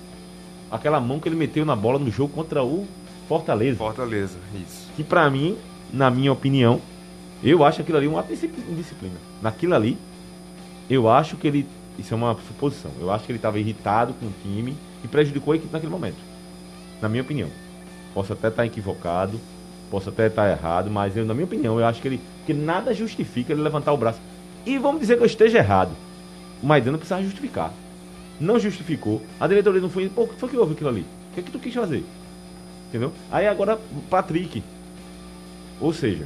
aquela 0.71 0.99
mão 0.99 1.19
que 1.19 1.27
ele 1.27 1.35
meteu 1.35 1.65
na 1.65 1.75
bola 1.75 1.99
no 1.99 2.09
jogo 2.11 2.33
contra 2.33 2.63
o 2.63 2.85
Fortaleza. 3.27 3.77
Fortaleza, 3.77 4.37
isso. 4.55 4.87
Que 4.95 5.03
pra 5.03 5.29
mim, 5.29 5.57
na 5.91 6.09
minha 6.09 6.31
opinião, 6.31 6.79
eu 7.43 7.63
acho 7.63 7.81
aquilo 7.81 7.97
ali 7.97 8.07
um 8.07 8.17
ato 8.17 8.29
de 8.29 8.35
disci- 8.35 8.53
indisciplina. 8.69 9.15
Naquilo 9.41 9.75
ali, 9.75 9.97
eu 10.89 11.09
acho 11.09 11.35
que 11.35 11.47
ele. 11.47 11.67
Isso 11.99 12.13
é 12.13 12.17
uma 12.17 12.35
suposição. 12.47 12.91
Eu 12.99 13.11
acho 13.11 13.25
que 13.25 13.31
ele 13.31 13.37
estava 13.39 13.59
irritado 13.59 14.13
com 14.13 14.27
o 14.27 14.33
time 14.43 14.75
e 15.03 15.07
prejudicou 15.07 15.51
a 15.51 15.55
equipe 15.57 15.73
naquele 15.73 15.91
momento. 15.91 16.17
Na 17.01 17.09
minha 17.09 17.21
opinião. 17.23 17.49
Posso 18.13 18.33
até 18.33 18.47
estar 18.47 18.65
equivocado, 18.65 19.39
posso 19.91 20.09
até 20.09 20.27
estar 20.27 20.49
errado, 20.49 20.89
mas 20.89 21.17
eu, 21.17 21.25
na 21.25 21.33
minha 21.33 21.45
opinião, 21.45 21.79
eu 21.79 21.85
acho 21.85 22.01
que 22.01 22.07
ele. 22.07 22.21
que 22.45 22.53
nada 22.53 22.93
justifica 22.93 23.51
ele 23.51 23.61
levantar 23.61 23.91
o 23.93 23.97
braço. 23.97 24.19
E 24.65 24.77
vamos 24.77 25.01
dizer 25.01 25.17
que 25.17 25.23
eu 25.23 25.27
esteja 25.27 25.57
errado. 25.57 25.91
O 26.63 26.65
Maidana 26.65 26.97
precisava 26.97 27.23
justificar. 27.23 27.71
Não 28.39 28.59
justificou. 28.59 29.21
A 29.39 29.47
diretoria 29.47 29.81
não 29.81 29.89
foi. 29.89 30.09
Pô, 30.09 30.23
o 30.23 30.27
que 30.27 30.35
foi 30.35 30.49
que 30.49 30.57
houve 30.57 30.73
aquilo 30.73 30.89
ali? 30.89 31.01
O 31.01 31.33
que 31.33 31.39
é 31.39 31.43
que 31.43 31.51
tu 31.51 31.59
quis 31.59 31.73
fazer? 31.73 32.03
Entendeu? 32.89 33.11
Aí 33.31 33.47
agora, 33.47 33.79
Patrick. 34.09 34.63
Ou 35.79 35.93
seja, 35.93 36.25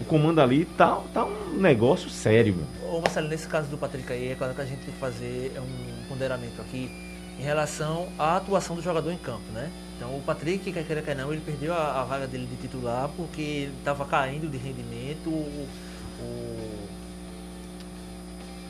o 0.00 0.04
comando 0.04 0.40
ali 0.40 0.64
tá, 0.64 1.00
tá 1.12 1.24
um 1.24 1.58
negócio 1.58 2.08
sério, 2.08 2.54
meu. 2.54 2.90
Ô 2.90 3.00
Marcelo, 3.00 3.28
nesse 3.28 3.46
caso 3.46 3.68
do 3.68 3.76
Patrick 3.76 4.12
aí, 4.12 4.28
é 4.28 4.34
claro 4.34 4.54
que 4.54 4.60
a 4.60 4.64
gente 4.64 4.80
tem 4.80 4.94
que 4.94 5.00
fazer 5.00 5.52
um 5.58 6.08
ponderamento 6.08 6.60
aqui 6.60 6.90
em 7.38 7.42
relação 7.42 8.08
à 8.18 8.36
atuação 8.36 8.74
do 8.74 8.82
jogador 8.82 9.12
em 9.12 9.16
campo, 9.16 9.44
né? 9.52 9.70
Então 9.96 10.16
o 10.16 10.22
Patrick, 10.22 10.72
quer 10.72 10.84
queira 10.84 11.02
quer 11.02 11.16
não, 11.16 11.32
ele 11.32 11.40
perdeu 11.40 11.74
a, 11.74 12.00
a 12.00 12.04
vaga 12.04 12.26
dele 12.26 12.46
de 12.46 12.56
titular 12.56 13.08
porque 13.16 13.40
ele 13.40 13.74
estava 13.78 14.04
caindo 14.04 14.48
de 14.48 14.56
rendimento. 14.56 15.28
O, 15.28 15.68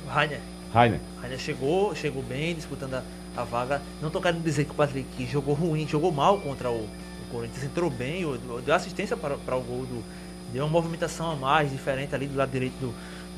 o 0.05 0.09
Rainer, 0.09 0.41
Rainer. 0.73 1.01
Rainer 1.21 1.39
chegou, 1.39 1.95
chegou 1.95 2.23
bem, 2.23 2.55
disputando 2.55 2.95
a, 2.95 3.03
a 3.37 3.45
vaga. 3.45 3.81
Não 4.03 4.11
tô 4.11 4.21
querendo 4.21 4.43
dizer 4.43 4.65
que 4.65 4.71
o 4.71 4.75
Patrick 4.75 5.27
jogou 5.27 5.55
ruim, 5.55 5.87
jogou 5.87 6.13
mal 6.13 6.39
contra 6.41 6.71
o, 6.71 6.83
o 6.85 7.31
Corinthians, 7.31 7.65
entrou 7.65 7.91
bem, 7.91 8.25
deu 8.65 8.75
assistência 8.75 9.17
para, 9.17 9.37
para 9.37 9.57
o 9.57 9.61
gol 9.63 9.87
do. 9.87 10.05
Deu 10.53 10.65
uma 10.65 10.71
movimentação 10.71 11.31
a 11.31 11.37
mais, 11.37 11.71
diferente 11.71 12.15
ali 12.15 12.27
do 12.27 12.37
lado 12.37 12.51
direito 12.51 12.75
do, 12.81 12.87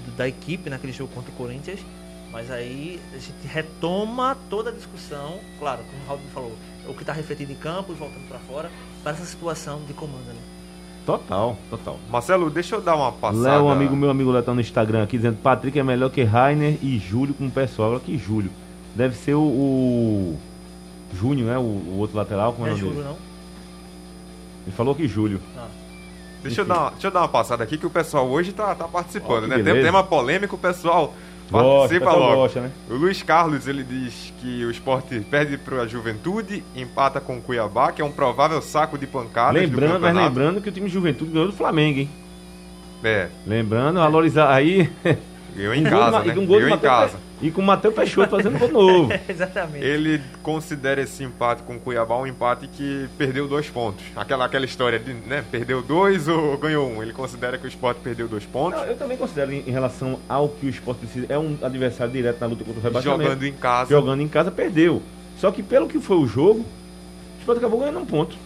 do- 0.05 0.16
da 0.16 0.28
equipe 0.28 0.70
naquele 0.70 0.93
jogo 0.93 1.12
contra 1.12 1.31
o 1.31 1.35
Corinthians. 1.35 1.81
Mas 2.31 2.49
aí 2.51 3.01
a 3.12 3.18
gente 3.18 3.45
retoma 3.53 4.37
toda 4.49 4.70
a 4.70 4.72
discussão, 4.72 5.41
claro, 5.59 5.83
como 5.83 6.03
o 6.05 6.07
Raul 6.07 6.20
falou, 6.33 6.57
o 6.87 6.95
que 6.95 7.03
está 7.03 7.12
refletido 7.12 7.51
em 7.51 7.57
campo 7.57 7.91
e 7.91 7.97
voltando 7.97 8.28
para 8.28 8.39
fora, 8.39 8.70
para 9.03 9.11
essa 9.12 9.24
situação 9.24 9.83
de 9.85 9.93
comando 9.93 10.31
ali. 10.31 10.39
Total, 11.07 11.57
total. 11.68 11.98
Marcelo, 12.11 12.51
deixa 12.51 12.76
eu 12.76 12.80
dar 12.80 12.94
uma 12.94 13.11
passada. 13.11 13.42
Léo, 13.53 13.64
um 13.64 13.70
amigo 13.70 13.96
meu, 13.96 14.11
amigo 14.11 14.30
Léo, 14.30 14.42
tá 14.42 14.55
no 14.55 14.61
Instagram 14.61 15.03
aqui 15.03 15.16
dizendo 15.16 15.38
Patrick 15.42 15.78
é 15.78 15.82
melhor 15.82 16.11
que 16.11 16.22
Rainer 16.22 16.78
e 16.82 16.98
Júlio 16.98 17.34
com 17.34 17.46
o 17.46 17.51
pessoal. 17.51 17.88
Agora 17.88 18.03
que 18.05 18.16
Júlio. 18.18 18.51
Deve 18.94 19.16
ser 19.16 19.34
o. 19.34 19.40
o 19.40 20.38
Júnior, 21.14 21.48
né? 21.48 21.59
O, 21.59 21.62
o 21.62 21.96
outro 21.98 22.16
lateral, 22.16 22.53
como 22.53 22.66
Não 22.66 22.74
é 22.74 22.78
é 22.78 22.82
o 22.82 22.84
nome 22.84 22.90
juro, 22.94 23.03
dele? 23.03 23.09
não? 23.16 23.30
Ele 24.66 24.76
falou 24.76 24.94
que 24.94 25.09
Júlio. 25.09 25.40
Ah. 25.57 25.66
Deixa 26.42 26.62
eu, 26.62 26.64
dar, 26.64 26.78
uma- 26.78 26.90
deixa 26.90 27.07
eu 27.07 27.11
dar 27.11 27.20
uma 27.20 27.28
passada 27.28 27.62
aqui 27.64 27.76
que 27.76 27.86
o 27.86 27.90
pessoal 27.90 28.26
hoje 28.28 28.53
tá, 28.53 28.74
tá 28.74 28.88
participando, 28.88 29.46
né? 29.46 29.57
Tem 29.57 29.64
beleza. 29.64 29.86
tema 29.86 30.03
polêmico, 30.03 30.57
o 30.57 30.59
pessoal 30.59 31.12
participa 31.51 32.07
pessoal 32.07 32.18
logo. 32.18 32.36
gosta, 32.36 32.61
né? 32.61 32.70
O 32.88 32.94
Luiz 32.94 33.22
Carlos, 33.22 33.66
ele 33.66 33.82
diz 33.82 34.32
que 34.40 34.64
o 34.64 34.70
esporte 34.70 35.18
perde 35.20 35.57
para 35.59 35.82
a 35.82 35.86
Juventude, 35.86 36.62
empata 36.74 37.20
com 37.20 37.38
o 37.38 37.40
Cuiabá, 37.42 37.92
que 37.92 38.01
é 38.01 38.05
um 38.05 38.12
provável 38.12 38.61
saco 38.62 38.96
de 38.96 39.07
pancadas 39.07 39.62
do 39.62 39.68
Lembrando, 39.68 40.01
mas 40.01 40.14
lembrando 40.14 40.61
que 40.61 40.68
o 40.68 40.72
time 40.72 40.86
de 40.86 40.92
Juventude 40.92 41.30
ganhou 41.30 41.48
do 41.48 41.53
Flamengo, 41.55 42.01
hein? 42.01 42.11
É, 43.03 43.28
Lembrando, 43.46 43.98
valorizar 43.98 44.53
aí. 44.53 44.90
ganhou 45.57 45.74
em 45.74 45.80
um 45.86 45.90
gol 45.90 45.98
casa, 45.98 46.20
né? 46.22 46.32
um 46.32 46.46
gol 46.46 46.61
Ganhou 46.61 46.76
em 46.76 46.78
casa. 46.78 47.18
E 47.43 47.51
com 47.51 47.62
o 47.62 47.64
Matheus 47.64 47.95
Peixoto 47.95 48.30
fazendo 48.30 48.59
gol 48.59 48.68
novo. 48.68 49.12
Exatamente. 49.28 49.84
Ele 49.84 50.20
considera 50.43 51.01
esse 51.01 51.24
empate 51.24 51.62
com 51.62 51.76
o 51.76 51.80
Cuiabá 51.80 52.16
um 52.18 52.26
empate 52.26 52.68
que 52.68 53.09
perdeu 53.16 53.49
dois 53.49 53.68
pontos. 53.68 54.05
Aquela, 54.14 54.45
aquela 54.45 54.64
história 54.64 54.99
de, 54.99 55.14
né, 55.14 55.45
perdeu 55.51 55.82
dois 55.82 56.28
ou 56.28 56.57
ganhou 56.59 56.88
um. 56.88 57.03
Ele 57.03 57.12
considera 57.12 57.57
que 57.57 57.66
o 57.66 57.68
esporte 57.68 58.01
perdeu 58.01 58.28
dois 58.28 58.45
pontos. 58.45 58.78
Não, 58.78 58.86
eu 58.86 58.97
também 58.97 59.16
considero 59.16 59.53
em, 59.53 59.61
em 59.66 59.70
relação 59.70 60.18
ao 60.28 60.49
que 60.49 60.66
o 60.66 60.68
esporte 60.68 60.99
precisa. 60.99 61.26
É 61.28 61.38
um 61.38 61.57
adversário 61.62 62.12
direto 62.12 62.41
na 62.41 62.47
luta 62.47 62.64
contra 62.64 62.80
o 62.80 62.82
rebaixamento. 62.82 63.22
Jogando 63.22 63.47
em 63.47 63.53
casa. 63.53 63.91
Jogando 63.91 64.20
em 64.22 64.28
casa, 64.28 64.51
perdeu. 64.51 65.03
Só 65.38 65.51
que 65.51 65.62
pelo 65.62 65.88
que 65.88 65.99
foi 65.99 66.18
o 66.18 66.26
jogo, 66.26 66.61
o 66.61 67.38
esporte 67.38 67.59
acabou 67.59 67.80
ganhando 67.80 68.01
um 68.01 68.07
ponto. 68.07 68.36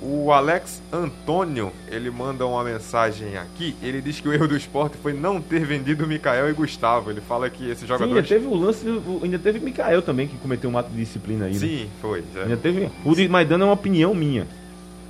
O 0.00 0.30
Alex 0.30 0.80
Antônio, 0.92 1.72
ele 1.90 2.08
manda 2.08 2.46
uma 2.46 2.62
mensagem 2.62 3.36
aqui. 3.36 3.74
Ele 3.82 4.00
diz 4.00 4.20
que 4.20 4.28
o 4.28 4.32
erro 4.32 4.46
do 4.46 4.56
esporte 4.56 4.96
foi 4.96 5.12
não 5.12 5.40
ter 5.40 5.64
vendido 5.64 6.06
Mikael 6.06 6.48
e 6.48 6.52
Gustavo. 6.52 7.10
Ele 7.10 7.20
fala 7.20 7.50
que 7.50 7.68
esses 7.68 7.84
Sim, 7.86 8.04
ainda 8.04 8.22
teve 8.22 8.46
o 8.46 8.54
lance, 8.54 8.86
o- 8.88 9.20
ainda 9.24 9.38
teve 9.40 9.58
Mikael 9.58 10.00
também, 10.00 10.28
que 10.28 10.36
cometeu 10.36 10.70
um 10.70 10.78
ato 10.78 10.88
de 10.90 10.96
disciplina 10.98 11.46
aí. 11.46 11.52
né? 11.54 11.58
Sim, 11.58 11.88
foi. 12.00 12.22
já. 12.32 12.42
Ainda 12.44 12.56
teve. 12.56 12.88
O 13.04 13.12
de 13.14 13.28
Maidana 13.28 13.64
é 13.64 13.66
uma 13.66 13.74
opinião 13.74 14.14
minha. 14.14 14.46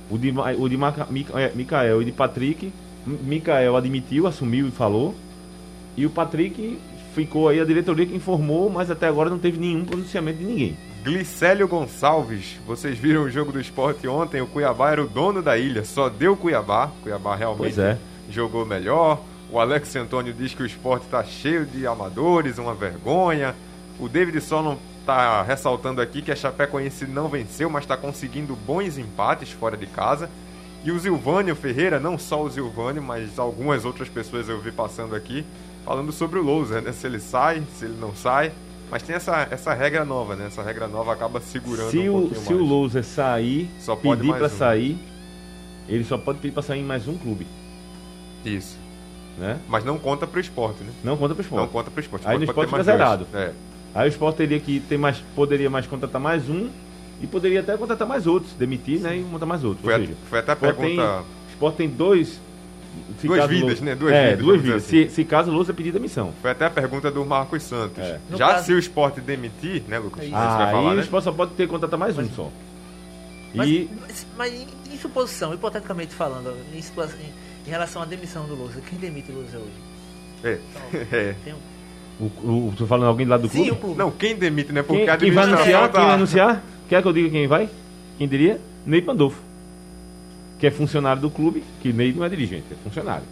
O 0.09 0.17
de, 0.17 0.33
o 0.57 0.67
de 0.67 0.75
Maca- 0.75 1.07
é, 1.35 1.51
Mikael 1.53 2.01
e 2.01 2.05
de 2.05 2.11
Patrick, 2.11 2.73
Mikael 3.05 3.77
admitiu, 3.77 4.25
assumiu 4.25 4.67
e 4.67 4.71
falou. 4.71 5.13
E 5.95 6.03
o 6.05 6.09
Patrick 6.09 6.79
ficou 7.13 7.47
aí, 7.47 7.59
a 7.59 7.65
diretoria 7.65 8.07
que 8.07 8.15
informou, 8.15 8.71
mas 8.71 8.89
até 8.89 9.07
agora 9.07 9.29
não 9.29 9.37
teve 9.37 9.59
nenhum 9.59 9.85
pronunciamento 9.85 10.39
de 10.39 10.45
ninguém. 10.45 10.77
Glicélio 11.03 11.65
Gonçalves, 11.65 12.59
vocês 12.67 12.97
viram 12.97 13.23
o 13.23 13.29
jogo 13.29 13.53
do 13.53 13.59
esporte 13.59 14.05
ontem? 14.05 14.41
O 14.41 14.47
Cuiabá 14.47 14.91
era 14.91 15.01
o 15.01 15.07
dono 15.07 15.41
da 15.41 15.57
ilha, 15.57 15.85
só 15.85 16.09
deu 16.09 16.35
Cuiabá. 16.35 16.91
Cuiabá 17.01 17.35
realmente 17.35 17.79
é. 17.79 17.97
jogou 18.29 18.65
melhor. 18.65 19.21
O 19.49 19.59
Alex 19.59 19.95
Antônio 19.95 20.33
diz 20.33 20.53
que 20.53 20.61
o 20.61 20.65
esporte 20.65 21.05
está 21.05 21.23
cheio 21.23 21.65
de 21.65 21.87
amadores, 21.87 22.57
uma 22.57 22.73
vergonha. 22.73 23.55
O 23.97 24.09
David 24.09 24.41
Solon 24.41 24.75
está 24.99 25.41
ressaltando 25.41 26.01
aqui 26.01 26.21
que 26.21 26.33
a 26.33 26.35
Chapecoense 26.35 27.07
não 27.07 27.29
venceu, 27.29 27.69
mas 27.69 27.85
está 27.85 27.95
conseguindo 27.95 28.53
bons 28.55 28.97
empates 28.97 29.51
fora 29.51 29.77
de 29.77 29.87
casa. 29.87 30.29
E 30.83 30.91
o 30.91 30.99
Silvânio 30.99 31.55
Ferreira, 31.55 31.99
não 31.99 32.17
só 32.17 32.43
o 32.43 32.51
Silvânio, 32.51 33.01
mas 33.01 33.39
algumas 33.39 33.85
outras 33.85 34.09
pessoas 34.09 34.49
eu 34.49 34.59
vi 34.59 34.71
passando 34.71 35.15
aqui, 35.15 35.45
falando 35.85 36.11
sobre 36.11 36.39
o 36.39 36.43
Louser, 36.43 36.81
né? 36.81 36.91
Se 36.91 37.07
ele 37.07 37.19
sai, 37.19 37.63
se 37.77 37.85
ele 37.85 37.97
não 37.99 38.13
sai. 38.13 38.51
Mas 38.91 39.03
tem 39.03 39.15
essa, 39.15 39.47
essa 39.51 39.73
regra 39.73 40.03
nova, 40.03 40.35
né? 40.35 40.47
Essa 40.47 40.63
regra 40.63 40.87
nova 40.87 41.13
acaba 41.13 41.39
segurando 41.39 41.91
Se 41.91 41.99
um 42.09 42.17
o, 42.17 42.21
pouquinho 42.21 42.41
se 42.41 42.53
o 42.53 42.57
mais. 42.57 42.69
loser 42.69 43.03
sair, 43.03 43.69
Só 43.79 43.95
pode 43.95 44.21
pedir 44.21 44.33
pra 44.35 44.47
um. 44.47 44.49
sair, 44.49 44.97
ele 45.87 46.03
só 46.03 46.17
pode 46.17 46.39
pedir 46.39 46.53
pra 46.53 46.63
sair 46.63 46.79
em 46.79 46.85
mais 46.85 47.07
um 47.07 47.15
clube, 47.17 47.45
Isso. 48.43 48.77
né? 49.37 49.59
Mas 49.67 49.83
não 49.85 49.97
conta 49.99 50.25
pro 50.25 50.39
esporte, 50.39 50.83
né? 50.83 50.91
Não 51.03 51.15
conta 51.17 51.33
pro 51.35 51.43
esporte. 51.43 51.61
Não 51.61 51.67
conta 51.67 51.91
pro 51.91 52.01
esporte. 52.01 52.27
Aí 52.27 52.37
no 52.37 52.45
Pode- 52.45 52.55
pode 52.55 52.67
esporte 52.67 52.83
fica 52.83 52.97
zerado. 52.97 53.27
É. 53.33 53.51
Aí 53.93 54.07
o 54.07 54.11
esporte 54.11 54.37
teria 54.37 54.59
que 54.59 54.79
ter 54.79 54.97
mais, 54.97 55.17
poderia 55.35 55.69
mais 55.69 55.85
contratar 55.87 56.19
mais 56.21 56.49
um 56.49 56.69
e 57.21 57.27
poderia 57.27 57.59
até 57.59 57.75
contratar 57.77 58.07
mais 58.07 58.25
outros, 58.27 58.53
demitir, 58.53 58.99
né, 58.99 59.17
e 59.17 59.21
montar 59.21 59.45
mais 59.45 59.63
outros. 59.63 59.83
Foi, 59.83 59.93
Ou 59.93 59.99
a- 59.99 60.01
seja, 60.05 60.17
foi 60.29 60.39
até 60.39 60.51
a 60.51 60.55
o 60.55 60.57
tem- 60.57 60.73
pergunta. 60.73 61.19
o 61.21 61.49
esporte 61.51 61.75
tem 61.75 61.89
dois... 61.89 62.39
se 63.19 63.27
Duas 63.27 63.43
o 63.43 63.47
vidas, 63.47 63.63
Lousa- 63.67 63.85
né? 63.85 63.95
Duas 63.95 64.13
é, 64.13 64.23
vidas, 64.31 64.45
duas 64.45 64.61
vidas. 64.61 64.83
dizer 64.83 65.09
Se, 65.09 65.15
se 65.15 65.23
caso 65.25 65.51
o 65.51 65.53
Lousa 65.53 65.73
pedir 65.73 65.91
demissão. 65.91 66.33
Foi 66.41 66.51
até 66.51 66.65
a 66.65 66.69
pergunta 66.69 67.09
do 67.11 67.25
Marcos 67.25 67.63
Santos. 67.63 67.97
É. 68.03 68.19
Já 68.35 68.47
caso- 68.53 68.65
se 68.65 68.73
o 68.73 68.79
esporte 68.79 69.21
demitir, 69.21 69.83
né, 69.87 69.99
Lucas? 69.99 70.21
Aí 70.21 70.29
Você 70.29 70.35
vai 70.35 70.65
Aí 70.65 70.71
falar, 70.71 70.91
o 70.91 70.95
né? 70.95 71.01
esporte 71.01 71.23
só 71.25 71.31
pode 71.31 71.51
ter 71.51 71.67
contratar 71.67 71.99
mais 71.99 72.17
um 72.17 72.27
só. 72.29 72.49
Mas, 73.53 73.67
E 73.67 73.89
mas, 74.01 74.27
mas 74.37 74.53
em, 74.53 74.67
em 74.93 74.97
suposição, 74.97 75.53
hipoteticamente 75.53 76.13
falando, 76.13 76.55
em, 76.73 76.77
em- 76.77 77.33
em 77.67 77.69
relação 77.69 78.01
à 78.01 78.05
demissão 78.05 78.45
do 78.45 78.55
Lousa, 78.55 78.79
quem 78.87 78.97
demite 78.99 79.31
o 79.31 79.35
Lousa 79.35 79.57
hoje? 79.57 79.67
É. 80.43 80.57
Então, 80.91 81.01
É. 81.19 81.35
tem 81.43 81.53
um... 81.53 82.25
o, 82.25 82.69
o, 82.69 82.73
tô 82.77 82.85
falando 82.85 83.07
alguém 83.07 83.25
lá 83.25 83.37
do 83.37 83.47
Sim, 83.49 83.55
clube? 83.65 83.71
o 83.71 83.75
clube. 83.75 83.97
Não, 83.97 84.11
quem 84.11 84.35
demite, 84.35 84.71
né? 84.71 84.83
Porque 84.83 85.01
Quem, 85.05 85.09
a 85.09 85.17
quem 85.17 85.31
vai 85.31 85.43
anunciar? 85.45 85.81
tá- 85.89 85.97
Quem 85.97 86.05
vai 86.07 86.15
anunciar? 86.15 86.63
Quer 86.87 87.01
que 87.01 87.07
eu 87.07 87.13
diga 87.13 87.29
quem 87.29 87.47
vai? 87.47 87.69
Quem 88.17 88.27
diria? 88.27 88.59
Ney 88.85 89.01
Pandolfo. 89.01 89.41
Que 90.59 90.67
é 90.67 90.71
funcionário 90.71 91.21
do 91.21 91.29
clube, 91.29 91.63
que 91.81 91.91
Ney 91.93 92.13
não 92.13 92.23
é 92.25 92.29
dirigente, 92.29 92.65
é 92.71 92.75
funcionário. 92.83 93.23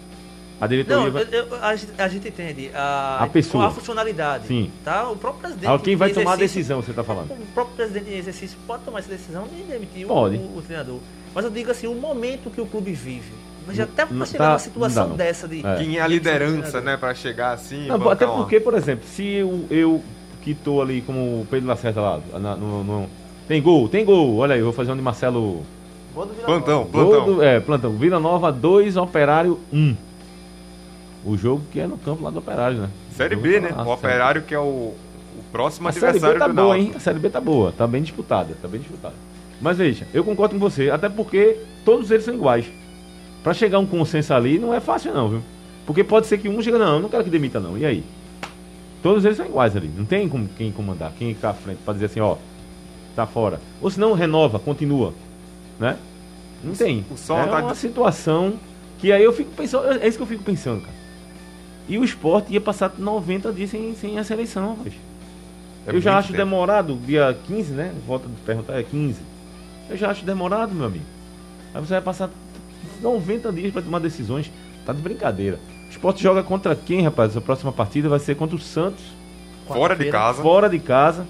A 0.59 0.65
diretoria 0.65 1.03
Não, 1.05 1.11
vai... 1.11 1.23
eu- 1.23 1.28
eu- 1.45 1.63
a, 1.63 1.75
gente- 1.75 1.91
a 2.01 2.07
gente 2.07 2.28
entende 2.30 2.71
a, 2.73 3.19
A 3.21 3.28
pessoa. 3.28 3.67
a 3.67 3.69
funcionalidade. 3.69 4.47
Sim. 4.47 4.71
Tá? 4.84 5.07
O 5.09 5.15
próprio 5.15 5.41
presidente. 5.41 5.69
Ah, 5.69 5.78
quem 5.78 5.95
vai 5.95 6.09
tomar 6.11 6.34
a 6.34 6.36
decisão, 6.36 6.82
você 6.82 6.93
tá 6.93 7.03
falando. 7.03 7.30
O 7.32 7.45
próprio 7.53 7.75
presidente 7.75 8.09
em 8.09 8.17
exercício 8.17 8.57
pode 8.65 8.84
tomar 8.84 8.99
essa 8.99 9.09
decisão 9.09 9.43
de 9.47 9.61
demitir 9.63 10.05
o- 10.05 10.07
Pode. 10.07 10.38
O, 10.38 10.57
o 10.57 10.61
treinador. 10.65 10.99
Mas 11.36 11.45
eu 11.45 11.51
digo 11.51 11.69
assim, 11.69 11.86
o 11.86 11.93
momento 11.93 12.49
que 12.49 12.59
o 12.59 12.65
clube 12.65 12.91
vive. 12.93 13.32
Mas 13.67 13.75
já 13.75 13.84
até 13.84 14.05
para 14.05 14.25
chegar 14.25 14.38
tá- 14.45 14.49
numa 14.51 14.59
situação 14.59 15.03
não 15.03 15.09
dá, 15.09 15.09
não. 15.11 15.17
dessa 15.17 15.47
de. 15.47 15.63
É. 15.63 15.75
Quem 15.75 15.97
é 15.97 16.01
a 16.01 16.07
liderança, 16.07 16.82
né, 16.82 16.97
pra 16.97 17.13
chegar 17.13 17.51
assim 17.51 17.84
e 17.84 17.88
Não, 17.89 18.09
até 18.09 18.25
uma- 18.25 18.38
porque, 18.38 18.59
por 18.59 18.73
exemplo, 18.73 19.05
se 19.05 19.23
eu, 19.28 19.65
eu 19.69 20.01
que 20.41 20.55
tô 20.55 20.82
ali 20.82 21.01
como 21.01 21.41
o 21.41 21.47
Pedro 21.51 21.67
Lacerda 21.67 22.01
lá, 22.01 22.21
na- 22.39 22.55
no, 22.55 22.84
no- 22.84 23.09
tem 23.47 23.61
gol, 23.61 23.88
tem 23.89 24.03
gol, 24.05 24.38
olha 24.38 24.55
aí, 24.55 24.59
eu 24.59 24.65
vou 24.65 24.73
fazer 24.73 24.91
um 24.91 24.95
de 24.95 25.01
Marcelo. 25.03 25.63
Gol 26.18 26.26
do 26.26 26.34
Vila 26.34 26.45
Plantão, 26.47 26.80
Nova. 26.80 26.89
plantão. 26.91 27.26
Gol 27.26 27.36
do- 27.36 27.43
é, 27.43 27.59
plantão. 27.59 27.91
Vila 27.93 28.20
Nova 28.20 28.51
2, 28.51 28.97
Operário 28.97 29.59
1. 29.72 29.95
O 31.26 31.38
jogo 31.38 31.61
que 31.72 31.80
é 31.80 31.86
no 31.88 31.97
campo 31.97 32.24
lá 32.24 32.30
do 32.32 32.39
Operário, 32.39 32.78
né? 32.80 32.89
Série 33.11 33.36
O 33.36 33.39
B, 33.39 33.53
jogo 33.53 33.63
né? 33.65 33.70
tá 33.70 33.82
lá, 33.84 33.88
O 33.88 33.93
Operário 33.93 34.41
que 34.43 34.53
é 34.55 34.59
o, 34.59 34.63
o 34.63 34.95
próximo 35.51 35.88
A 35.88 35.91
Série 35.91 36.01
B 36.05 36.09
adversário 36.09 36.39
tá 36.39 36.47
do 36.47 36.53
boa, 36.53 36.68
Náutico. 36.70 36.89
hein? 36.89 36.93
A 36.95 36.99
Série 36.99 37.20
B 37.20 37.30
tá 37.30 37.41
boa, 37.41 37.72
tá 37.72 37.86
bem 37.88 38.01
disputada, 38.01 38.55
tá 38.61 38.68
bem 38.68 38.80
disputada. 38.82 39.13
Mas 39.61 39.78
veja, 39.78 40.07
eu 40.13 40.24
concordo 40.24 40.53
com 40.55 40.59
você, 40.59 40.89
até 40.89 41.09
porque 41.09 41.57
todos 41.84 42.09
eles 42.11 42.24
são 42.26 42.34
iguais. 42.34 42.65
Pra 43.43 43.53
chegar 43.53 43.78
a 43.78 43.82
um 43.82 43.86
consenso 43.86 44.34
ali 44.34 44.57
não 44.59 44.74
é 44.74 44.80
fácil 44.80 45.13
não, 45.13 45.30
viu? 45.30 45.41
Porque 45.86 46.03
pode 46.03 46.28
ser 46.28 46.38
que 46.38 46.49
um 46.49 46.61
chega, 46.61 46.78
não, 46.78 46.95
eu 46.95 46.99
não 47.01 47.09
quero 47.09 47.24
que 47.24 47.30
demita 47.30 47.59
não. 47.59 47.78
E 47.78 47.86
aí? 47.86 48.03
Todos 49.01 49.24
eles 49.26 49.38
são 49.38 49.45
iguais 49.45 49.76
ali. 49.76 49.89
Não 49.95 50.05
tem 50.05 50.28
como 50.28 50.47
quem 50.57 50.72
comandar, 50.72 51.11
quem 51.18 51.34
ficar 51.34 51.51
à 51.51 51.53
frente 51.53 51.80
pra 51.86 51.93
dizer 51.93 52.07
assim, 52.07 52.20
ó, 52.20 52.36
tá 53.15 53.26
fora. 53.26 53.59
Ou 53.82 53.89
se 53.89 53.99
não, 53.99 54.13
renova, 54.13 54.59
continua. 54.59 55.13
Né? 55.80 55.95
Não 56.64 56.74
tem. 56.74 57.05
o 57.12 57.18
sol 57.18 57.39
é 57.39 57.47
tá 57.47 57.60
uma 57.60 57.76
situação 57.76 58.60
que 58.99 59.12
aí 59.12 59.24
eu 59.24 59.32
fico 59.34 59.51
pensando, 59.51 59.88
é 60.01 60.08
isso 60.08 60.18
que 60.18 60.24
eu 60.24 60.28
fico 60.28 60.43
pensando, 60.43 60.82
cara. 60.82 60.95
E 61.88 61.97
o 61.97 62.03
esporte 62.03 62.51
ia 62.51 62.60
passar 62.60 62.93
90 62.97 63.51
dias 63.53 63.70
sem, 63.70 63.95
sem 63.95 64.18
essa 64.18 64.34
eleição, 64.34 64.76
rapaz. 64.76 64.93
É 65.86 65.95
eu 65.95 66.01
já 66.01 66.18
acho 66.18 66.28
tempo. 66.30 66.39
demorado, 66.39 66.95
dia 67.05 67.38
15, 67.45 67.72
né? 67.74 67.93
Volta 68.05 68.28
de 68.28 68.36
perguntar, 68.41 68.78
é 68.78 68.84
15. 68.84 69.22
Eu 69.89 69.95
já 69.95 70.10
acho 70.12 70.26
demorado, 70.26 70.76
meu 70.76 70.86
amigo. 70.86 71.05
Aí 71.74 71.80
você 71.80 71.93
vai 71.93 72.01
passar 72.01 72.30
90 73.01 73.51
dias 73.53 73.72
para 73.72 73.82
tomar 73.82 73.99
decisões. 73.99 74.51
Tá 74.86 74.91
de 74.91 75.01
brincadeira. 75.01 75.60
O 75.88 75.89
esporte 75.89 76.22
joga 76.22 76.43
contra 76.43 76.76
quem, 76.76 77.01
rapaz? 77.03 77.38
A 77.38 77.41
próxima 77.41 77.72
partida 77.72 78.10
vai 78.10 78.20
ser 78.20 78.36
contra 78.36 78.55
o 78.55 78.60
Santos, 78.60 79.03
Fora 79.66 79.95
de 79.95 80.10
casa. 80.12 80.41
fora 80.41 80.70
de 80.70 80.80
casa. 80.80 81.26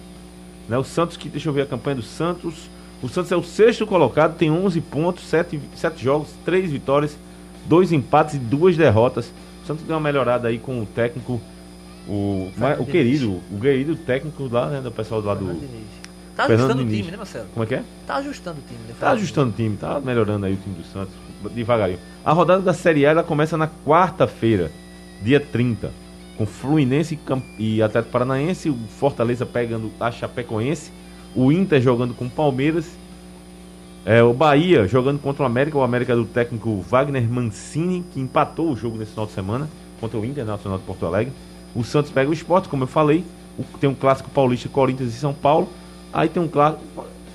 Né? 0.67 0.78
O 0.78 0.84
Santos, 0.84 1.17
que 1.17 1.30
deixa 1.30 1.49
eu 1.49 1.53
ver 1.53 1.61
a 1.63 1.65
campanha 1.65 1.97
do 1.97 2.01
Santos. 2.03 2.69
O 3.01 3.07
Santos 3.07 3.31
é 3.31 3.35
o 3.35 3.43
sexto 3.43 3.85
colocado, 3.85 4.35
tem 4.37 4.49
11 4.49 4.81
pontos, 4.81 5.23
7, 5.25 5.59
sete 5.75 6.03
jogos, 6.03 6.29
3 6.43 6.71
vitórias, 6.71 7.17
2 7.65 7.91
empates 7.91 8.35
e 8.35 8.39
2 8.39 8.75
derrotas. 8.75 9.31
O 9.63 9.67
Santos 9.67 9.83
deu 9.85 9.95
uma 9.95 10.01
melhorada 10.01 10.47
aí 10.47 10.57
com 10.57 10.81
o 10.81 10.85
técnico, 10.85 11.39
o, 12.07 12.49
o 12.79 12.85
querido, 12.85 13.41
o 13.51 13.59
querido 13.59 13.95
técnico 13.95 14.47
lá, 14.51 14.67
né, 14.67 14.81
do 14.81 14.91
pessoal 14.91 15.21
lá 15.21 15.35
do. 15.35 15.45
Tá 16.35 16.45
Fernando 16.45 16.71
ajustando 16.71 16.83
o 16.83 16.95
time, 16.95 17.11
né, 17.11 17.17
Marcelo? 17.17 17.47
Como 17.53 17.63
é 17.63 17.67
que 17.67 17.75
é? 17.75 17.83
Tá 18.05 18.15
ajustando 18.17 18.59
o 18.59 18.67
time, 18.67 18.79
né? 18.87 18.95
Tá 18.99 19.09
ajustando 19.11 19.49
o 19.49 19.53
time, 19.53 19.75
tá 19.75 19.99
melhorando 19.99 20.45
aí 20.45 20.53
o 20.53 20.57
time 20.57 20.75
do 20.75 20.83
Santos, 20.83 21.13
devagarinho. 21.51 21.99
A 22.23 22.31
rodada 22.31 22.61
da 22.61 22.73
Série 22.73 23.05
A 23.07 23.09
ela 23.09 23.23
começa 23.23 23.57
na 23.57 23.67
quarta-feira, 23.67 24.71
dia 25.23 25.39
30, 25.39 25.91
com 26.37 26.45
Fluminense 26.45 27.19
e 27.57 27.81
Atlético 27.81 28.11
Paranaense, 28.11 28.69
o 28.69 28.77
Fortaleza 28.99 29.45
pegando 29.45 29.91
a 29.99 30.11
Chapecoense, 30.11 30.91
o 31.38 31.51
Inter 31.51 31.79
jogando 31.81 32.13
com 32.13 32.25
o 32.25 32.29
Palmeiras, 32.29 32.85
é, 34.05 34.23
o 34.23 34.33
Bahia 34.33 34.88
jogando 34.88 35.19
contra 35.19 35.43
o 35.43 35.45
América, 35.45 35.77
o 35.77 35.83
América 35.83 36.15
do 36.15 36.25
técnico 36.25 36.81
Wagner 36.89 37.27
Mancini, 37.29 38.03
que 38.13 38.19
empatou 38.19 38.71
o 38.71 38.75
jogo 38.75 38.97
nesse 38.97 39.11
final 39.11 39.25
de 39.25 39.33
semana 39.33 39.69
contra 39.99 40.17
o 40.17 40.25
Internacional 40.25 40.79
de 40.79 40.85
Porto 40.85 41.05
Alegre. 41.05 41.33
O 41.75 41.83
Santos 41.83 42.11
pega 42.11 42.29
o 42.29 42.33
esporte, 42.33 42.67
como 42.69 42.83
eu 42.83 42.88
falei. 42.88 43.23
O- 43.59 43.77
tem 43.79 43.89
um 43.89 43.95
clássico 43.95 44.29
paulista, 44.29 44.69
Corinthians 44.69 45.09
e 45.13 45.17
São 45.17 45.33
Paulo. 45.33 45.67
Aí 46.13 46.29
tem 46.29 46.41
um 46.41 46.47
clássico, 46.47 46.81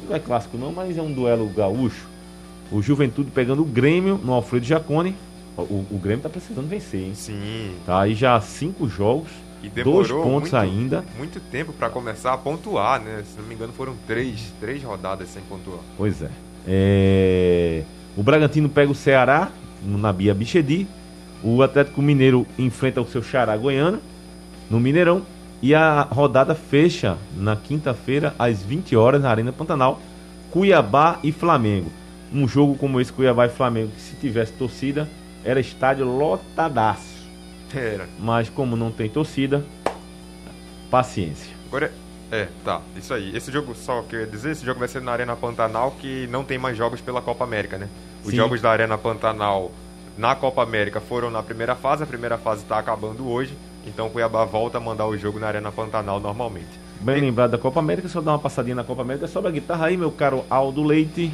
não 0.09 0.17
é 0.17 0.19
clássico 0.19 0.57
não, 0.57 0.73
mas 0.73 0.97
é 0.97 1.03
um 1.03 1.13
duelo 1.13 1.47
gaúcho. 1.55 2.07
O 2.71 2.81
Juventude 2.81 3.31
pegando 3.31 3.61
o 3.63 3.67
Grêmio 3.67 4.19
no 4.25 4.33
Alfredo 4.33 4.65
Jacone. 4.65 5.15
O, 5.57 5.85
o 5.91 6.01
Grêmio 6.03 6.23
tá 6.23 6.31
precisando 6.31 6.67
vencer, 6.67 7.01
hein? 7.03 7.15
Sim. 7.15 7.73
Tá 7.85 8.01
aí 8.01 8.15
já 8.15 8.41
cinco 8.41 8.89
jogos, 8.89 9.29
E 9.63 9.69
demorou 9.69 10.03
dois 10.03 10.11
pontos 10.11 10.51
muito, 10.51 10.57
ainda. 10.57 11.05
muito 11.17 11.39
tempo 11.41 11.73
pra 11.73 11.89
começar 11.89 12.33
a 12.33 12.39
pontuar, 12.39 13.01
né? 13.01 13.23
Se 13.25 13.41
não 13.41 13.47
me 13.47 13.55
engano, 13.55 13.73
foram 13.73 13.95
três, 14.07 14.53
três 14.61 14.83
rodadas 14.83 15.29
sem 15.29 15.43
pontuar. 15.43 15.79
Pois 15.97 16.21
é. 16.23 16.29
É, 16.67 17.83
O 18.17 18.23
Bragantino 18.23 18.69
pega 18.69 18.91
o 18.91 18.95
Ceará, 18.95 19.51
no 19.85 19.99
Nabia 19.99 20.35
Bichedi. 20.35 20.87
O 21.43 21.63
Atlético 21.63 22.01
Mineiro 22.03 22.47
enfrenta 22.59 23.01
o 23.01 23.07
seu 23.07 23.23
Xará 23.23 23.57
Goiano, 23.57 24.01
no 24.71 24.79
Mineirão. 24.81 25.23
E 25.61 25.75
a 25.77 26.03
rodada 26.03 26.57
fecha 26.57 27.17
na 27.37 27.55
quinta-feira, 27.55 28.35
às 28.37 28.63
20 28.63 28.97
horas, 28.97 29.23
na 29.23 29.31
Arena 29.31 29.53
Pantanal. 29.53 30.01
Cuiabá 30.51 31.19
e 31.23 31.31
Flamengo. 31.31 31.91
Um 32.33 32.49
jogo 32.49 32.75
como 32.77 33.01
esse, 33.01 33.13
Cuiabá 33.13 33.47
e 33.47 33.51
Flamengo, 33.51 33.93
que 33.93 34.01
se 34.01 34.17
tivesse 34.17 34.53
torcida, 34.55 35.09
era 35.45 35.61
estádio 35.61 36.05
lotadaço. 36.07 37.12
Era. 37.75 38.09
Mas 38.19 38.49
como 38.49 38.77
não 38.77 38.91
tem 38.91 39.09
torcida, 39.09 39.65
paciência. 40.91 41.53
Agora, 41.69 41.93
é, 42.31 42.49
tá, 42.65 42.81
isso 42.97 43.13
aí. 43.13 43.35
Esse 43.37 43.53
jogo, 43.53 43.75
só 43.75 44.03
que 44.03 44.17
eu 44.17 44.21
ia 44.21 44.27
dizer, 44.27 44.53
esse 44.53 44.65
jogo 44.65 44.79
vai 44.79 44.89
ser 44.89 45.03
na 45.03 45.13
Arena 45.13 45.37
Pantanal, 45.37 45.91
que 45.93 46.27
não 46.29 46.45
tem 46.45 46.59
mais 46.59 46.77
jogos 46.77 47.01
pela 47.01 47.21
Copa 47.21 47.45
América, 47.45 47.77
né? 47.79 47.89
Os 48.25 48.31
Sim. 48.31 48.37
jogos 48.37 48.61
da 48.61 48.71
Arena 48.71 48.97
Pantanal 48.97 49.71
na 50.17 50.35
Copa 50.35 50.63
América 50.63 51.01
foram 51.01 51.31
na 51.31 51.43
primeira 51.43 51.75
fase, 51.75 52.03
a 52.03 52.07
primeira 52.07 52.39
fase 52.39 52.65
tá 52.65 52.79
acabando 52.79 53.29
hoje, 53.29 53.57
então 53.87 54.07
o 54.07 54.11
Cuiabá 54.11 54.45
volta 54.45 54.79
a 54.79 54.81
mandar 54.81 55.07
o 55.07 55.17
jogo 55.17 55.39
na 55.39 55.47
Arena 55.47 55.73
Pantanal 55.73 56.21
normalmente. 56.21 56.81
Bem 57.01 57.21
lembrado 57.21 57.51
da 57.51 57.59
Copa 57.59 57.81
América, 57.81 58.09
só 58.09 58.21
dar 58.21 58.33
uma 58.33 58.39
passadinha 58.39 58.77
na 58.77 58.85
Copa 58.85 59.03
América. 59.03 59.27
Sobe 59.27 59.49
a 59.49 59.51
guitarra 59.51 59.87
aí, 59.87 59.97
meu 59.97 60.13
caro 60.13 60.45
Aldo 60.49 60.83
Leite. 60.83 61.33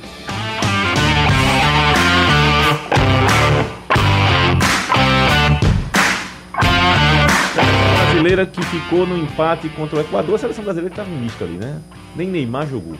Brasileira 8.28 8.46
que 8.46 8.62
ficou 8.66 9.06
no 9.06 9.16
empate 9.16 9.68
contra 9.70 9.96
o 9.96 10.00
Equador, 10.00 10.34
a 10.34 10.38
seleção 10.38 10.64
brasileira 10.64 10.92
estava 10.92 11.08
mista 11.10 11.44
ali, 11.44 11.56
né? 11.56 11.80
Nem 12.14 12.28
Neymar 12.28 12.66
jogou. 12.66 12.94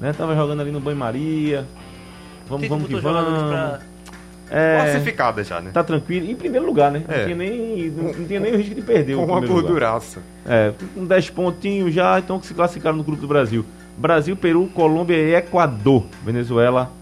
Né? 0.00 0.12
Tava 0.12 0.34
jogando 0.36 0.60
ali 0.60 0.70
no 0.70 0.80
banho-maria. 0.80 1.66
Vamos, 2.48 2.68
vamos 2.68 2.86
que 2.86 2.94
vamos. 2.96 3.42
pra- 3.42 3.80
É, 4.48 4.76
Classificada 4.82 5.42
já, 5.42 5.60
né? 5.60 5.70
tá 5.72 5.82
tranquilo. 5.82 6.30
Em 6.30 6.36
primeiro 6.36 6.64
lugar, 6.64 6.92
né? 6.92 7.02
É. 7.08 7.18
Não, 7.18 7.24
tinha 7.24 7.36
nem, 7.36 7.90
não, 7.90 8.04
não 8.12 8.24
tinha 8.26 8.38
nem 8.40 8.52
o 8.52 8.56
risco 8.56 8.74
de 8.74 8.82
perder 8.82 9.14
o 9.16 9.18
Com 9.18 9.24
uma 9.32 9.40
gorduraça. 9.40 10.22
É, 10.46 10.72
com 10.94 11.04
10 11.04 11.30
pontinhos 11.30 11.92
já, 11.92 12.16
então 12.18 12.38
que 12.38 12.46
se 12.46 12.54
classificaram 12.54 12.96
no 12.96 13.02
grupo 13.02 13.20
do 13.22 13.26
Brasil. 13.26 13.64
Brasil, 13.98 14.36
Peru, 14.36 14.68
Colômbia 14.72 15.16
e 15.16 15.34
Equador. 15.34 16.04
Venezuela. 16.24 16.92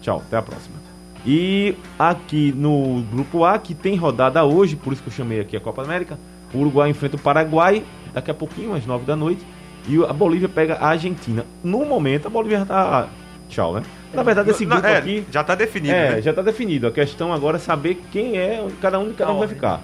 Tchau, 0.00 0.22
até 0.26 0.36
a 0.38 0.42
próxima. 0.42 0.77
E 1.26 1.74
aqui 1.98 2.52
no 2.56 3.02
grupo 3.12 3.44
A, 3.44 3.58
que 3.58 3.74
tem 3.74 3.96
rodada 3.96 4.44
hoje, 4.44 4.76
por 4.76 4.92
isso 4.92 5.02
que 5.02 5.08
eu 5.08 5.12
chamei 5.12 5.40
aqui 5.40 5.56
a 5.56 5.60
Copa 5.60 5.82
América. 5.82 6.18
O 6.54 6.58
Uruguai 6.58 6.88
enfrenta 6.90 7.16
o 7.16 7.20
Paraguai, 7.20 7.82
daqui 8.14 8.30
a 8.30 8.34
pouquinho, 8.34 8.74
às 8.74 8.86
9 8.86 9.04
da 9.04 9.14
noite. 9.16 9.44
E 9.86 10.02
a 10.04 10.12
Bolívia 10.12 10.48
pega 10.48 10.74
a 10.74 10.88
Argentina. 10.88 11.44
No 11.62 11.84
momento, 11.84 12.26
a 12.26 12.30
Bolívia 12.30 12.58
já 12.60 12.66
tá. 12.66 13.08
Tchau, 13.48 13.74
né? 13.74 13.82
Na 14.12 14.22
verdade, 14.22 14.50
esse 14.50 14.64
grupo 14.64 14.86
é, 14.86 14.96
aqui. 14.98 15.24
já 15.30 15.42
tá 15.44 15.54
definido, 15.54 15.94
É, 15.94 16.10
né? 16.16 16.22
já 16.22 16.30
está 16.30 16.42
definido. 16.42 16.86
A 16.86 16.90
questão 16.90 17.32
agora 17.32 17.56
é 17.56 17.60
saber 17.60 18.00
quem 18.10 18.36
é, 18.36 18.66
cada 18.80 18.98
um 18.98 19.08
de 19.08 19.14
cada 19.14 19.32
um 19.32 19.38
vai 19.38 19.48
ficar. 19.48 19.82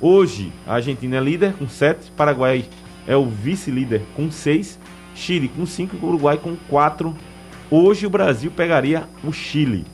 Hoje, 0.00 0.52
a 0.66 0.74
Argentina 0.74 1.16
é 1.16 1.20
líder 1.20 1.54
com 1.54 1.68
7, 1.68 2.10
Paraguai 2.12 2.64
é 3.06 3.16
o 3.16 3.26
vice-líder 3.26 4.02
com 4.14 4.30
6, 4.30 4.78
Chile 5.14 5.48
com 5.48 5.66
5 5.66 5.96
e 5.96 6.04
Uruguai 6.04 6.36
com 6.36 6.54
4. 6.68 7.14
Hoje 7.70 8.06
o 8.06 8.10
Brasil 8.10 8.50
pegaria 8.50 9.04
o 9.24 9.32
Chile. 9.32 9.84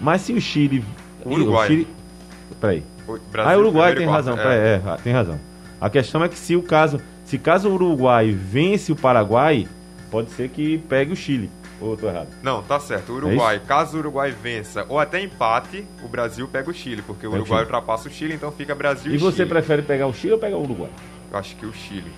Mas 0.00 0.22
se 0.22 0.32
o 0.32 0.40
Chile. 0.40 0.84
O 1.24 1.30
Uruguai. 1.30 1.64
O 1.64 1.70
Chile, 1.70 1.88
peraí. 2.60 2.82
O 3.06 3.18
Brasil, 3.30 3.52
ah, 3.52 3.56
o 3.56 3.60
Uruguai 3.60 3.94
tem 3.94 4.06
quarto, 4.06 4.16
razão, 4.16 4.34
é. 4.34 4.42
peraí, 4.42 4.58
é, 4.58 4.82
ah, 4.86 4.98
tem 5.02 5.12
razão. 5.12 5.38
A 5.80 5.90
questão 5.90 6.24
é 6.24 6.28
que 6.28 6.38
se 6.38 6.56
o 6.56 6.62
caso. 6.62 7.00
Se 7.24 7.38
caso 7.38 7.68
o 7.68 7.74
Uruguai 7.74 8.30
vence 8.30 8.92
o 8.92 8.96
Paraguai, 8.96 9.66
pode 10.10 10.30
ser 10.30 10.48
que 10.50 10.78
pegue 10.78 11.12
o 11.12 11.16
Chile. 11.16 11.50
Ou 11.80 11.92
eu 11.92 11.96
tô 11.96 12.08
errado? 12.08 12.28
Não, 12.42 12.62
tá 12.62 12.78
certo. 12.78 13.12
O 13.12 13.16
Uruguai, 13.16 13.60
caso 13.66 13.96
o 13.96 14.00
Uruguai 14.00 14.30
vença 14.30 14.86
ou 14.88 14.98
até 14.98 15.20
empate, 15.22 15.84
o 16.02 16.08
Brasil 16.08 16.46
pega 16.46 16.70
o 16.70 16.74
Chile, 16.74 17.02
porque 17.02 17.26
o 17.26 17.30
o 17.30 17.34
Uruguai 17.34 17.58
Chile. 17.60 17.62
ultrapassa 17.62 18.08
o 18.08 18.12
Chile, 18.12 18.34
então 18.34 18.52
fica 18.52 18.74
Brasil 18.74 19.10
e, 19.12 19.16
E 19.16 19.18
você 19.18 19.38
Chile. 19.38 19.48
prefere 19.48 19.82
pegar 19.82 20.06
o 20.06 20.12
Chile 20.14 20.34
ou 20.34 20.38
pegar 20.38 20.56
o 20.56 20.62
Uruguai? 20.62 20.90
Eu 21.32 21.38
acho 21.38 21.56
que 21.56 21.66
o 21.66 21.72
Chile. 21.72 22.12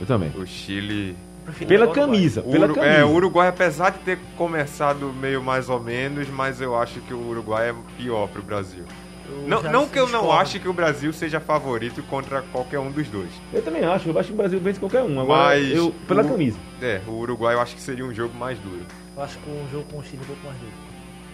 Eu 0.00 0.06
também. 0.06 0.30
O 0.36 0.46
Chile. 0.46 1.16
Pela 1.52 1.86
o 1.86 1.88
Uruguai. 1.90 2.06
camisa, 2.06 2.40
O 2.40 2.50
pela 2.50 2.64
Uru- 2.66 2.74
camisa. 2.74 2.92
É, 2.94 3.04
o 3.04 3.10
Uruguai, 3.10 3.48
apesar 3.48 3.90
de 3.90 3.98
ter 4.00 4.18
começado 4.36 5.12
meio 5.12 5.42
mais 5.42 5.68
ou 5.68 5.80
menos, 5.80 6.28
mas 6.28 6.60
eu 6.60 6.76
acho 6.76 7.00
que 7.00 7.14
o 7.14 7.28
Uruguai 7.28 7.70
é 7.70 7.74
pior 7.96 8.28
pro 8.28 8.42
Brasil. 8.42 8.84
Eu 9.28 9.46
Não, 9.48 9.62
não 9.62 9.88
que 9.88 9.96
eu 9.98 10.08
não 10.08 10.32
ache 10.32 10.58
que 10.58 10.66
o 10.68 10.72
Brasil 10.72 11.12
seja 11.12 11.38
favorito 11.38 12.02
contra 12.04 12.42
qualquer 12.50 12.80
um 12.80 12.90
dos 12.90 13.06
dois. 13.08 13.30
Eu 13.52 13.62
também 13.62 13.84
acho, 13.84 14.08
eu 14.08 14.18
acho 14.18 14.28
que 14.28 14.34
o 14.34 14.36
Brasil 14.36 14.58
vence 14.58 14.80
qualquer 14.80 15.02
um. 15.02 15.20
Agora, 15.20 15.54
Mas 15.54 15.70
eu, 15.70 15.94
pela 16.08 16.22
o- 16.22 16.28
camisa. 16.28 16.58
É, 16.82 17.00
o 17.06 17.12
Uruguai 17.12 17.54
eu 17.54 17.60
acho 17.60 17.76
que 17.76 17.80
seria 17.80 18.04
um 18.04 18.12
jogo 18.12 18.36
mais 18.36 18.58
duro. 18.58 18.84
Eu 19.16 19.22
acho 19.22 19.38
que 19.38 19.48
o 19.48 19.68
jogo 19.70 19.84
com 19.92 19.98
o 19.98 20.02
Chile 20.02 20.18
é 20.18 20.22
um 20.22 20.26
pouco 20.26 20.46
mais 20.46 20.58
duro. 20.58 20.72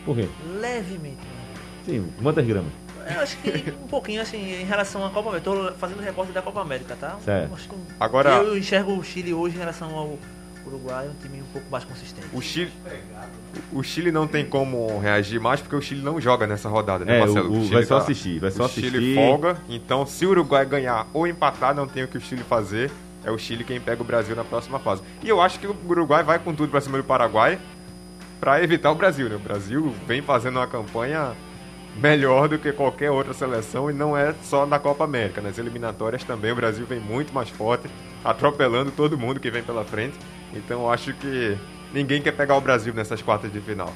Por 0.04 0.16
quê? 0.16 0.28
Levemente. 0.60 1.16
Sim, 1.86 2.06
quantas 2.22 2.46
gramas? 2.46 2.72
Eu 3.14 3.20
acho 3.20 3.36
que 3.38 3.70
um 3.82 3.86
pouquinho 3.86 4.20
assim, 4.20 4.60
em 4.60 4.64
relação 4.64 5.04
à 5.04 5.10
Copa 5.10 5.28
América. 5.30 5.50
Tô 5.50 5.72
fazendo 5.74 6.00
recorte 6.02 6.32
da 6.32 6.42
Copa 6.42 6.60
América, 6.60 6.96
tá? 6.98 7.16
Certo. 7.24 7.48
Eu 7.50 7.54
acho 7.54 7.68
que 7.68 7.74
Agora- 8.00 8.30
Eu 8.30 8.56
enxergo 8.58 8.96
o 8.96 9.02
Chile 9.04 9.32
hoje 9.32 9.54
em 9.56 9.58
relação 9.58 9.94
ao 9.96 10.18
Uruguai, 10.66 11.08
um 11.08 11.14
time 11.22 11.40
um 11.40 11.46
pouco 11.52 11.70
mais 11.70 11.84
consistente. 11.84 12.26
O 12.32 12.40
Chile, 12.40 12.72
o 13.72 13.82
Chile 13.84 14.10
não 14.10 14.26
tem 14.26 14.44
como 14.44 14.98
reagir 14.98 15.38
mais 15.40 15.60
porque 15.60 15.76
o 15.76 15.80
Chile 15.80 16.02
não 16.02 16.20
joga 16.20 16.44
nessa 16.46 16.68
rodada, 16.68 17.04
né, 17.04 17.18
É, 17.18 17.20
Marcelo? 17.20 17.48
o- 17.48 17.52
o- 17.58 17.62
Chile 17.62 17.74
vai 17.74 17.84
só 17.84 17.96
tá- 17.98 18.02
assistir, 18.02 18.38
vai 18.40 18.50
só 18.50 18.64
o 18.64 18.68
Chile 18.68 18.88
assistir. 18.88 19.14
folga, 19.14 19.56
então 19.68 20.04
se 20.04 20.26
o 20.26 20.30
Uruguai 20.30 20.66
ganhar 20.66 21.06
ou 21.14 21.24
empatar, 21.26 21.72
não 21.74 21.86
tem 21.86 22.02
o 22.02 22.08
que 22.08 22.18
o 22.18 22.20
Chile 22.20 22.42
fazer. 22.42 22.90
É 23.24 23.30
o 23.30 23.38
Chile 23.38 23.62
quem 23.64 23.80
pega 23.80 24.02
o 24.02 24.04
Brasil 24.04 24.34
na 24.36 24.44
próxima 24.44 24.78
fase. 24.80 25.02
E 25.22 25.28
eu 25.28 25.40
acho 25.40 25.58
que 25.60 25.66
o 25.66 25.76
Uruguai 25.88 26.22
vai 26.24 26.38
com 26.38 26.52
tudo 26.54 26.70
pra 26.70 26.80
cima 26.80 26.96
do 26.98 27.02
Paraguai 27.04 27.58
pra 28.40 28.62
evitar 28.62 28.90
o 28.90 28.94
Brasil, 28.94 29.28
né? 29.28 29.34
O 29.36 29.40
Brasil 29.40 29.92
vem 30.06 30.20
fazendo 30.22 30.56
uma 30.58 30.66
campanha 30.66 31.32
melhor 32.00 32.48
do 32.48 32.58
que 32.58 32.72
qualquer 32.72 33.10
outra 33.10 33.32
seleção 33.32 33.90
e 33.90 33.92
não 33.92 34.16
é 34.16 34.34
só 34.42 34.66
na 34.66 34.78
Copa 34.78 35.04
América. 35.04 35.40
Nas 35.40 35.58
eliminatórias 35.58 36.22
também 36.24 36.52
o 36.52 36.56
Brasil 36.56 36.86
vem 36.86 37.00
muito 37.00 37.32
mais 37.32 37.48
forte, 37.48 37.88
atropelando 38.24 38.90
todo 38.90 39.16
mundo 39.18 39.40
que 39.40 39.50
vem 39.50 39.62
pela 39.62 39.84
frente. 39.84 40.14
Então 40.52 40.90
acho 40.90 41.12
que 41.14 41.56
ninguém 41.92 42.20
quer 42.20 42.32
pegar 42.32 42.56
o 42.56 42.60
Brasil 42.60 42.92
nessas 42.94 43.22
quartas 43.22 43.52
de 43.52 43.60
final. 43.60 43.92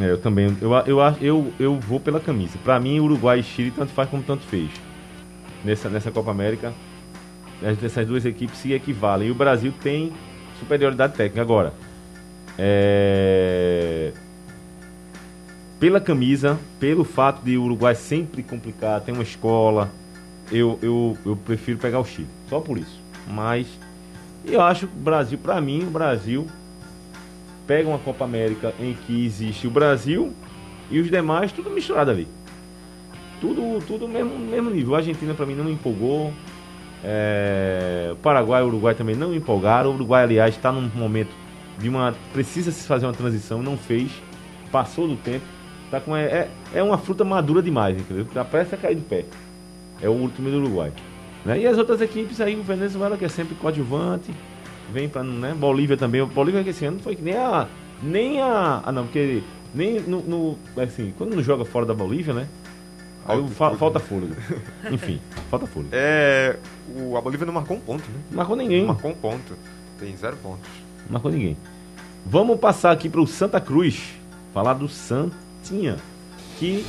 É, 0.00 0.10
eu 0.10 0.18
também. 0.18 0.56
Eu, 0.60 0.72
eu, 0.86 0.98
eu, 1.20 1.52
eu, 1.58 1.80
vou 1.80 2.00
pela 2.00 2.18
camisa. 2.20 2.58
Pra 2.64 2.80
mim, 2.80 2.98
Uruguai 2.98 3.38
e 3.38 3.42
Chile 3.42 3.70
tanto 3.70 3.92
faz 3.92 4.08
como 4.10 4.22
tanto 4.22 4.42
fez. 4.44 4.70
Nessa, 5.64 5.88
nessa 5.88 6.10
Copa 6.10 6.30
América, 6.32 6.74
as- 7.62 7.82
essas 7.82 8.06
duas 8.06 8.26
equipes 8.26 8.58
se 8.58 8.72
equivalem. 8.72 9.28
E 9.28 9.30
o 9.30 9.34
Brasil 9.34 9.72
tem 9.82 10.12
superioridade 10.58 11.14
técnica. 11.14 11.42
Agora, 11.42 11.72
é... 12.58 14.12
pela 15.78 16.00
camisa, 16.00 16.58
pelo 16.78 17.04
fato 17.04 17.42
de 17.42 17.56
o 17.56 17.64
Uruguai 17.64 17.94
sempre 17.94 18.42
complicar, 18.42 19.00
tem 19.00 19.12
uma 19.12 19.22
escola, 19.22 19.90
eu, 20.50 20.78
eu, 20.82 21.18
eu 21.24 21.36
prefiro 21.36 21.78
pegar 21.78 22.00
o 22.00 22.04
Chile. 22.04 22.28
Só 22.48 22.60
por 22.60 22.78
isso. 22.78 23.00
Mas 23.26 23.66
eu 24.44 24.60
acho 24.60 24.86
que 24.86 24.94
o 24.94 25.00
Brasil, 25.00 25.38
pra 25.38 25.60
mim, 25.60 25.82
o 25.82 25.90
Brasil 25.90 26.46
pega 27.66 27.88
uma 27.88 27.98
Copa 27.98 28.24
América 28.24 28.74
em 28.78 28.94
que 28.94 29.24
existe 29.24 29.66
o 29.66 29.70
Brasil 29.70 30.32
e 30.90 31.00
os 31.00 31.10
demais 31.10 31.50
tudo 31.50 31.70
misturado 31.70 32.10
ali. 32.10 32.28
Tudo, 33.40 33.84
tudo 33.86 34.08
mesmo, 34.08 34.38
mesmo 34.38 34.70
nível. 34.70 34.94
A 34.94 34.98
Argentina 34.98 35.34
pra 35.34 35.46
mim 35.46 35.54
não 35.54 35.68
empolgou. 35.70 36.32
É, 37.02 38.14
Paraguai 38.22 38.62
e 38.62 38.66
Uruguai 38.66 38.94
também 38.94 39.14
não 39.14 39.34
empolgaram. 39.34 39.90
O 39.90 39.94
Uruguai, 39.94 40.22
aliás, 40.22 40.54
está 40.54 40.70
num 40.70 40.88
momento 40.94 41.30
de 41.78 41.88
uma. 41.88 42.14
Precisa 42.32 42.70
se 42.70 42.86
fazer 42.86 43.06
uma 43.06 43.12
transição, 43.12 43.62
não 43.62 43.76
fez. 43.76 44.10
Passou 44.70 45.08
do 45.08 45.16
tempo. 45.16 45.44
Tá 45.94 46.00
com, 46.00 46.16
é, 46.16 46.48
é 46.74 46.82
uma 46.82 46.98
fruta 46.98 47.22
madura 47.24 47.62
demais, 47.62 47.96
entendeu? 47.96 48.26
Tá 48.34 48.44
prestes 48.44 48.74
a 48.74 48.76
cair 48.76 48.96
do 48.96 49.02
pé. 49.02 49.24
É 50.02 50.08
o 50.08 50.12
último 50.12 50.50
do 50.50 50.56
Uruguai. 50.56 50.92
Né? 51.44 51.60
E 51.60 51.66
as 51.68 51.78
outras 51.78 52.00
equipes 52.00 52.40
aí, 52.40 52.56
o 52.58 52.64
Venezuela, 52.64 53.16
que 53.16 53.24
é 53.24 53.28
sempre 53.28 53.54
coadjuvante, 53.54 54.34
vem 54.92 55.08
pra. 55.08 55.22
Né? 55.22 55.54
Bolívia 55.56 55.96
também. 55.96 56.24
Bolívia 56.24 56.64
que 56.64 56.70
esse 56.70 56.84
ano 56.84 56.98
foi 56.98 57.14
que 57.14 57.22
nem 57.22 57.36
a. 57.36 57.68
Nem 58.02 58.42
a. 58.42 58.82
Ah, 58.84 58.90
não, 58.90 59.04
porque. 59.04 59.40
Nem 59.72 60.00
no. 60.00 60.20
no- 60.22 60.58
assim, 60.82 61.14
quando 61.16 61.36
não 61.36 61.42
joga 61.44 61.64
fora 61.64 61.86
da 61.86 61.94
Bolívia, 61.94 62.34
né? 62.34 62.48
Aí 63.24 63.38
Falta 63.38 63.54
fa- 63.54 63.76
falta 63.76 64.00
fôlego. 64.00 64.34
Enfim, 64.90 65.20
falta 65.48 65.64
fôlego. 65.68 65.90
É, 65.94 66.56
o, 66.96 67.16
a 67.16 67.20
Bolívia 67.20 67.46
não 67.46 67.54
marcou 67.54 67.76
um 67.76 67.80
ponto, 67.80 68.02
né? 68.10 68.18
Não 68.30 68.36
marcou 68.38 68.56
ninguém. 68.56 68.80
Não 68.80 68.88
marcou 68.88 69.12
um 69.12 69.14
ponto. 69.14 69.54
Tem 70.00 70.16
zero 70.16 70.36
pontos. 70.38 70.68
Não 71.06 71.12
marcou 71.12 71.30
ninguém. 71.30 71.56
Vamos 72.26 72.58
passar 72.58 72.90
aqui 72.90 73.08
para 73.08 73.20
o 73.20 73.26
Santa 73.28 73.60
Cruz. 73.60 74.02
Falar 74.52 74.74
do 74.74 74.88
Santinha. 75.64 75.96
Que. 76.58 76.84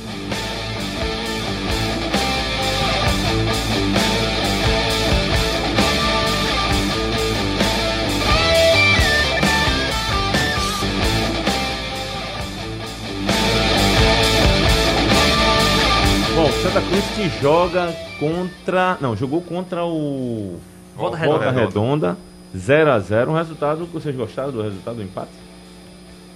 Bom, 16.34 16.52
Santa 16.62 16.82
Cruz 16.82 17.04
que 17.14 17.28
joga 17.40 17.94
contra. 18.20 18.98
Não, 19.00 19.16
jogou 19.16 19.40
contra 19.40 19.86
o. 19.86 20.60
Volta 20.94 21.16
Volta 21.16 21.50
Redonda. 21.50 22.12
Redonda. 22.14 22.16
0x0. 22.54 23.28
Um 23.28 23.34
resultado 23.34 23.86
vocês 23.86 24.14
gostaram 24.14 24.52
do 24.52 24.62
resultado 24.62 24.96
do 24.96 25.02
empate? 25.02 25.45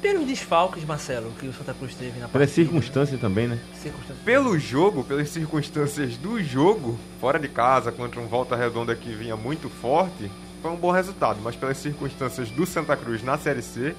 Pelos 0.01 0.26
desfalques, 0.26 0.82
Marcelo, 0.84 1.30
que 1.38 1.46
o 1.46 1.53
Santa 1.53 1.74
Cruz 1.74 1.94
teve 1.94 2.18
na 2.18 2.28
Pela 2.28 2.44
partida, 2.44 2.55
circunstância 2.55 3.18
também, 3.18 3.46
né? 3.46 3.59
circunstância. 3.74 4.22
Pelo 4.24 4.59
jogo, 4.59 5.05
pelas 5.05 5.28
circunstâncias 5.28 6.16
do 6.16 6.42
jogo, 6.42 6.98
fora 7.20 7.38
de 7.38 7.48
casa, 7.48 7.92
contra 7.92 8.18
um 8.18 8.26
Volta 8.26 8.57
Redonda 8.57 8.94
que 8.94 9.12
vinha 9.14 9.36
muito 9.36 9.68
forte, 9.68 10.30
foi 10.62 10.70
um 10.70 10.76
bom 10.76 10.90
resultado. 10.90 11.38
Mas 11.42 11.55
pelas 11.55 11.76
circunstâncias 11.76 12.51
do 12.51 12.64
Santa 12.64 12.96
Cruz 12.96 13.22
na 13.22 13.36
Série 13.36 13.61
C, 13.61 13.94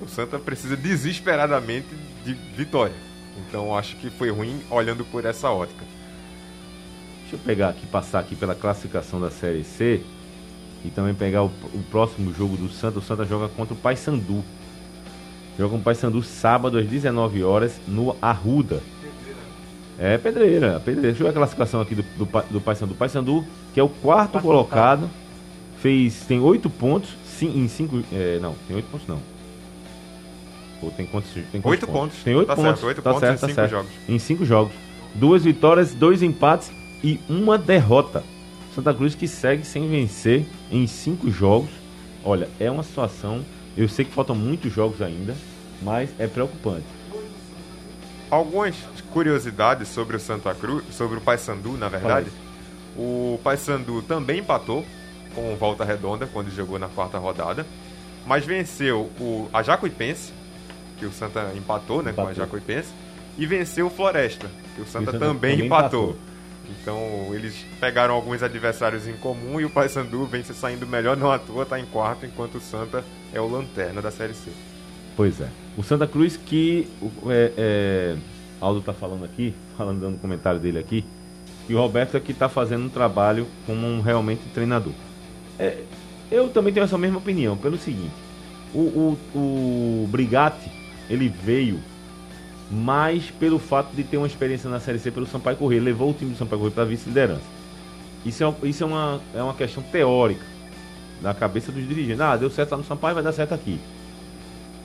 o 0.00 0.08
Santa 0.08 0.38
precisa 0.38 0.76
desesperadamente 0.76 1.88
de 2.24 2.34
vitória. 2.56 2.94
Então 3.48 3.76
acho 3.76 3.96
que 3.96 4.10
foi 4.10 4.30
ruim 4.30 4.62
olhando 4.70 5.04
por 5.04 5.24
essa 5.24 5.50
ótica. 5.50 5.84
Deixa 7.22 7.34
eu 7.34 7.40
pegar 7.40 7.70
aqui, 7.70 7.86
passar 7.86 8.20
aqui 8.20 8.36
pela 8.36 8.54
classificação 8.54 9.20
da 9.20 9.30
Série 9.30 9.64
C 9.64 10.00
e 10.84 10.90
também 10.90 11.14
pegar 11.14 11.42
o, 11.42 11.46
o 11.46 11.82
próximo 11.90 12.32
jogo 12.32 12.56
do 12.56 12.68
Santa. 12.68 13.00
O 13.00 13.02
Santa 13.02 13.24
joga 13.24 13.48
contra 13.48 13.74
o 13.74 13.76
Paysandu. 13.76 14.44
Joga 15.58 15.70
com 15.70 15.76
o 15.76 15.82
Paysandu 15.82 16.22
sábado 16.22 16.78
às 16.78 16.86
19 16.86 17.42
horas 17.44 17.80
no 17.86 18.16
Arruda. 18.20 18.80
É 19.98 20.18
pedreira, 20.18 20.80
pedreira. 20.84 21.08
Deixa 21.12 21.22
eu 21.22 21.26
ver 21.26 21.30
a 21.30 21.34
classificação 21.34 21.80
aqui 21.80 21.94
do, 21.94 22.02
do, 22.02 22.24
do 22.50 22.60
Paysandu. 22.60 22.94
Paysandu, 22.94 23.44
que 23.72 23.78
é 23.78 23.82
o 23.82 23.88
quarto, 23.88 24.32
Quarto 24.32 24.44
colocado, 24.44 25.10
fez, 25.80 26.24
tem 26.26 26.40
8 26.40 26.68
pontos 26.68 27.10
sim, 27.24 27.46
em 27.56 27.68
5. 27.68 27.96
não, 28.40 28.54
tem 28.66 28.76
8 28.76 28.86
pontos 28.90 29.06
não. 29.06 29.34
Tem 30.96 31.06
quantos? 31.06 31.30
Tem 31.32 31.60
quantos 31.60 31.70
Oito 31.82 31.86
pontos. 31.86 32.22
Tem 32.22 32.34
8 32.34 32.46
Tá 32.46 32.56
pontos. 32.56 32.70
certo, 32.72 32.86
oito 32.86 33.02
tá 33.02 33.10
pontos 33.10 33.20
certo, 33.20 33.36
em 33.36 33.40
tá 33.40 33.46
cinco 33.46 33.54
certo. 33.54 33.70
jogos. 33.70 33.90
Em 34.08 34.18
5 34.18 34.44
jogos. 34.44 34.72
Duas 35.14 35.44
vitórias, 35.44 35.94
dois 35.94 36.22
empates 36.22 36.70
e 37.02 37.18
uma 37.28 37.56
derrota. 37.56 38.22
Santa 38.74 38.92
Cruz 38.92 39.14
que 39.14 39.28
segue 39.28 39.64
sem 39.64 39.88
vencer 39.88 40.44
em 40.70 40.86
cinco 40.86 41.30
jogos. 41.30 41.70
Olha, 42.24 42.48
é 42.58 42.70
uma 42.70 42.82
situação. 42.82 43.44
Eu 43.76 43.88
sei 43.88 44.04
que 44.04 44.12
faltam 44.12 44.36
muitos 44.36 44.72
jogos 44.72 45.02
ainda, 45.02 45.34
mas 45.82 46.10
é 46.18 46.26
preocupante. 46.26 46.86
Algumas 48.30 48.76
curiosidades 49.12 49.88
sobre 49.88 50.16
o 50.16 50.20
Santa 50.20 50.54
Cruz, 50.54 50.84
sobre 50.92 51.18
o 51.18 51.20
Paysandu, 51.20 51.76
na 51.76 51.88
verdade. 51.88 52.30
O 52.96 53.38
Paysandu 53.42 54.02
também 54.02 54.40
empatou 54.40 54.84
com 55.34 55.52
o 55.52 55.56
Volta 55.56 55.84
Redonda 55.84 56.28
quando 56.32 56.50
jogou 56.50 56.78
na 56.78 56.88
quarta 56.88 57.18
rodada, 57.18 57.66
mas 58.26 58.44
venceu 58.44 59.10
o 59.20 59.48
a 59.52 59.62
Jacuipense, 59.62 60.32
que 60.98 61.04
o 61.04 61.12
Santa 61.12 61.52
empatou, 61.56 62.02
né, 62.02 62.12
com 62.12 62.22
a 62.22 62.24
Empatou. 62.24 62.44
Jacuipense, 62.44 62.88
e 63.36 63.46
venceu 63.46 63.86
o 63.86 63.90
Floresta, 63.90 64.48
que 64.74 64.82
o 64.82 64.86
Santa, 64.86 65.12
Santa 65.12 65.18
também, 65.18 65.56
também 65.56 65.66
empatou. 65.66 66.10
empatou. 66.10 66.33
Então 66.70 67.28
eles 67.32 67.64
pegaram 67.80 68.14
alguns 68.14 68.42
adversários 68.42 69.06
em 69.06 69.14
comum 69.14 69.60
e 69.60 69.64
o 69.64 69.70
Paysandu 69.70 70.24
vem 70.26 70.42
se 70.42 70.54
saindo 70.54 70.86
melhor, 70.86 71.16
não 71.16 71.30
à 71.30 71.38
toa, 71.38 71.66
tá 71.66 71.78
em 71.78 71.84
quarto, 71.86 72.26
enquanto 72.26 72.56
o 72.56 72.60
Santa 72.60 73.04
é 73.32 73.40
o 73.40 73.48
lanterna 73.48 74.00
da 74.00 74.10
Série 74.10 74.34
C. 74.34 74.50
Pois 75.16 75.40
é. 75.40 75.48
O 75.76 75.82
Santa 75.82 76.06
Cruz 76.06 76.36
que. 76.36 76.88
É, 77.28 77.52
é, 77.56 78.16
Aldo 78.60 78.80
tá 78.80 78.92
falando 78.92 79.24
aqui, 79.24 79.54
falando, 79.76 80.00
dando 80.00 80.14
um 80.14 80.18
comentário 80.18 80.60
dele 80.60 80.78
aqui, 80.78 81.04
que 81.66 81.74
o 81.74 81.78
Roberto 81.78 82.16
aqui 82.16 82.32
tá 82.32 82.48
fazendo 82.48 82.86
um 82.86 82.88
trabalho 82.88 83.46
como 83.66 83.86
um 83.86 84.00
realmente 84.00 84.42
treinador. 84.52 84.92
É, 85.58 85.82
eu 86.30 86.48
também 86.48 86.72
tenho 86.72 86.84
essa 86.84 86.98
mesma 86.98 87.18
opinião, 87.18 87.56
pelo 87.56 87.78
seguinte, 87.78 88.14
o, 88.74 88.78
o, 88.78 89.18
o 89.34 90.08
Brigatti, 90.10 90.70
ele 91.08 91.28
veio 91.28 91.78
mais 92.74 93.30
pelo 93.30 93.58
fato 93.58 93.94
de 93.94 94.02
ter 94.02 94.16
uma 94.16 94.26
experiência 94.26 94.68
na 94.68 94.80
Série 94.80 94.98
C 94.98 95.10
pelo 95.10 95.26
Sampaio 95.26 95.56
Corrêa, 95.56 95.78
Ele 95.78 95.86
levou 95.86 96.10
o 96.10 96.12
time 96.12 96.32
do 96.32 96.36
Sampaio 96.36 96.58
Corrêa 96.60 96.74
para 96.74 96.84
vice-liderança. 96.84 97.42
Isso, 98.26 98.42
é, 98.42 98.68
isso 98.68 98.82
é, 98.82 98.86
uma, 98.86 99.20
é 99.34 99.42
uma 99.42 99.54
questão 99.54 99.82
teórica 99.82 100.44
da 101.22 101.32
cabeça 101.32 101.70
dos 101.70 101.86
dirigentes. 101.86 102.20
Ah, 102.20 102.36
deu 102.36 102.50
certo 102.50 102.72
lá 102.72 102.78
no 102.78 102.84
Sampaio, 102.84 103.14
vai 103.14 103.22
dar 103.22 103.32
certo 103.32 103.54
aqui. 103.54 103.78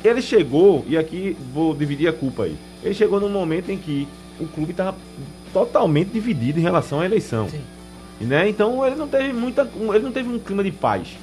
Ele 0.04 0.22
chegou, 0.22 0.86
e 0.88 0.98
aqui 0.98 1.36
vou 1.54 1.76
dividir 1.76 2.08
a 2.08 2.14
culpa 2.14 2.44
aí. 2.44 2.56
Ele 2.84 2.94
chegou 2.94 3.20
num 3.20 3.30
momento 3.30 3.70
em 3.70 3.78
que 3.78 4.08
o 4.40 4.48
clube 4.48 4.72
estava 4.72 4.96
totalmente 5.52 6.10
dividido 6.10 6.60
em 6.60 6.62
relação 6.62 7.02
à 7.02 7.06
eleição. 7.06 7.50
Sim. 7.50 7.62
Né? 8.22 8.50
Então 8.50 8.86
ele 8.86 8.96
não 8.96 9.08
teve 9.08 9.34
muita. 9.34 9.70
Ele 9.94 10.04
não 10.04 10.12
teve 10.12 10.30
um 10.30 10.40
clima 10.40 10.64
de 10.64 10.72
paz. 10.72 11.18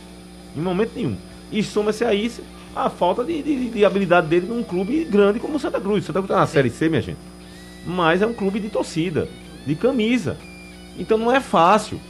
Em 0.57 0.61
momento 0.61 0.93
nenhum. 0.97 1.17
E 1.53 1.63
soma-se 1.63 2.05
a 2.05 2.13
isso 2.13 2.43
a 2.77 2.91
falta 2.91 3.25
de, 3.25 3.43
de- 3.43 3.71
de 3.71 3.85
habilidade 3.85 4.27
dele 4.27 4.47
num 4.47 4.63
clube 4.63 5.05
grande 5.05 5.41
como 5.41 5.57
o 5.57 5.59
Santa 5.61 5.81
Cruz. 5.81 6.05
Santa 6.05 6.19
Cruz 6.21 6.29
tá 6.29 6.37
na 6.41 6.47
Sim. 6.47 6.53
Série 6.53 6.71
C, 6.71 6.89
minha 6.89 7.01
gente. 7.03 7.19
Mas 7.87 8.21
é 8.23 8.27
um 8.27 8.35
clube 8.35 8.61
de 8.61 8.69
torcida, 8.69 9.29
de 9.67 9.75
camisa. 9.75 10.37
Então 10.99 11.17
não 11.17 11.33
é 11.35 11.41
fácil. 11.41 12.01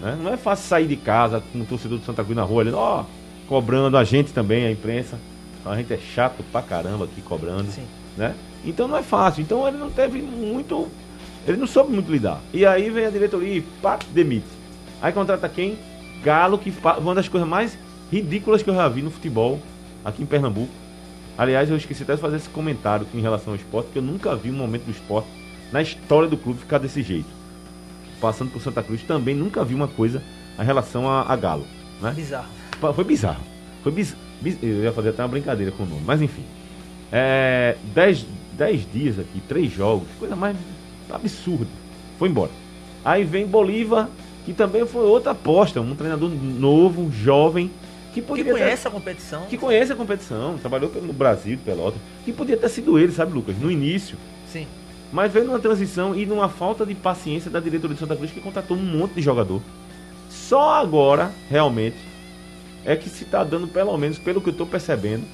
né? 0.00 0.18
Não 0.22 0.32
é 0.32 0.36
fácil 0.36 0.68
sair 0.68 0.86
de 0.86 0.96
casa 0.96 1.42
com 1.52 1.60
o 1.60 1.64
torcedor 1.64 1.98
do 1.98 2.04
Santa 2.04 2.22
Cruz 2.22 2.36
na 2.36 2.42
rua, 2.42 2.62
ali, 2.62 2.70
ó, 2.72 3.04
cobrando 3.48 3.96
a 3.96 4.04
gente 4.04 4.32
também, 4.32 4.66
a 4.66 4.70
imprensa. 4.70 5.18
A 5.64 5.76
gente 5.76 5.92
é 5.92 5.98
chato 5.98 6.42
pra 6.50 6.62
caramba 6.62 7.04
aqui 7.04 7.20
cobrando 7.20 7.70
Sim. 7.70 7.82
né? 8.16 8.34
Então 8.64 8.88
não 8.88 8.96
é 8.96 9.02
fácil. 9.02 9.42
Então 9.42 9.66
ele 9.68 9.76
não 9.76 9.90
teve 9.90 10.20
muito 10.22 10.88
Ele 11.46 11.56
não 11.58 11.66
soube 11.66 11.92
muito 11.92 12.10
lidar. 12.10 12.40
E 12.52 12.64
aí 12.66 12.90
vem 12.90 13.06
a 13.06 13.10
diretoria 13.10 13.56
e 13.56 13.60
pá, 13.60 13.98
demite. 14.12 14.46
Aí 15.00 15.12
contrata 15.12 15.48
quem? 15.48 15.78
Galo, 16.22 16.58
que 16.58 16.72
uma 16.98 17.14
das 17.14 17.28
coisas 17.28 17.48
mais 17.48 17.78
ridículas 18.12 18.62
que 18.62 18.68
eu 18.68 18.74
já 18.74 18.86
vi 18.88 19.00
no 19.02 19.10
futebol 19.10 19.58
aqui 20.04 20.22
em 20.22 20.26
Pernambuco. 20.26 20.70
Aliás, 21.38 21.70
eu 21.70 21.76
esqueci 21.76 22.02
até 22.02 22.14
de 22.14 22.20
fazer 22.20 22.36
esse 22.36 22.48
comentário 22.50 23.06
em 23.14 23.20
relação 23.20 23.52
ao 23.52 23.56
esporte, 23.56 23.86
porque 23.86 23.98
eu 23.98 24.02
nunca 24.02 24.34
vi 24.36 24.50
um 24.50 24.54
momento 24.54 24.84
do 24.84 24.90
esporte 24.90 25.28
na 25.72 25.80
história 25.80 26.28
do 26.28 26.36
clube 26.36 26.58
ficar 26.60 26.78
desse 26.78 27.02
jeito. 27.02 27.28
Passando 28.20 28.50
por 28.50 28.60
Santa 28.60 28.82
Cruz, 28.82 29.02
também 29.02 29.34
nunca 29.34 29.64
vi 29.64 29.74
uma 29.74 29.88
coisa 29.88 30.22
em 30.58 30.64
relação 30.64 31.08
a, 31.08 31.22
a 31.22 31.36
Galo. 31.36 31.66
Né? 32.02 32.12
Bizarro. 32.14 32.48
Foi 32.94 33.04
bizarro. 33.04 33.40
Foi 33.82 33.90
biz... 33.92 34.14
biz- 34.40 34.58
Eu 34.62 34.82
ia 34.82 34.92
fazer 34.92 35.10
até 35.10 35.22
uma 35.22 35.28
brincadeira 35.28 35.72
com 35.72 35.84
o 35.84 35.86
nome, 35.86 36.02
mas 36.04 36.20
enfim. 36.20 36.44
É, 37.10 37.76
dez, 37.94 38.26
dez 38.52 38.86
dias 38.92 39.18
aqui, 39.18 39.40
três 39.48 39.72
jogos, 39.72 40.06
coisa 40.18 40.36
mais 40.36 40.56
absurda. 41.10 41.66
Foi 42.18 42.28
embora. 42.28 42.50
Aí 43.04 43.24
vem 43.24 43.46
Bolívar, 43.46 44.08
que 44.44 44.52
também 44.52 44.86
foi 44.86 45.04
outra 45.06 45.32
aposta, 45.32 45.80
um 45.80 45.94
treinador 45.94 46.28
novo, 46.30 47.10
jovem, 47.10 47.70
que 48.12 48.20
Que 48.20 48.22
poderia 48.22 48.52
ter- 48.52 48.58
conhece 48.60 48.88
a 48.88 48.90
competição. 48.90 49.42
que 49.46 49.56
conhece 49.56 49.92
a 49.92 49.96
competição, 49.96 50.58
trabalhou 50.58 50.90
pelo 50.90 51.12
Brasil, 51.12 51.58
Pelota, 51.64 51.96
que 52.24 52.32
podia 52.32 52.56
ter 52.56 52.68
sido 52.68 52.98
ele, 52.98 53.12
sabe, 53.12 53.32
Lucas, 53.32 53.56
no 53.58 53.70
início. 53.70 54.16
Sim. 54.46 54.66
Mas 55.12 55.32
veio 55.32 55.44
numa 55.46 55.58
transição 55.58 56.14
e 56.14 56.24
numa 56.26 56.48
falta 56.48 56.84
de 56.86 56.94
paciência 56.94 57.50
da 57.50 57.58
diretoria 57.60 57.94
de 57.94 58.00
Santa 58.00 58.16
Cruz 58.16 58.30
que 58.30 58.40
contratou 58.40 58.76
um 58.76 58.80
monte 58.82 59.14
de 59.14 59.22
jogador. 59.22 59.60
Só 60.28 60.74
agora, 60.74 61.30
realmente, 61.48 61.96
é 62.84 62.94
que 62.96 63.08
se 63.08 63.24
está 63.24 63.42
dando, 63.44 63.66
pelo 63.68 63.96
menos, 63.98 64.18
pelo 64.18 64.40
que 64.40 64.48
eu 64.48 64.52
estou 64.52 64.66
percebendo, 64.66 65.24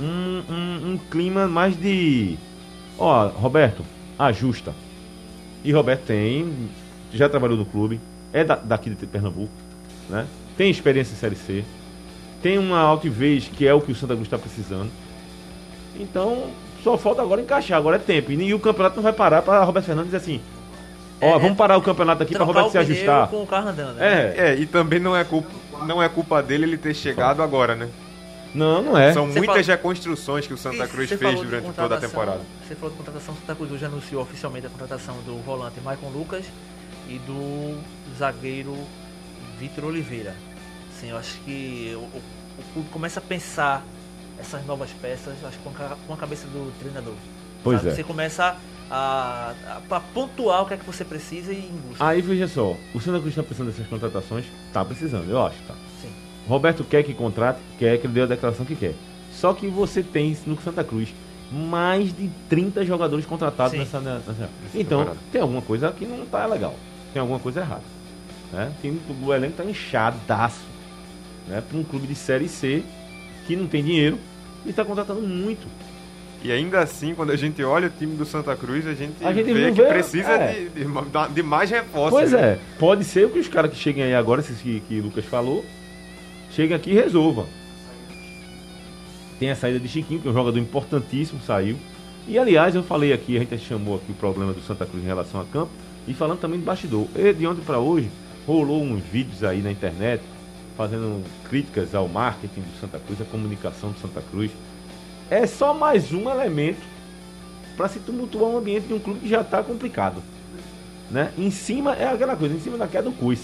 um, 0.00 0.42
um- 0.52 0.92
um 0.92 0.98
clima 1.10 1.46
mais 1.48 1.76
de. 1.78 2.36
Ó, 2.98 3.26
Roberto, 3.28 3.84
ajusta. 4.18 4.72
E 5.64 5.72
Roberto 5.72 6.02
tem, 6.06 6.68
já 7.12 7.28
trabalhou 7.28 7.56
no 7.56 7.64
clube, 7.64 8.00
é 8.32 8.44
da- 8.44 8.54
daqui 8.56 8.90
de 8.90 9.06
Pernambuco, 9.06 9.52
né? 10.08 10.26
Tem 10.56 10.70
experiência 10.70 11.12
em 11.12 11.16
Série 11.16 11.36
C, 11.36 11.64
tem 12.42 12.58
uma 12.58 12.78
altivez 12.80 13.48
que 13.48 13.66
é 13.66 13.74
o 13.74 13.80
que 13.80 13.92
o 13.92 13.94
Santa 13.94 14.14
Cruz 14.14 14.26
está 14.26 14.38
precisando. 14.38 14.90
Então, 15.98 16.50
só 16.84 16.96
falta 16.96 17.22
agora 17.22 17.40
encaixar, 17.40 17.76
agora 17.78 17.96
é 17.96 17.98
tempo. 17.98 18.30
E, 18.32 18.54
o 18.54 18.60
campeonato 18.60 18.96
não 18.96 19.02
vai 19.02 19.12
parar 19.12 19.42
para 19.42 19.62
Roberto 19.64 19.86
Fernandes 19.86 20.12
dizer 20.12 20.22
assim: 20.22 20.40
ó, 21.20 21.36
É, 21.36 21.38
vamos 21.38 21.56
parar 21.56 21.76
o 21.76 21.82
campeonato 21.82 22.22
aqui 22.22 22.34
para 22.34 22.44
Roberto 22.44 22.68
o 22.68 22.70
se 22.70 22.78
ajustar. 22.78 23.28
com 23.28 23.42
o 23.42 23.46
carro 23.46 23.68
andando. 23.70 23.96
né? 23.96 24.34
É, 24.36 24.50
É, 24.50 24.54
e 24.56 24.66
também 24.66 25.00
não 25.00 25.16
é 25.16 25.24
culpa, 25.24 25.48
não 25.86 26.02
é 26.02 26.08
culpa 26.08 26.42
dele 26.42 26.64
ele 26.64 26.78
ter 26.78 26.94
chegado 26.94 27.42
agora, 27.42 27.74
né? 27.74 27.88
não, 28.54 28.82
não 28.82 28.96
é. 28.96 29.12
São 29.12 29.26
Você 29.26 29.38
muitas 29.40 29.66
fala- 29.66 29.76
reconstruções 29.76 30.46
que 30.46 30.54
o 30.54 30.56
Santa 30.58 30.86
Cruz 30.88 31.08
fez 31.08 31.20
falou 31.20 31.44
durante 31.44 31.70
toda 31.72 31.96
a 31.96 32.00
temporada. 32.00 32.40
Você 32.66 32.74
falou 32.74 32.90
de 32.90 32.96
contratação, 32.96 33.34
Santa 33.34 33.54
Cruz 33.54 33.70
hoje 33.72 33.84
anunciou 33.84 34.22
oficialmente 34.22 34.66
a 34.66 34.70
contratação 34.70 35.16
do 35.26 35.36
volante 35.44 35.80
Maicon 35.80 36.08
Lucas 36.08 36.44
e 37.08 37.18
do 37.18 37.76
zagueiro 38.18 38.74
Vitor 39.60 39.84
Oliveira. 39.84 40.34
Sim, 41.00 41.10
eu 41.10 41.16
acho 41.16 41.38
que 41.44 41.92
o, 41.94 41.98
o, 41.98 42.22
o 42.60 42.72
clube 42.72 42.88
começa 42.90 43.20
a 43.20 43.22
pensar 43.22 43.84
essas 44.38 44.64
novas 44.66 44.90
peças, 44.90 45.34
acho 45.44 45.58
que 45.58 45.64
com 45.64 45.70
a, 45.70 45.96
com 46.06 46.14
a 46.14 46.16
cabeça 46.16 46.46
do 46.46 46.72
treinador. 46.78 47.14
Pois 47.62 47.78
sabe? 47.78 47.90
é. 47.90 47.94
Você 47.94 48.04
começa 48.04 48.56
a, 48.90 49.54
a, 49.90 49.96
a 49.96 50.00
pontuar 50.00 50.62
o 50.62 50.66
que 50.66 50.74
é 50.74 50.76
que 50.76 50.84
você 50.84 51.04
precisa 51.04 51.52
e 51.52 51.58
em 51.58 51.88
busca. 51.88 52.04
Aí 52.04 52.20
veja 52.20 52.48
só, 52.48 52.76
o 52.94 53.00
Santa 53.00 53.18
Cruz 53.18 53.28
está 53.28 53.42
precisando 53.42 53.68
dessas 53.68 53.86
contratações? 53.86 54.44
Tá 54.72 54.84
precisando, 54.84 55.30
eu 55.30 55.44
acho, 55.44 55.58
tá. 55.66 55.74
Sim. 56.00 56.10
Roberto 56.48 56.84
quer 56.84 57.02
que 57.02 57.14
contrate, 57.14 57.60
quer 57.78 57.98
que 57.98 58.06
ele 58.06 58.14
dê 58.14 58.22
a 58.22 58.26
declaração 58.26 58.64
que 58.64 58.74
quer. 58.74 58.94
Só 59.32 59.52
que 59.52 59.68
você 59.68 60.02
tem 60.02 60.36
no 60.46 60.60
Santa 60.60 60.82
Cruz 60.82 61.14
mais 61.50 62.14
de 62.14 62.28
30 62.48 62.84
jogadores 62.84 63.24
contratados 63.24 63.72
Sim. 63.72 63.78
nessa, 63.78 64.00
nessa. 64.00 64.50
Então, 64.74 64.98
temporada. 65.00 65.18
tem 65.32 65.40
alguma 65.40 65.62
coisa 65.62 65.92
que 65.92 66.04
não 66.04 66.26
tá 66.26 66.44
legal. 66.46 66.74
Tem 67.12 67.20
alguma 67.20 67.38
coisa 67.38 67.60
errada. 67.60 67.82
Né? 68.52 68.72
Tem, 68.82 68.98
o 69.22 69.34
elenco 69.34 69.56
tá 69.56 69.64
inchadaço. 69.64 70.77
Né? 71.48 71.62
Para 71.66 71.78
um 71.78 71.84
clube 71.84 72.06
de 72.06 72.14
Série 72.14 72.48
C 72.48 72.82
que 73.46 73.56
não 73.56 73.66
tem 73.66 73.82
dinheiro 73.82 74.18
e 74.66 74.70
está 74.70 74.84
contratando 74.84 75.20
muito. 75.22 75.66
E 76.44 76.52
ainda 76.52 76.78
assim, 76.80 77.14
quando 77.14 77.32
a 77.32 77.36
gente 77.36 77.62
olha 77.64 77.88
o 77.88 77.90
time 77.90 78.14
do 78.14 78.24
Santa 78.24 78.54
Cruz, 78.54 78.86
a 78.86 78.94
gente, 78.94 79.14
A 79.24 79.32
gente 79.32 79.52
vê 79.52 79.72
que 79.72 79.82
vê- 79.82 79.88
precisa 79.88 80.30
é. 80.30 80.52
de, 80.52 80.84
de, 80.84 81.34
de 81.34 81.42
mais 81.42 81.68
reforços. 81.70 82.10
Pois 82.10 82.30
né? 82.32 82.40
é, 82.40 82.58
pode 82.78 83.02
ser 83.02 83.28
que 83.30 83.38
os 83.40 83.48
caras 83.48 83.72
que 83.72 83.76
cheguem 83.76 84.04
aí 84.04 84.14
agora, 84.14 84.40
esses 84.40 84.60
que, 84.60 84.80
que 84.86 85.00
o 85.00 85.04
Lucas 85.04 85.24
falou, 85.24 85.64
cheguem 86.52 86.76
aqui 86.76 86.90
e 86.90 86.94
resolvam. 86.94 87.46
Tem 89.40 89.50
a 89.50 89.56
saída 89.56 89.80
de 89.80 89.88
Chiquinho, 89.88 90.20
que 90.20 90.28
é 90.28 90.30
um 90.30 90.34
jogador 90.34 90.58
importantíssimo, 90.58 91.40
saiu. 91.44 91.76
E 92.26 92.38
aliás, 92.38 92.74
eu 92.74 92.82
falei 92.82 93.12
aqui, 93.12 93.36
a 93.36 93.40
gente 93.40 93.58
chamou 93.58 93.96
aqui 93.96 94.12
o 94.12 94.14
problema 94.14 94.52
do 94.52 94.60
Santa 94.60 94.84
Cruz 94.84 95.02
em 95.02 95.06
relação 95.06 95.40
a 95.40 95.44
campo, 95.44 95.70
e 96.06 96.14
falando 96.14 96.38
também 96.40 96.58
de 96.58 96.64
bastidor. 96.64 97.06
E 97.16 97.32
de 97.32 97.46
ontem 97.46 97.62
para 97.62 97.78
hoje, 97.78 98.08
rolou 98.46 98.82
uns 98.82 99.02
vídeos 99.02 99.42
aí 99.42 99.60
na 99.60 99.70
internet, 99.72 100.22
fazendo 100.78 101.22
críticas 101.46 101.94
ao 101.94 102.08
marketing 102.08 102.62
do 102.62 102.80
Santa 102.80 102.98
Cruz, 102.98 103.20
à 103.20 103.24
comunicação 103.26 103.90
do 103.90 103.98
Santa 103.98 104.22
Cruz. 104.30 104.50
É 105.28 105.46
só 105.46 105.74
mais 105.74 106.10
um 106.14 106.30
elemento 106.30 106.80
para 107.76 107.88
se 107.88 107.98
tumultuar 107.98 108.50
um 108.50 108.56
ambiente 108.56 108.86
de 108.86 108.94
um 108.94 108.98
clube 108.98 109.20
que 109.20 109.28
já 109.28 109.42
está 109.42 109.62
complicado 109.62 110.22
né? 111.10 111.32
Em 111.36 111.50
cima 111.50 111.94
é 111.94 112.06
aquela 112.06 112.36
coisa, 112.36 112.54
em 112.54 112.60
cima 112.60 112.76
da 112.76 112.86
queda 112.86 113.04
do 113.04 113.12
Cus, 113.12 113.40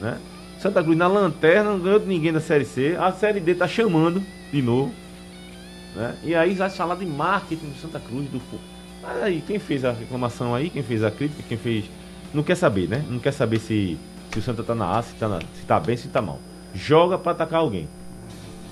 né? 0.00 0.18
Santa 0.58 0.82
Cruz 0.82 0.96
na 0.96 1.06
lanterna, 1.06 1.70
não 1.70 1.80
ganhou 1.80 1.98
de 1.98 2.06
ninguém 2.06 2.32
da 2.32 2.40
Série 2.40 2.64
C, 2.64 2.96
a 2.98 3.12
Série 3.12 3.40
D 3.40 3.54
tá 3.54 3.66
chamando 3.66 4.22
de 4.52 4.60
novo, 4.60 4.92
né? 5.94 6.14
E 6.22 6.34
aí 6.34 6.54
vai 6.54 6.68
falar 6.68 6.96
de 6.96 7.06
marketing 7.06 7.66
do 7.70 7.80
Santa 7.80 8.00
Cruz, 8.00 8.28
do 8.28 8.40
aí, 9.22 9.42
quem 9.46 9.58
fez 9.58 9.84
a 9.84 9.92
reclamação 9.92 10.54
aí, 10.54 10.68
quem 10.68 10.82
fez 10.82 11.02
a 11.02 11.10
crítica, 11.10 11.42
quem 11.48 11.56
fez... 11.56 11.84
Não 12.34 12.42
quer 12.42 12.54
saber, 12.54 12.88
né? 12.88 13.04
Não 13.08 13.18
quer 13.18 13.32
saber 13.32 13.58
se, 13.58 13.98
se 14.32 14.38
o 14.38 14.42
Santa 14.42 14.62
tá 14.62 14.74
na 14.74 14.98
A, 14.98 15.02
se 15.02 15.14
tá, 15.14 15.28
na- 15.28 15.40
se 15.40 15.64
tá 15.66 15.78
bem, 15.80 15.96
se 15.96 16.08
tá 16.08 16.20
mal. 16.22 16.38
Joga 16.74 17.18
para 17.18 17.32
atacar 17.32 17.60
alguém. 17.60 17.88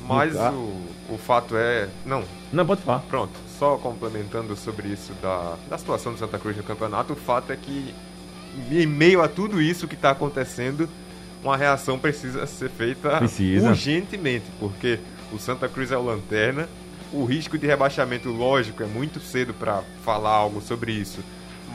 Mas 0.06 0.36
Ah. 0.36 0.50
o, 0.52 1.14
o 1.14 1.18
fato 1.18 1.56
é. 1.56 1.88
Não, 2.06 2.22
Não, 2.52 2.64
pode 2.66 2.82
falar. 2.82 3.00
pronto. 3.09 3.32
Só 3.59 3.76
complementando 3.76 4.56
sobre 4.56 4.88
isso 4.88 5.12
da, 5.20 5.56
da 5.68 5.76
situação 5.76 6.12
do 6.12 6.18
Santa 6.18 6.38
Cruz 6.38 6.56
no 6.56 6.62
campeonato, 6.62 7.12
o 7.12 7.16
fato 7.16 7.52
é 7.52 7.56
que, 7.56 7.92
em 8.70 8.86
meio 8.86 9.20
a 9.20 9.28
tudo 9.28 9.61
isso 9.61 9.88
que 9.88 9.94
está 9.96 10.11
acontecendo, 10.12 10.88
uma 11.42 11.56
reação 11.56 11.98
precisa 11.98 12.46
ser 12.46 12.70
feita 12.70 13.16
Precisa. 13.18 13.68
urgentemente, 13.70 14.46
porque 14.61 14.98
o 15.32 15.38
Santa 15.38 15.68
Cruz 15.68 15.90
é 15.90 15.96
o 15.96 16.02
lanterna. 16.02 16.68
O 17.12 17.24
risco 17.24 17.59
de 17.59 17.66
rebaixamento, 17.66 18.28
lógico, 18.30 18.82
é 18.82 18.86
muito 18.86 19.18
cedo 19.18 19.52
para 19.54 19.82
falar 20.04 20.30
algo 20.30 20.61
sobre 20.61 20.92
isso, 20.92 21.20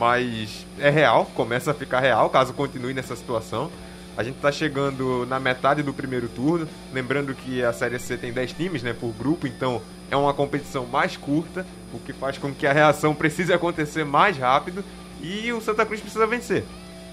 mas 0.04 0.66
é 0.80 0.90
real, 0.90 1.26
começa 1.34 1.72
a 1.72 1.74
ficar 1.74 2.02
real 2.02 2.30
caso 2.30 2.54
continue 2.54 2.94
nessa 2.94 3.16
situação. 3.16 3.72
A 4.18 4.24
gente 4.24 4.36
está 4.36 4.52
chegando 4.52 5.26
na 5.28 5.40
metade 5.40 5.82
do 5.82 5.94
primeiro 5.94 6.28
turno, 6.28 6.68
lembrando 6.94 7.34
que 7.34 7.64
a 7.64 7.72
Série 7.72 7.98
C 7.98 8.16
tem 8.18 8.32
10 8.34 8.52
times 8.54 8.84
né, 8.84 8.94
por 8.94 9.12
grupo, 9.14 9.48
então 9.48 9.82
é 10.12 10.16
uma 10.18 10.34
competição 10.34 10.86
mais 10.86 11.16
curta, 11.18 11.66
o 11.94 12.00
que 12.00 12.12
faz 12.14 12.38
com 12.38 12.54
que 12.54 12.68
a 12.68 12.74
reação 12.74 13.16
precise 13.16 13.52
acontecer 13.54 14.04
mais 14.04 14.38
rápido 14.38 14.84
e 15.22 15.52
o 15.54 15.62
Santa 15.62 15.86
Cruz 15.86 16.02
precisa 16.02 16.28
vencer. 16.28 16.64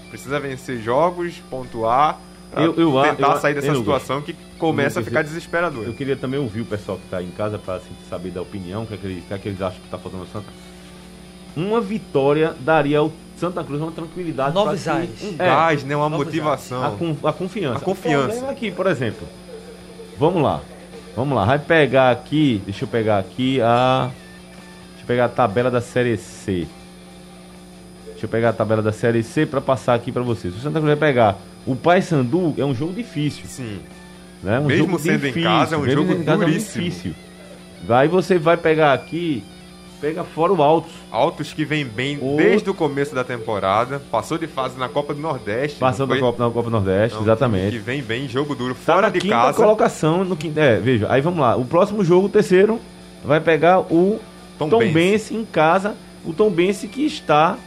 Precisa 0.09 0.37
vencer 0.39 0.79
jogos, 0.81 1.35
pontuar, 1.49 2.19
Eu- 2.55 2.75
eu 2.75 2.91
tentar 3.15 3.35
eu 3.35 3.39
sair 3.41 3.53
dessa 3.53 3.67
Lucas, 3.71 3.79
situação 3.79 4.21
que 4.21 4.35
começa 4.59 4.99
a 4.99 5.03
ficar 5.03 5.21
desesperadora. 5.23 5.87
Eu 5.87 5.93
queria 5.93 6.17
também 6.17 6.37
ouvir 6.39 6.61
o 6.61 6.65
pessoal 6.65 6.97
que 6.97 7.05
está 7.05 7.23
em 7.23 7.31
casa 7.31 7.57
para 7.57 7.75
assim, 7.75 7.95
saber 8.09 8.31
da 8.31 8.41
opinião, 8.41 8.83
o 8.83 8.87
que, 8.87 8.93
é 8.93 8.97
que, 8.97 9.07
eles, 9.07 9.23
que 9.25 9.33
é 9.33 9.37
que 9.37 9.47
eles 9.47 9.61
acham 9.61 9.79
que 9.79 9.85
está 9.87 9.97
faltando 9.97 10.23
no 10.25 10.29
Santa. 10.29 10.47
Uma 11.55 11.81
vitória 11.81 12.53
daria 12.59 12.99
ao 12.99 13.11
Santa 13.37 13.63
Cruz 13.63 13.81
uma 13.81 13.91
tranquilidade. 13.91 14.53
Novos 14.53 14.87
ares. 14.87 15.09
Um 15.23 15.35
É, 15.39 15.45
gás, 15.47 15.83
né, 15.83 15.95
uma 15.95 16.09
motivação. 16.09 16.85
a, 16.85 16.91
con- 16.91 17.15
a 17.23 17.33
confiança. 17.33 17.77
A 17.77 17.81
confiança. 17.81 18.25
O 18.25 18.29
problema 18.29 18.51
aqui, 18.51 18.71
por 18.71 18.87
exemplo. 18.87 19.27
Vamos 20.17 20.41
lá. 20.41 20.61
Vamos 21.15 21.35
lá. 21.35 21.45
Vai 21.45 21.59
pegar 21.59 22.11
aqui. 22.11 22.61
Deixa 22.65 22.83
eu 22.85 22.87
pegar 22.87 23.17
aqui 23.19 23.59
a. 23.61 24.09
Deixa 24.91 25.03
eu 25.03 25.07
pegar 25.07 25.25
a 25.25 25.29
tabela 25.29 25.69
da 25.71 25.81
Série 25.81 26.15
C. 26.17 26.67
Deixa 28.11 28.25
eu 28.25 28.29
pegar 28.29 28.49
a 28.49 28.53
tabela 28.53 28.81
da 28.81 28.91
Série 28.91 29.23
C 29.23 29.45
para 29.45 29.59
passar 29.59 29.95
aqui 29.95 30.11
para 30.11 30.21
vocês. 30.21 30.55
O 30.55 30.59
Santa 30.59 30.79
Cruz 30.79 30.85
vai 30.97 31.09
pegar 31.09 31.37
o 31.65 31.75
Paysandu, 31.75 32.53
é 32.57 32.63
um 32.63 32.73
jogo 32.73 32.93
difícil. 32.93 33.45
Sim. 33.47 33.79
Né? 34.43 34.59
Um 34.59 34.65
Mesmo 34.65 34.85
jogo 34.85 34.99
sendo 34.99 35.27
em 35.27 35.33
casa, 35.33 35.75
é 35.75 35.77
um 35.77 35.89
jogo 35.89 36.11
em 36.13 36.23
casa, 36.23 36.31
é 36.31 36.35
um 36.45 36.49
duríssimo. 36.49 36.83
difícil. 36.83 37.15
Aí 37.89 38.07
você 38.07 38.37
vai 38.37 38.57
pegar 38.57 38.93
aqui, 38.93 39.43
pega 40.01 40.23
fora 40.23 40.51
o 40.51 40.61
Altos. 40.63 40.91
Altos 41.11 41.53
que 41.53 41.63
vem 41.63 41.85
bem 41.85 42.17
O- 42.19 42.35
desde 42.35 42.67
o 42.69 42.73
começo 42.73 43.13
da 43.13 43.23
temporada, 43.23 44.01
passou 44.11 44.37
de 44.37 44.47
fase 44.47 44.77
na 44.79 44.89
Copa 44.89 45.13
do 45.13 45.21
Nordeste. 45.21 45.79
Não 45.79 45.87
na 45.87 45.93
foi? 45.93 46.19
Copa, 46.19 46.43
na 46.43 46.51
Copa 46.51 46.69
Nordeste, 46.71 47.15
É 47.15 47.19
um 47.19 47.23
exatamente. 47.23 47.71
Que 47.71 47.79
vem 47.79 48.01
bem, 48.01 48.27
jogo 48.27 48.55
duro, 48.55 48.73
Tá 48.73 48.93
fora 48.95 49.09
de 49.09 49.19
quinta 49.19 49.35
casa. 49.35 49.57
colocação 49.57 50.25
no 50.25 50.35
quinto. 50.35 50.59
É, 50.59 50.77
veja, 50.79 51.05
aí 51.09 51.21
vamos 51.21 51.39
lá. 51.39 51.55
O 51.55 51.63
próximo 51.63 52.03
jogo, 52.03 52.25
o 52.25 52.29
terceiro, 52.29 52.79
vai 53.23 53.39
pegar 53.39 53.79
o 53.81 54.19
Tom 54.57 54.69
Tom, 54.69 54.81
em 54.81 55.45
casa. 55.45 55.95
O 56.25 56.33
Tom 56.33 56.49
Bense 56.49 56.87
que 56.87 57.05
está. 57.05 57.57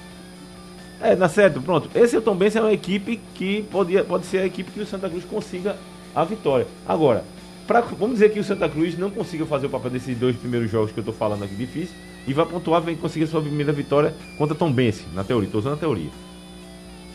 É, 1.00 1.14
na 1.14 1.28
certo, 1.28 1.60
pronto. 1.60 1.88
Esse 1.94 2.16
é 2.16 2.18
o 2.18 2.22
Tom 2.22 2.34
Bense 2.34 2.56
é 2.58 2.60
uma 2.60 2.72
equipe 2.72 3.20
que 3.34 3.62
podia, 3.70 4.02
pode 4.02 4.26
ser 4.26 4.38
a 4.38 4.46
equipe 4.46 4.70
que 4.70 4.80
o 4.80 4.86
Santa 4.86 5.08
Cruz 5.08 5.24
consiga 5.24 5.76
a 6.14 6.24
vitória. 6.24 6.66
Agora, 6.88 7.24
pra, 7.66 7.80
vamos 7.80 8.14
dizer 8.14 8.30
que 8.32 8.38
o 8.40 8.44
Santa 8.44 8.68
Cruz 8.68 8.96
não 8.96 9.10
consiga 9.10 9.44
fazer 9.44 9.66
o 9.66 9.70
papel 9.70 9.90
desses 9.90 10.16
dois 10.16 10.34
primeiros 10.36 10.70
jogos 10.70 10.92
que 10.92 10.98
eu 10.98 11.04
tô 11.04 11.12
falando 11.12 11.44
aqui 11.44 11.54
difícil. 11.54 11.94
E 12.26 12.32
vai 12.32 12.44
pontuar, 12.46 12.80
vem 12.80 12.96
conseguir 12.96 13.26
sua 13.26 13.40
primeira 13.40 13.72
vitória 13.72 14.14
contra 14.38 14.54
Tom 14.54 14.72
Bense, 14.72 15.04
na 15.14 15.22
teoria. 15.24 15.48
Tô 15.50 15.58
usando 15.58 15.74
a 15.74 15.76
teoria. 15.76 16.10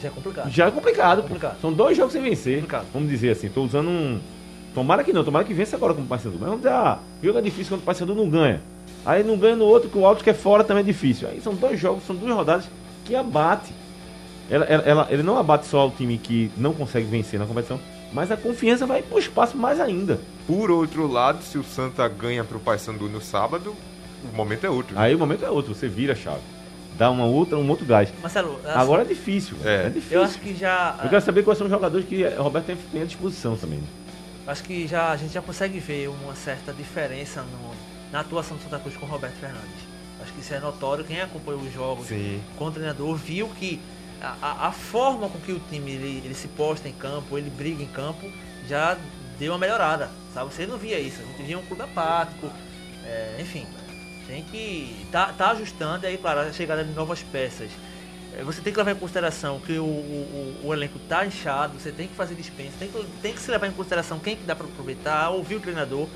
Já 0.01 0.07
é 0.07 0.11
complicado. 0.11 0.49
Já 0.49 0.67
é 0.67 0.71
complicado, 0.71 1.17
pô. 1.17 1.27
Complicado. 1.29 1.59
São 1.61 1.73
dois 1.73 1.97
jogos 1.97 2.13
sem 2.13 2.21
vencer. 2.21 2.55
Complicado. 2.55 2.85
Vamos 2.93 3.09
dizer 3.09 3.31
assim, 3.31 3.49
tô 3.49 3.63
usando 3.63 3.89
um. 3.89 4.19
Tomara 4.73 5.03
que 5.03 5.11
não, 5.11 5.23
tomara 5.23 5.43
que 5.43 5.53
vença 5.53 5.75
agora 5.75 5.93
como 5.93 6.05
o 6.05 6.09
Paysandu. 6.09 6.37
Mas 6.39 6.47
vamos 6.47 6.57
dizer, 6.63 6.73
ah, 6.73 6.99
jogo 7.23 7.39
é 7.39 7.41
difícil 7.41 7.71
quando 7.73 7.81
o 7.81 7.85
Paysandu 7.85 8.13
não 8.15 8.29
ganha. 8.29 8.61
Aí 9.05 9.23
não 9.23 9.37
ganha 9.37 9.55
no 9.55 9.65
outro, 9.65 9.89
que 9.89 9.97
o 9.97 10.05
Alto 10.05 10.23
que 10.23 10.29
é 10.29 10.33
fora 10.33 10.63
também 10.63 10.81
é 10.83 10.85
difícil. 10.85 11.27
Aí 11.27 11.41
são 11.41 11.53
dois 11.55 11.79
jogos, 11.79 12.03
são 12.05 12.15
duas 12.15 12.33
rodadas 12.33 12.69
que 13.03 13.15
abate. 13.15 13.73
Ela, 14.49 14.65
ela, 14.65 14.83
ela- 14.83 15.07
ele 15.09 15.23
não 15.23 15.37
abate 15.37 15.65
só 15.67 15.87
o 15.87 15.91
time 15.91 16.17
que 16.17 16.51
não 16.55 16.73
consegue 16.73 17.05
vencer 17.07 17.39
na 17.39 17.45
competição, 17.45 17.79
mas 18.13 18.31
a 18.31 18.37
confiança 18.37 18.85
vai 18.85 19.01
pro 19.01 19.19
espaço 19.19 19.57
mais 19.57 19.79
ainda. 19.79 20.19
Por 20.47 20.71
outro 20.71 21.07
lado, 21.07 21.43
se 21.43 21.57
o 21.57 21.63
Santa 21.63 22.07
ganha 22.07 22.43
pro 22.43 22.59
Paysandu 22.59 23.07
no 23.09 23.21
sábado, 23.21 23.75
o 24.23 24.35
momento 24.35 24.65
é 24.65 24.69
outro. 24.69 24.97
Aí 24.99 25.13
o 25.15 25.19
momento 25.19 25.45
é 25.45 25.49
outro, 25.49 25.73
você 25.73 25.87
vira 25.87 26.13
a 26.13 26.15
chave. 26.15 26.41
Dá 26.97 27.09
uma 27.09 27.25
outra, 27.25 27.57
um 27.57 27.69
outro 27.69 27.85
gás. 27.85 28.09
Marcelo, 28.21 28.59
assim, 28.65 28.77
Agora 28.77 29.03
é 29.03 29.05
difícil. 29.05 29.55
É. 29.63 29.85
É, 29.85 29.89
difícil. 29.89 30.17
eu 30.17 30.23
acho 30.23 30.37
que 30.39 30.53
já. 30.55 30.99
Eu 31.03 31.09
quero 31.09 31.21
saber 31.21 31.43
quais 31.43 31.57
são 31.57 31.65
os 31.65 31.71
jogadores 31.71 32.05
que 32.05 32.23
o 32.25 32.41
Roberto 32.43 32.65
tem, 32.65 32.75
tem 32.75 33.01
à 33.01 33.05
disposição 33.05 33.55
também. 33.55 33.81
Acho 34.45 34.63
que 34.63 34.85
já, 34.87 35.11
a 35.11 35.15
gente 35.17 35.31
já 35.33 35.41
consegue 35.41 35.79
ver 35.79 36.09
uma 36.09 36.35
certa 36.35 36.73
diferença 36.73 37.41
no- 37.43 38.11
na 38.11 38.19
atuação 38.21 38.57
do 38.57 38.63
Santa 38.63 38.79
Cruz 38.79 38.97
com 38.97 39.05
o 39.05 39.09
Roberto 39.09 39.35
Fernandes. 39.35 39.87
Acho 40.21 40.33
que 40.33 40.41
isso 40.41 40.53
é 40.53 40.59
notório. 40.59 41.05
Quem 41.05 41.21
acompanhou 41.21 41.61
os 41.61 41.71
jogos 41.73 42.07
Sim. 42.07 42.41
com 42.57 42.65
o 42.65 42.71
treinador 42.71 43.15
viu 43.15 43.47
que 43.57 43.79
a, 44.21 44.35
a- 44.41 44.67
a 44.67 44.71
forma 44.73 45.29
com 45.29 45.39
que 45.39 45.51
o 45.53 45.61
time 45.69 45.91
ele, 45.91 46.21
ele 46.25 46.33
se 46.33 46.47
posta 46.49 46.89
em 46.89 46.93
campo, 46.93 47.37
ele 47.37 47.49
briga 47.49 47.81
em 47.81 47.87
campo, 47.87 48.29
já 48.67 48.97
deu 49.37 49.53
uma 49.53 49.57
melhorada. 49.59 50.09
Sabe? 50.33 50.53
Você 50.53 50.65
não 50.67 50.77
via 50.77 50.99
isso. 50.99 51.21
A 51.21 51.25
gente 51.37 51.43
via 51.47 51.57
um 51.57 51.63
clube 51.63 51.83
apático. 51.83 52.49
é, 53.05 53.37
enfim, 53.39 53.65
tem 54.29 54.43
que 54.43 55.05
tá, 55.11 55.33
tá 55.33 55.51
ajustando. 55.51 56.05
Aí, 56.05 56.17
claro, 56.17 56.41
a 56.41 56.53
chegada 56.53 56.83
de 56.83 56.93
novas 56.93 57.23
peças. 57.23 57.69
É, 58.37 58.43
Você 58.43 58.61
tem 58.61 58.71
que 58.71 58.77
levar 58.77 58.91
em 58.91 58.95
consideração 58.95 59.59
que 59.59 59.73
o, 59.79 59.83
o, 59.83 59.87
o- 60.63 60.67
o 60.67 60.73
elenco 60.73 60.99
tá 61.09 61.25
inchado, 61.25 61.79
você 61.79 61.91
tem 61.91 62.07
que 62.07 62.13
fazer 62.13 62.35
dispensa, 62.35 62.73
tem 62.77 62.87
que, 62.89 63.05
tem 63.21 63.33
que 63.33 63.39
se 63.39 63.49
levar 63.49 63.67
em 63.67 63.71
consideração 63.71 64.19
quem 64.19 64.35
que 64.35 64.43
dá 64.43 64.55
para 64.55 64.67
aproveitar, 64.67 65.29
ouvir 65.31 65.55
o 65.55 65.59
treinador 65.59 66.07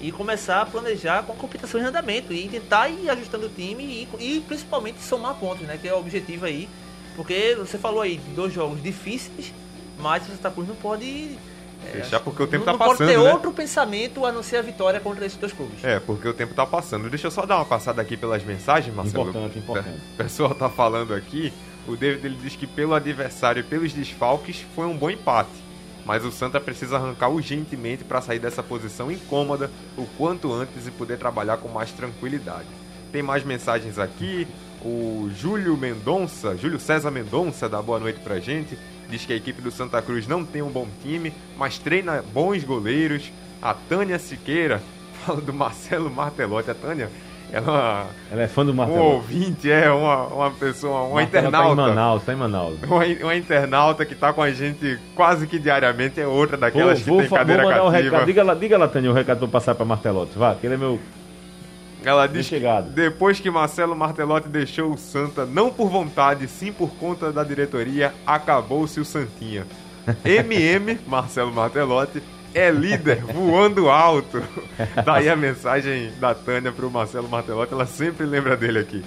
e 0.00 0.10
começar 0.10 0.62
a 0.62 0.66
planejar 0.66 1.24
com 1.24 1.32
a 1.32 1.36
competição 1.36 1.78
em 1.80 1.84
andamento 1.84 2.32
e 2.32 2.48
tentar 2.48 2.88
ir 2.88 3.10
ajustando 3.10 3.46
o 3.46 3.50
time 3.50 3.84
e, 4.18 4.36
e 4.36 4.40
principalmente 4.40 5.02
somar 5.02 5.34
pontos, 5.34 5.66
né? 5.66 5.76
Que 5.80 5.88
é 5.88 5.94
o 5.94 5.98
objetivo 5.98 6.46
aí. 6.46 6.68
Porque 7.16 7.54
você 7.58 7.76
falou 7.76 8.00
aí 8.00 8.16
de 8.16 8.30
dois 8.30 8.52
jogos 8.52 8.80
difíceis, 8.82 9.52
mas 9.98 10.22
o 10.26 10.30
Santa 10.30 10.50
Cruz 10.52 10.68
não 10.68 10.76
pode. 10.76 11.36
É, 11.88 11.92
Deixar 11.92 12.20
porque 12.20 12.42
o 12.42 12.46
tempo 12.46 12.64
não, 12.64 12.72
tá 12.72 12.72
não 12.72 12.78
pode 12.78 12.98
passando, 12.98 13.08
ter 13.08 13.18
né? 13.18 13.32
outro 13.32 13.52
pensamento 13.52 14.24
a 14.24 14.32
não 14.32 14.42
ser 14.42 14.56
a 14.56 14.62
vitória 14.62 15.00
contra 15.00 15.24
esses 15.24 15.38
dois 15.38 15.52
clubes. 15.52 15.82
É, 15.84 15.98
porque 16.00 16.28
o 16.28 16.34
tempo 16.34 16.54
tá 16.54 16.66
passando. 16.66 17.08
Deixa 17.08 17.26
eu 17.26 17.30
só 17.30 17.46
dar 17.46 17.56
uma 17.56 17.64
passada 17.64 18.00
aqui 18.02 18.16
pelas 18.16 18.44
mensagens, 18.44 18.94
Marcelo. 18.94 19.30
Importante, 19.30 19.58
importante. 19.58 19.98
O 20.14 20.16
pessoal 20.16 20.54
tá 20.54 20.68
falando 20.68 21.14
aqui. 21.14 21.52
O 21.86 21.96
David 21.96 22.26
ele 22.26 22.36
diz 22.36 22.54
que 22.54 22.66
pelo 22.66 22.94
adversário 22.94 23.60
e 23.60 23.62
pelos 23.62 23.92
desfalques 23.92 24.64
foi 24.74 24.86
um 24.86 24.96
bom 24.96 25.10
empate. 25.10 25.68
Mas 26.04 26.24
o 26.24 26.30
Santa 26.30 26.60
precisa 26.60 26.96
arrancar 26.96 27.28
urgentemente 27.28 28.04
para 28.04 28.20
sair 28.22 28.38
dessa 28.38 28.62
posição 28.62 29.10
incômoda 29.10 29.70
o 29.96 30.06
quanto 30.16 30.52
antes 30.52 30.86
e 30.86 30.90
poder 30.90 31.18
trabalhar 31.18 31.58
com 31.58 31.68
mais 31.68 31.92
tranquilidade. 31.92 32.66
Tem 33.12 33.22
mais 33.22 33.44
mensagens 33.44 33.98
aqui. 33.98 34.46
O 34.82 35.28
Júlio 35.34 35.76
Mendonça, 35.76 36.56
Júlio 36.56 36.78
César 36.78 37.10
Mendonça, 37.10 37.68
dá 37.68 37.82
boa 37.82 37.98
noite 37.98 38.20
pra 38.20 38.38
gente. 38.38 38.78
Diz 39.08 39.24
que 39.24 39.32
a 39.32 39.36
equipe 39.36 39.62
do 39.62 39.70
Santa 39.70 40.02
Cruz 40.02 40.26
não 40.28 40.44
tem 40.44 40.60
um 40.62 40.68
bom 40.70 40.86
time, 41.02 41.32
mas 41.56 41.78
treina 41.78 42.22
bons 42.32 42.62
goleiros. 42.64 43.30
A 43.60 43.72
Tânia 43.74 44.18
Siqueira 44.18 44.80
fala 45.24 45.40
do 45.40 45.52
Marcelo 45.52 46.10
Martelotti. 46.10 46.70
A 46.70 46.74
Tânia, 46.74 47.08
ela 47.50 48.06
Ela 48.30 48.42
é 48.42 48.46
fã 48.46 48.64
do 48.66 48.72
um 48.72 48.74
Marcelo. 48.74 49.00
ouvinte, 49.02 49.70
é 49.70 49.90
uma, 49.90 50.24
uma 50.26 50.50
pessoa, 50.50 51.02
uma 51.04 51.14
Marcelo 51.22 51.30
Tá 51.30 51.38
em 51.38 51.48
internauta. 51.48 51.82
Manaus, 51.88 52.22
tá 52.22 52.32
em 52.32 52.36
Manaus. 52.36 52.76
Uma, 52.82 53.04
uma 53.22 53.34
internauta 53.34 54.04
que 54.04 54.14
tá 54.14 54.32
com 54.32 54.42
a 54.42 54.50
gente 54.50 54.98
quase 55.16 55.46
que 55.46 55.58
diariamente, 55.58 56.20
é 56.20 56.26
outra 56.26 56.56
Vou, 56.58 56.60
daquelas 56.66 56.98
que 56.98 57.08
vou, 57.08 57.20
tem 57.20 57.28
fa- 57.28 57.36
vou 57.36 57.38
cadeira 57.38 57.62
mandar 57.64 57.84
um 57.84 57.90
cativa. 57.90 58.04
recado. 58.10 58.26
Diga 58.26 58.42
lá, 58.44 58.54
diga 58.54 58.78
lá, 58.78 58.88
Tânia, 58.88 59.10
o 59.10 59.14
recado 59.14 59.38
pra 59.38 59.48
passar 59.48 59.74
pra 59.74 59.86
Martelotti. 59.86 60.36
Vá, 60.38 60.54
que 60.54 60.66
ele 60.66 60.74
é 60.74 60.78
meu. 60.78 61.00
Ela 62.04 62.26
diz 62.26 62.48
que 62.48 62.56
chegado. 62.56 62.90
depois 62.90 63.40
que 63.40 63.50
Marcelo 63.50 63.96
Martelotti 63.96 64.48
deixou 64.48 64.92
o 64.92 64.98
Santa, 64.98 65.44
não 65.44 65.70
por 65.70 65.88
vontade, 65.88 66.46
sim 66.46 66.72
por 66.72 66.90
conta 66.90 67.32
da 67.32 67.42
diretoria, 67.42 68.14
acabou-se 68.26 69.00
o 69.00 69.04
Santinha. 69.04 69.66
MM, 70.24 70.98
Marcelo 71.06 71.52
Martelotti, 71.52 72.22
é 72.54 72.70
líder, 72.70 73.24
voando 73.26 73.90
alto. 73.90 74.42
Daí 75.04 75.28
a 75.28 75.36
mensagem 75.36 76.12
da 76.18 76.34
Tânia 76.34 76.72
pro 76.72 76.90
Marcelo 76.90 77.28
Martelotti, 77.28 77.72
ela 77.72 77.86
sempre 77.86 78.24
lembra 78.24 78.56
dele 78.56 78.78
aqui. 78.78 79.04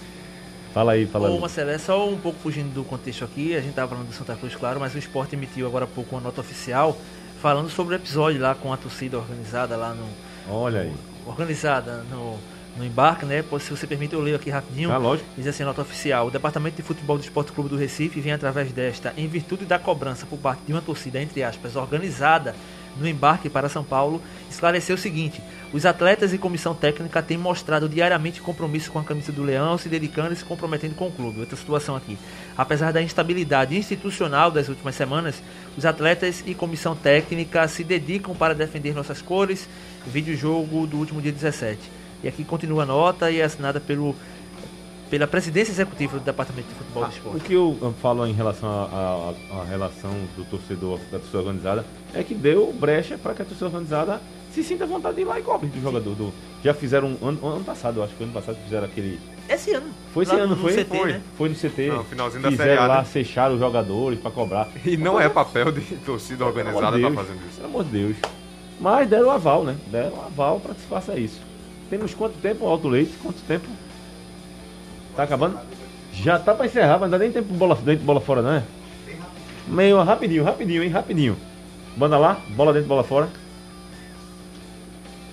Fala 0.73 0.93
aí, 0.93 1.05
fala 1.05 1.29
Ô, 1.29 1.33
aí. 1.33 1.39
Marcelo, 1.39 1.69
é 1.71 1.77
só 1.77 2.07
um 2.07 2.17
pouco 2.17 2.39
fugindo 2.39 2.73
do 2.73 2.83
contexto 2.83 3.25
aqui, 3.25 3.55
a 3.55 3.61
gente 3.61 3.73
tava 3.73 3.89
falando 3.89 4.07
do 4.07 4.13
Santa 4.13 4.35
Cruz, 4.35 4.55
claro, 4.55 4.79
mas 4.79 4.93
o 4.95 4.97
esporte 4.97 5.35
emitiu 5.35 5.67
agora 5.67 5.85
há 5.85 5.87
pouco 5.87 6.15
uma 6.15 6.21
nota 6.21 6.41
oficial 6.41 6.97
falando 7.41 7.69
sobre 7.69 7.95
o 7.95 7.97
episódio 7.97 8.39
lá 8.39 8.53
com 8.53 8.71
a 8.71 8.77
torcida 8.77 9.17
organizada 9.17 9.75
lá 9.75 9.93
no. 9.93 10.07
Olha 10.49 10.81
aí. 10.81 10.93
Organizada 11.25 12.03
no, 12.09 12.37
no 12.81 12.87
embarque, 12.87 13.25
né? 13.25 13.43
Se 13.59 13.69
você 13.69 13.85
permite, 13.85 14.13
eu 14.13 14.21
leio 14.21 14.35
aqui 14.35 14.49
rapidinho. 14.49 14.89
Tá 14.89 14.97
lógico. 14.97 15.29
Diz 15.37 15.47
assim, 15.47 15.63
nota 15.63 15.81
oficial. 15.81 16.27
O 16.27 16.31
Departamento 16.31 16.75
de 16.75 16.81
Futebol 16.81 17.17
do 17.17 17.23
Esporte 17.23 17.51
Clube 17.51 17.69
do 17.69 17.77
Recife 17.77 18.19
vem 18.19 18.33
através 18.33 18.71
desta, 18.71 19.13
em 19.15 19.27
virtude 19.27 19.65
da 19.65 19.77
cobrança 19.77 20.25
por 20.25 20.39
parte 20.39 20.63
de 20.65 20.73
uma 20.73 20.81
torcida, 20.81 21.21
entre 21.21 21.43
aspas, 21.43 21.75
organizada 21.75 22.55
no 22.97 23.07
embarque 23.07 23.49
para 23.49 23.69
São 23.69 23.83
Paulo, 23.83 24.21
esclareceu 24.49 24.95
o 24.95 24.99
seguinte: 24.99 25.41
os 25.71 25.85
atletas 25.85 26.33
e 26.33 26.37
comissão 26.37 26.73
técnica 26.73 27.21
têm 27.21 27.37
mostrado 27.37 27.87
diariamente 27.87 28.41
compromisso 28.41 28.91
com 28.91 28.99
a 28.99 29.03
camisa 29.03 29.31
do 29.31 29.43
Leão, 29.43 29.77
se 29.77 29.87
dedicando 29.87 30.33
e 30.33 30.35
se 30.35 30.43
comprometendo 30.43 30.95
com 30.95 31.07
o 31.07 31.11
clube. 31.11 31.39
Outra 31.39 31.55
situação 31.55 31.95
aqui. 31.95 32.17
Apesar 32.57 32.91
da 32.91 33.01
instabilidade 33.01 33.77
institucional 33.77 34.51
das 34.51 34.67
últimas 34.67 34.95
semanas, 34.95 35.41
os 35.77 35.85
atletas 35.85 36.43
e 36.45 36.53
comissão 36.53 36.95
técnica 36.95 37.67
se 37.67 37.83
dedicam 37.83 38.35
para 38.35 38.55
defender 38.55 38.93
nossas 38.93 39.21
cores. 39.21 39.69
Vídeo 40.05 40.35
jogo 40.35 40.87
do 40.87 40.97
último 40.97 41.21
dia 41.21 41.31
17. 41.31 42.00
E 42.23 42.27
aqui 42.27 42.43
continua 42.43 42.83
a 42.83 42.85
nota 42.85 43.31
e 43.31 43.39
é 43.39 43.43
assinada 43.43 43.79
pelo 43.79 44.15
pela 45.11 45.27
presidência 45.27 45.73
executiva 45.73 46.17
do 46.17 46.23
Departamento 46.23 46.69
de 46.69 46.73
Futebol 46.75 47.03
do 47.03 47.09
O 47.09 47.11
Esporte. 47.11 47.39
que 47.41 47.53
eu 47.53 47.93
falo 48.01 48.25
em 48.25 48.31
relação 48.31 48.69
à 48.69 49.65
relação 49.69 50.11
do 50.37 50.45
torcedor, 50.45 50.99
da 51.11 51.19
torcida 51.19 51.39
organizada, 51.39 51.85
é 52.13 52.23
que 52.23 52.33
deu 52.33 52.71
brecha 52.71 53.17
para 53.17 53.33
que 53.33 53.41
a 53.41 53.45
torcida 53.45 53.65
organizada 53.65 54.21
se 54.53 54.63
sinta 54.63 54.85
à 54.85 54.87
vontade 54.87 55.15
de 55.15 55.23
ir 55.23 55.25
lá 55.25 55.37
e 55.37 55.43
cobre 55.43 55.67
do 55.67 55.81
jogador. 55.81 56.15
Do, 56.15 56.33
já 56.63 56.73
fizeram 56.73 57.17
um 57.21 57.27
ano, 57.27 57.45
ano 57.45 57.63
passado, 57.65 57.99
eu 57.99 58.03
acho 58.03 58.13
que 58.13 58.19
foi 58.19 58.25
ano 58.25 58.33
passado 58.33 58.55
que 58.55 58.63
fizeram 58.63 58.85
aquele. 58.85 59.19
Esse 59.49 59.73
ano. 59.73 59.87
Foi 60.13 60.23
esse 60.23 60.33
lá 60.33 60.43
ano, 60.43 60.55
no 60.55 60.61
foi? 60.61 60.73
CT, 60.73 60.97
Foi. 60.97 61.11
né? 61.11 61.21
Foi 61.37 61.49
no 61.49 61.55
CT. 61.55 61.87
Não, 61.87 62.03
finalzinho 62.05 62.43
da 62.43 62.51
Série 62.51 62.75
lá, 62.79 62.99
né? 62.99 63.03
fecharam 63.03 63.55
os 63.55 63.59
jogadores 63.59 64.17
para 64.17 64.31
cobrar. 64.31 64.69
E 64.85 64.95
não 64.95 65.19
é 65.19 65.27
papel 65.27 65.73
de 65.73 65.81
torcida 65.97 66.45
organizada 66.45 66.97
Pelo 66.97 67.09
tá 67.09 67.21
fazendo 67.21 67.41
isso. 67.49 67.57
Pelo 67.57 67.67
amor 67.67 67.83
de 67.83 67.89
Deus. 67.91 68.15
Mas 68.79 69.09
deram 69.09 69.27
o 69.27 69.31
aval, 69.31 69.65
né? 69.65 69.75
Deram 69.87 70.13
o 70.13 70.21
aval 70.21 70.61
para 70.61 70.73
que 70.73 70.81
se 70.81 70.87
faça 70.87 71.19
isso. 71.19 71.50
Temos 71.91 72.13
quanto 72.13 72.37
tempo, 72.37 72.65
Alto 72.65 72.87
Leite? 72.87 73.11
Quanto 73.21 73.41
tempo? 73.41 73.67
Tá 75.13 75.23
acabando? 75.23 75.59
Já 76.13 76.39
tá 76.39 76.55
para 76.55 76.65
encerrar, 76.65 76.93
mas 76.93 77.01
não 77.01 77.09
dá 77.09 77.17
nem 77.19 77.33
tempo 77.33 77.53
bola 77.53 77.75
dentro, 77.75 78.05
bola 78.05 78.21
fora, 78.21 78.41
não 78.41 78.53
é? 78.53 78.63
Meio 79.67 80.01
rapidinho, 80.01 80.41
rapidinho, 80.41 80.83
hein? 80.83 80.89
Rapidinho. 80.89 81.35
Banda 81.97 82.17
lá, 82.17 82.39
bola 82.55 82.71
dentro, 82.71 82.87
bola 82.87 83.03
fora. 83.03 83.27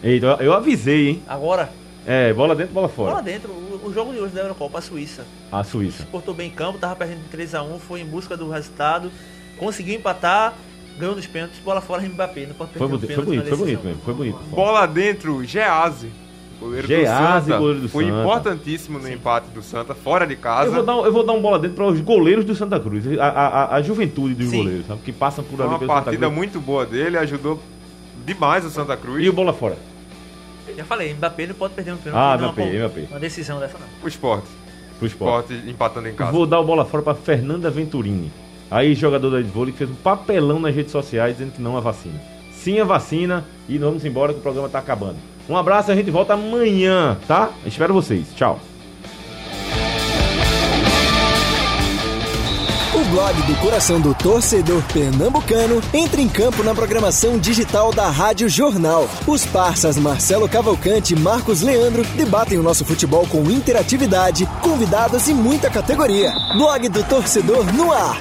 Eita, 0.03 0.37
eu- 0.41 0.53
avisei, 0.53 1.09
hein? 1.11 1.23
Agora, 1.29 1.71
É, 2.05 2.33
bola 2.33 2.57
dentro, 2.57 2.75
bola 2.75 2.89
fora. 2.89 3.23
dentro, 3.23 3.53
o, 3.53 3.81
o 3.87 3.93
jogo 3.95 4.13
de 4.13 4.19
hoje 4.19 4.35
da 4.35 4.41
Eurocopa, 4.41 4.79
a 4.79 4.83
Suíça. 4.83 5.25
A 5.53 5.63
Suíça. 5.63 6.09
Portou 6.11 6.35
bem 6.35 6.49
em 6.49 6.51
campo, 6.51 6.79
tava 6.79 6.97
perdendo 6.97 7.21
de 7.23 7.29
3x1, 7.37 7.79
foi 7.79 8.01
em 8.01 8.05
busca 8.05 8.37
do 8.37 8.51
resultado, 8.51 9.13
conseguiu 9.59 9.95
empatar, 9.95 10.55
ganhou 10.99 11.15
nos 11.15 11.27
pênaltis, 11.29 11.61
bola 11.61 11.81
fora 11.81 12.03
Mbappé. 12.03 12.47
Não 12.47 12.55
pode 12.55 12.73
perder 12.73 12.79
Foi 12.79 12.87
um 12.87 12.91
bonito, 12.91 13.07
foi 13.07 13.09
pênalti 13.09 13.27
bonito, 13.29 13.49
foi 13.49 13.57
bonito 13.59 13.85
mesmo. 13.85 14.03
Foi 14.03 14.15
bonito. 14.15 14.39
Bola 14.51 14.87
dentro, 14.87 15.45
Gease. 15.45 16.11
Goleiro 16.61 16.87
Gease, 16.89 17.05
do 17.05 17.47
Santa. 17.47 17.59
goleiro 17.59 17.81
do 17.83 17.89
Foi 17.89 18.05
Santa. 18.05 18.21
importantíssimo 18.21 18.99
no 18.99 19.09
empate 19.09 19.49
do 19.51 19.63
Santa, 19.63 19.95
fora 19.95 20.27
de 20.27 20.35
casa. 20.37 20.67
Eu 20.69 20.73
vou, 20.75 20.83
dar, 20.83 20.97
um- 20.97 21.05
eu 21.07 21.13
vou 21.13 21.25
dar 21.25 21.33
um 21.33 21.41
bola 21.41 21.59
dentro 21.59 21.77
para 21.77 21.87
os 21.87 22.01
goleiros 22.01 22.45
do 22.45 22.55
Santa 22.55 22.81
Cruz. 22.81 23.05
A, 23.19 23.25
a, 23.25 23.47
a- 23.49 23.75
a 23.77 23.83
juventude 23.83 24.35
dos 24.35 24.49
Sim. 24.49 24.59
goleiros, 24.59 24.87
sabe? 24.87 25.01
Que 25.03 25.13
passam 25.13 25.45
por 25.45 25.57
Foi 25.57 25.65
ali 25.65 25.73
uma 25.75 25.79
pelo 25.79 25.91
Santa 25.91 26.03
partida 26.05 26.27
Cruz. 26.27 26.37
muito 26.37 26.61
boa 26.61 26.85
dele, 26.85 27.17
ajudou 27.19 27.61
demais 28.27 28.65
o 28.65 28.71
Santa 28.71 28.97
Cruz. 28.97 29.25
E 29.25 29.29
o 29.29 29.33
bola 29.33 29.53
fora? 29.53 29.77
Já 30.77 30.85
falei, 30.85 31.15
Mbappé 31.15 31.47
não 31.47 31.55
pode 31.55 31.75
perder 31.75 31.93
um 31.93 31.97
pênalti. 31.97 32.21
Ah, 32.23 32.37
numa- 32.37 32.53
Mbappé, 32.53 32.79
Mbappé. 32.79 33.01
Uma 33.11 33.21
decisão 33.21 33.59
dessa 33.61 33.79
não. 33.79 33.87
O 34.05 34.09
esporte. 34.09 34.47
Pro 34.99 35.07
esporte. 35.07 35.53
Esporte 35.53 35.71
empatando 35.71 36.09
em 36.09 36.15
casa. 36.15 36.33
Vou 36.33 36.45
dar 36.47 36.61
o 36.61 36.65
bola 36.65 36.85
fora 36.85 37.03
para 37.03 37.15
Fernanda 37.15 37.71
Venturini. 37.71 38.31
Aí, 38.71 38.95
jogador 38.95 39.31
da 39.31 39.41
vôlei, 39.49 39.73
que 39.73 39.79
fez 39.79 39.91
um 39.91 39.95
papelão 39.95 40.59
nas 40.61 40.75
redes 40.75 40.93
sociais 40.93 41.37
dizendo 41.39 41.53
que 41.55 41.63
não 41.63 41.77
a 41.77 41.81
vacina. 41.81 42.21
Sim 42.53 42.81
a 42.81 42.85
vacina 42.85 43.45
e 43.69 43.79
vamos 43.79 44.05
embora 44.05 44.33
que 44.33 44.41
o 44.41 44.43
programa 44.43 44.69
tá 44.69 44.79
acabando. 44.79 45.17
Um 45.49 45.57
abraço, 45.57 45.91
a 45.91 45.97
gente 45.97 46.11
volta 46.11 46.35
amanhã, 46.35 47.17
tá? 47.27 47.51
Espero 47.65 47.95
vocês. 47.95 48.27
Tchau. 48.37 48.61
O 52.95 53.05
blog 53.11 53.43
do 53.43 53.55
coração 53.61 54.01
do 54.01 54.13
torcedor 54.13 54.83
pernambucano 54.93 55.81
entra 55.95 56.21
em 56.21 56.29
campo 56.29 56.63
na 56.63 56.75
programação 56.75 57.39
digital 57.39 57.93
da 57.93 58.11
Rádio 58.11 58.49
Jornal. 58.49 59.09
Os 59.27 59.47
parceiros 59.47 59.97
Marcelo 59.97 60.49
Cavalcante 60.49 61.15
e 61.15 61.19
Marcos 61.19 61.63
Leandro 61.63 62.03
debatem 62.17 62.59
o 62.59 62.63
nosso 62.63 62.85
futebol 62.85 63.27
com 63.29 63.51
interatividade, 63.51 64.47
convidados 64.61 65.29
e 65.29 65.33
muita 65.33 65.71
categoria. 65.71 66.33
Blog 66.57 66.89
do 66.89 67.03
torcedor 67.05 67.73
no 67.73 67.93
ar. 67.93 68.21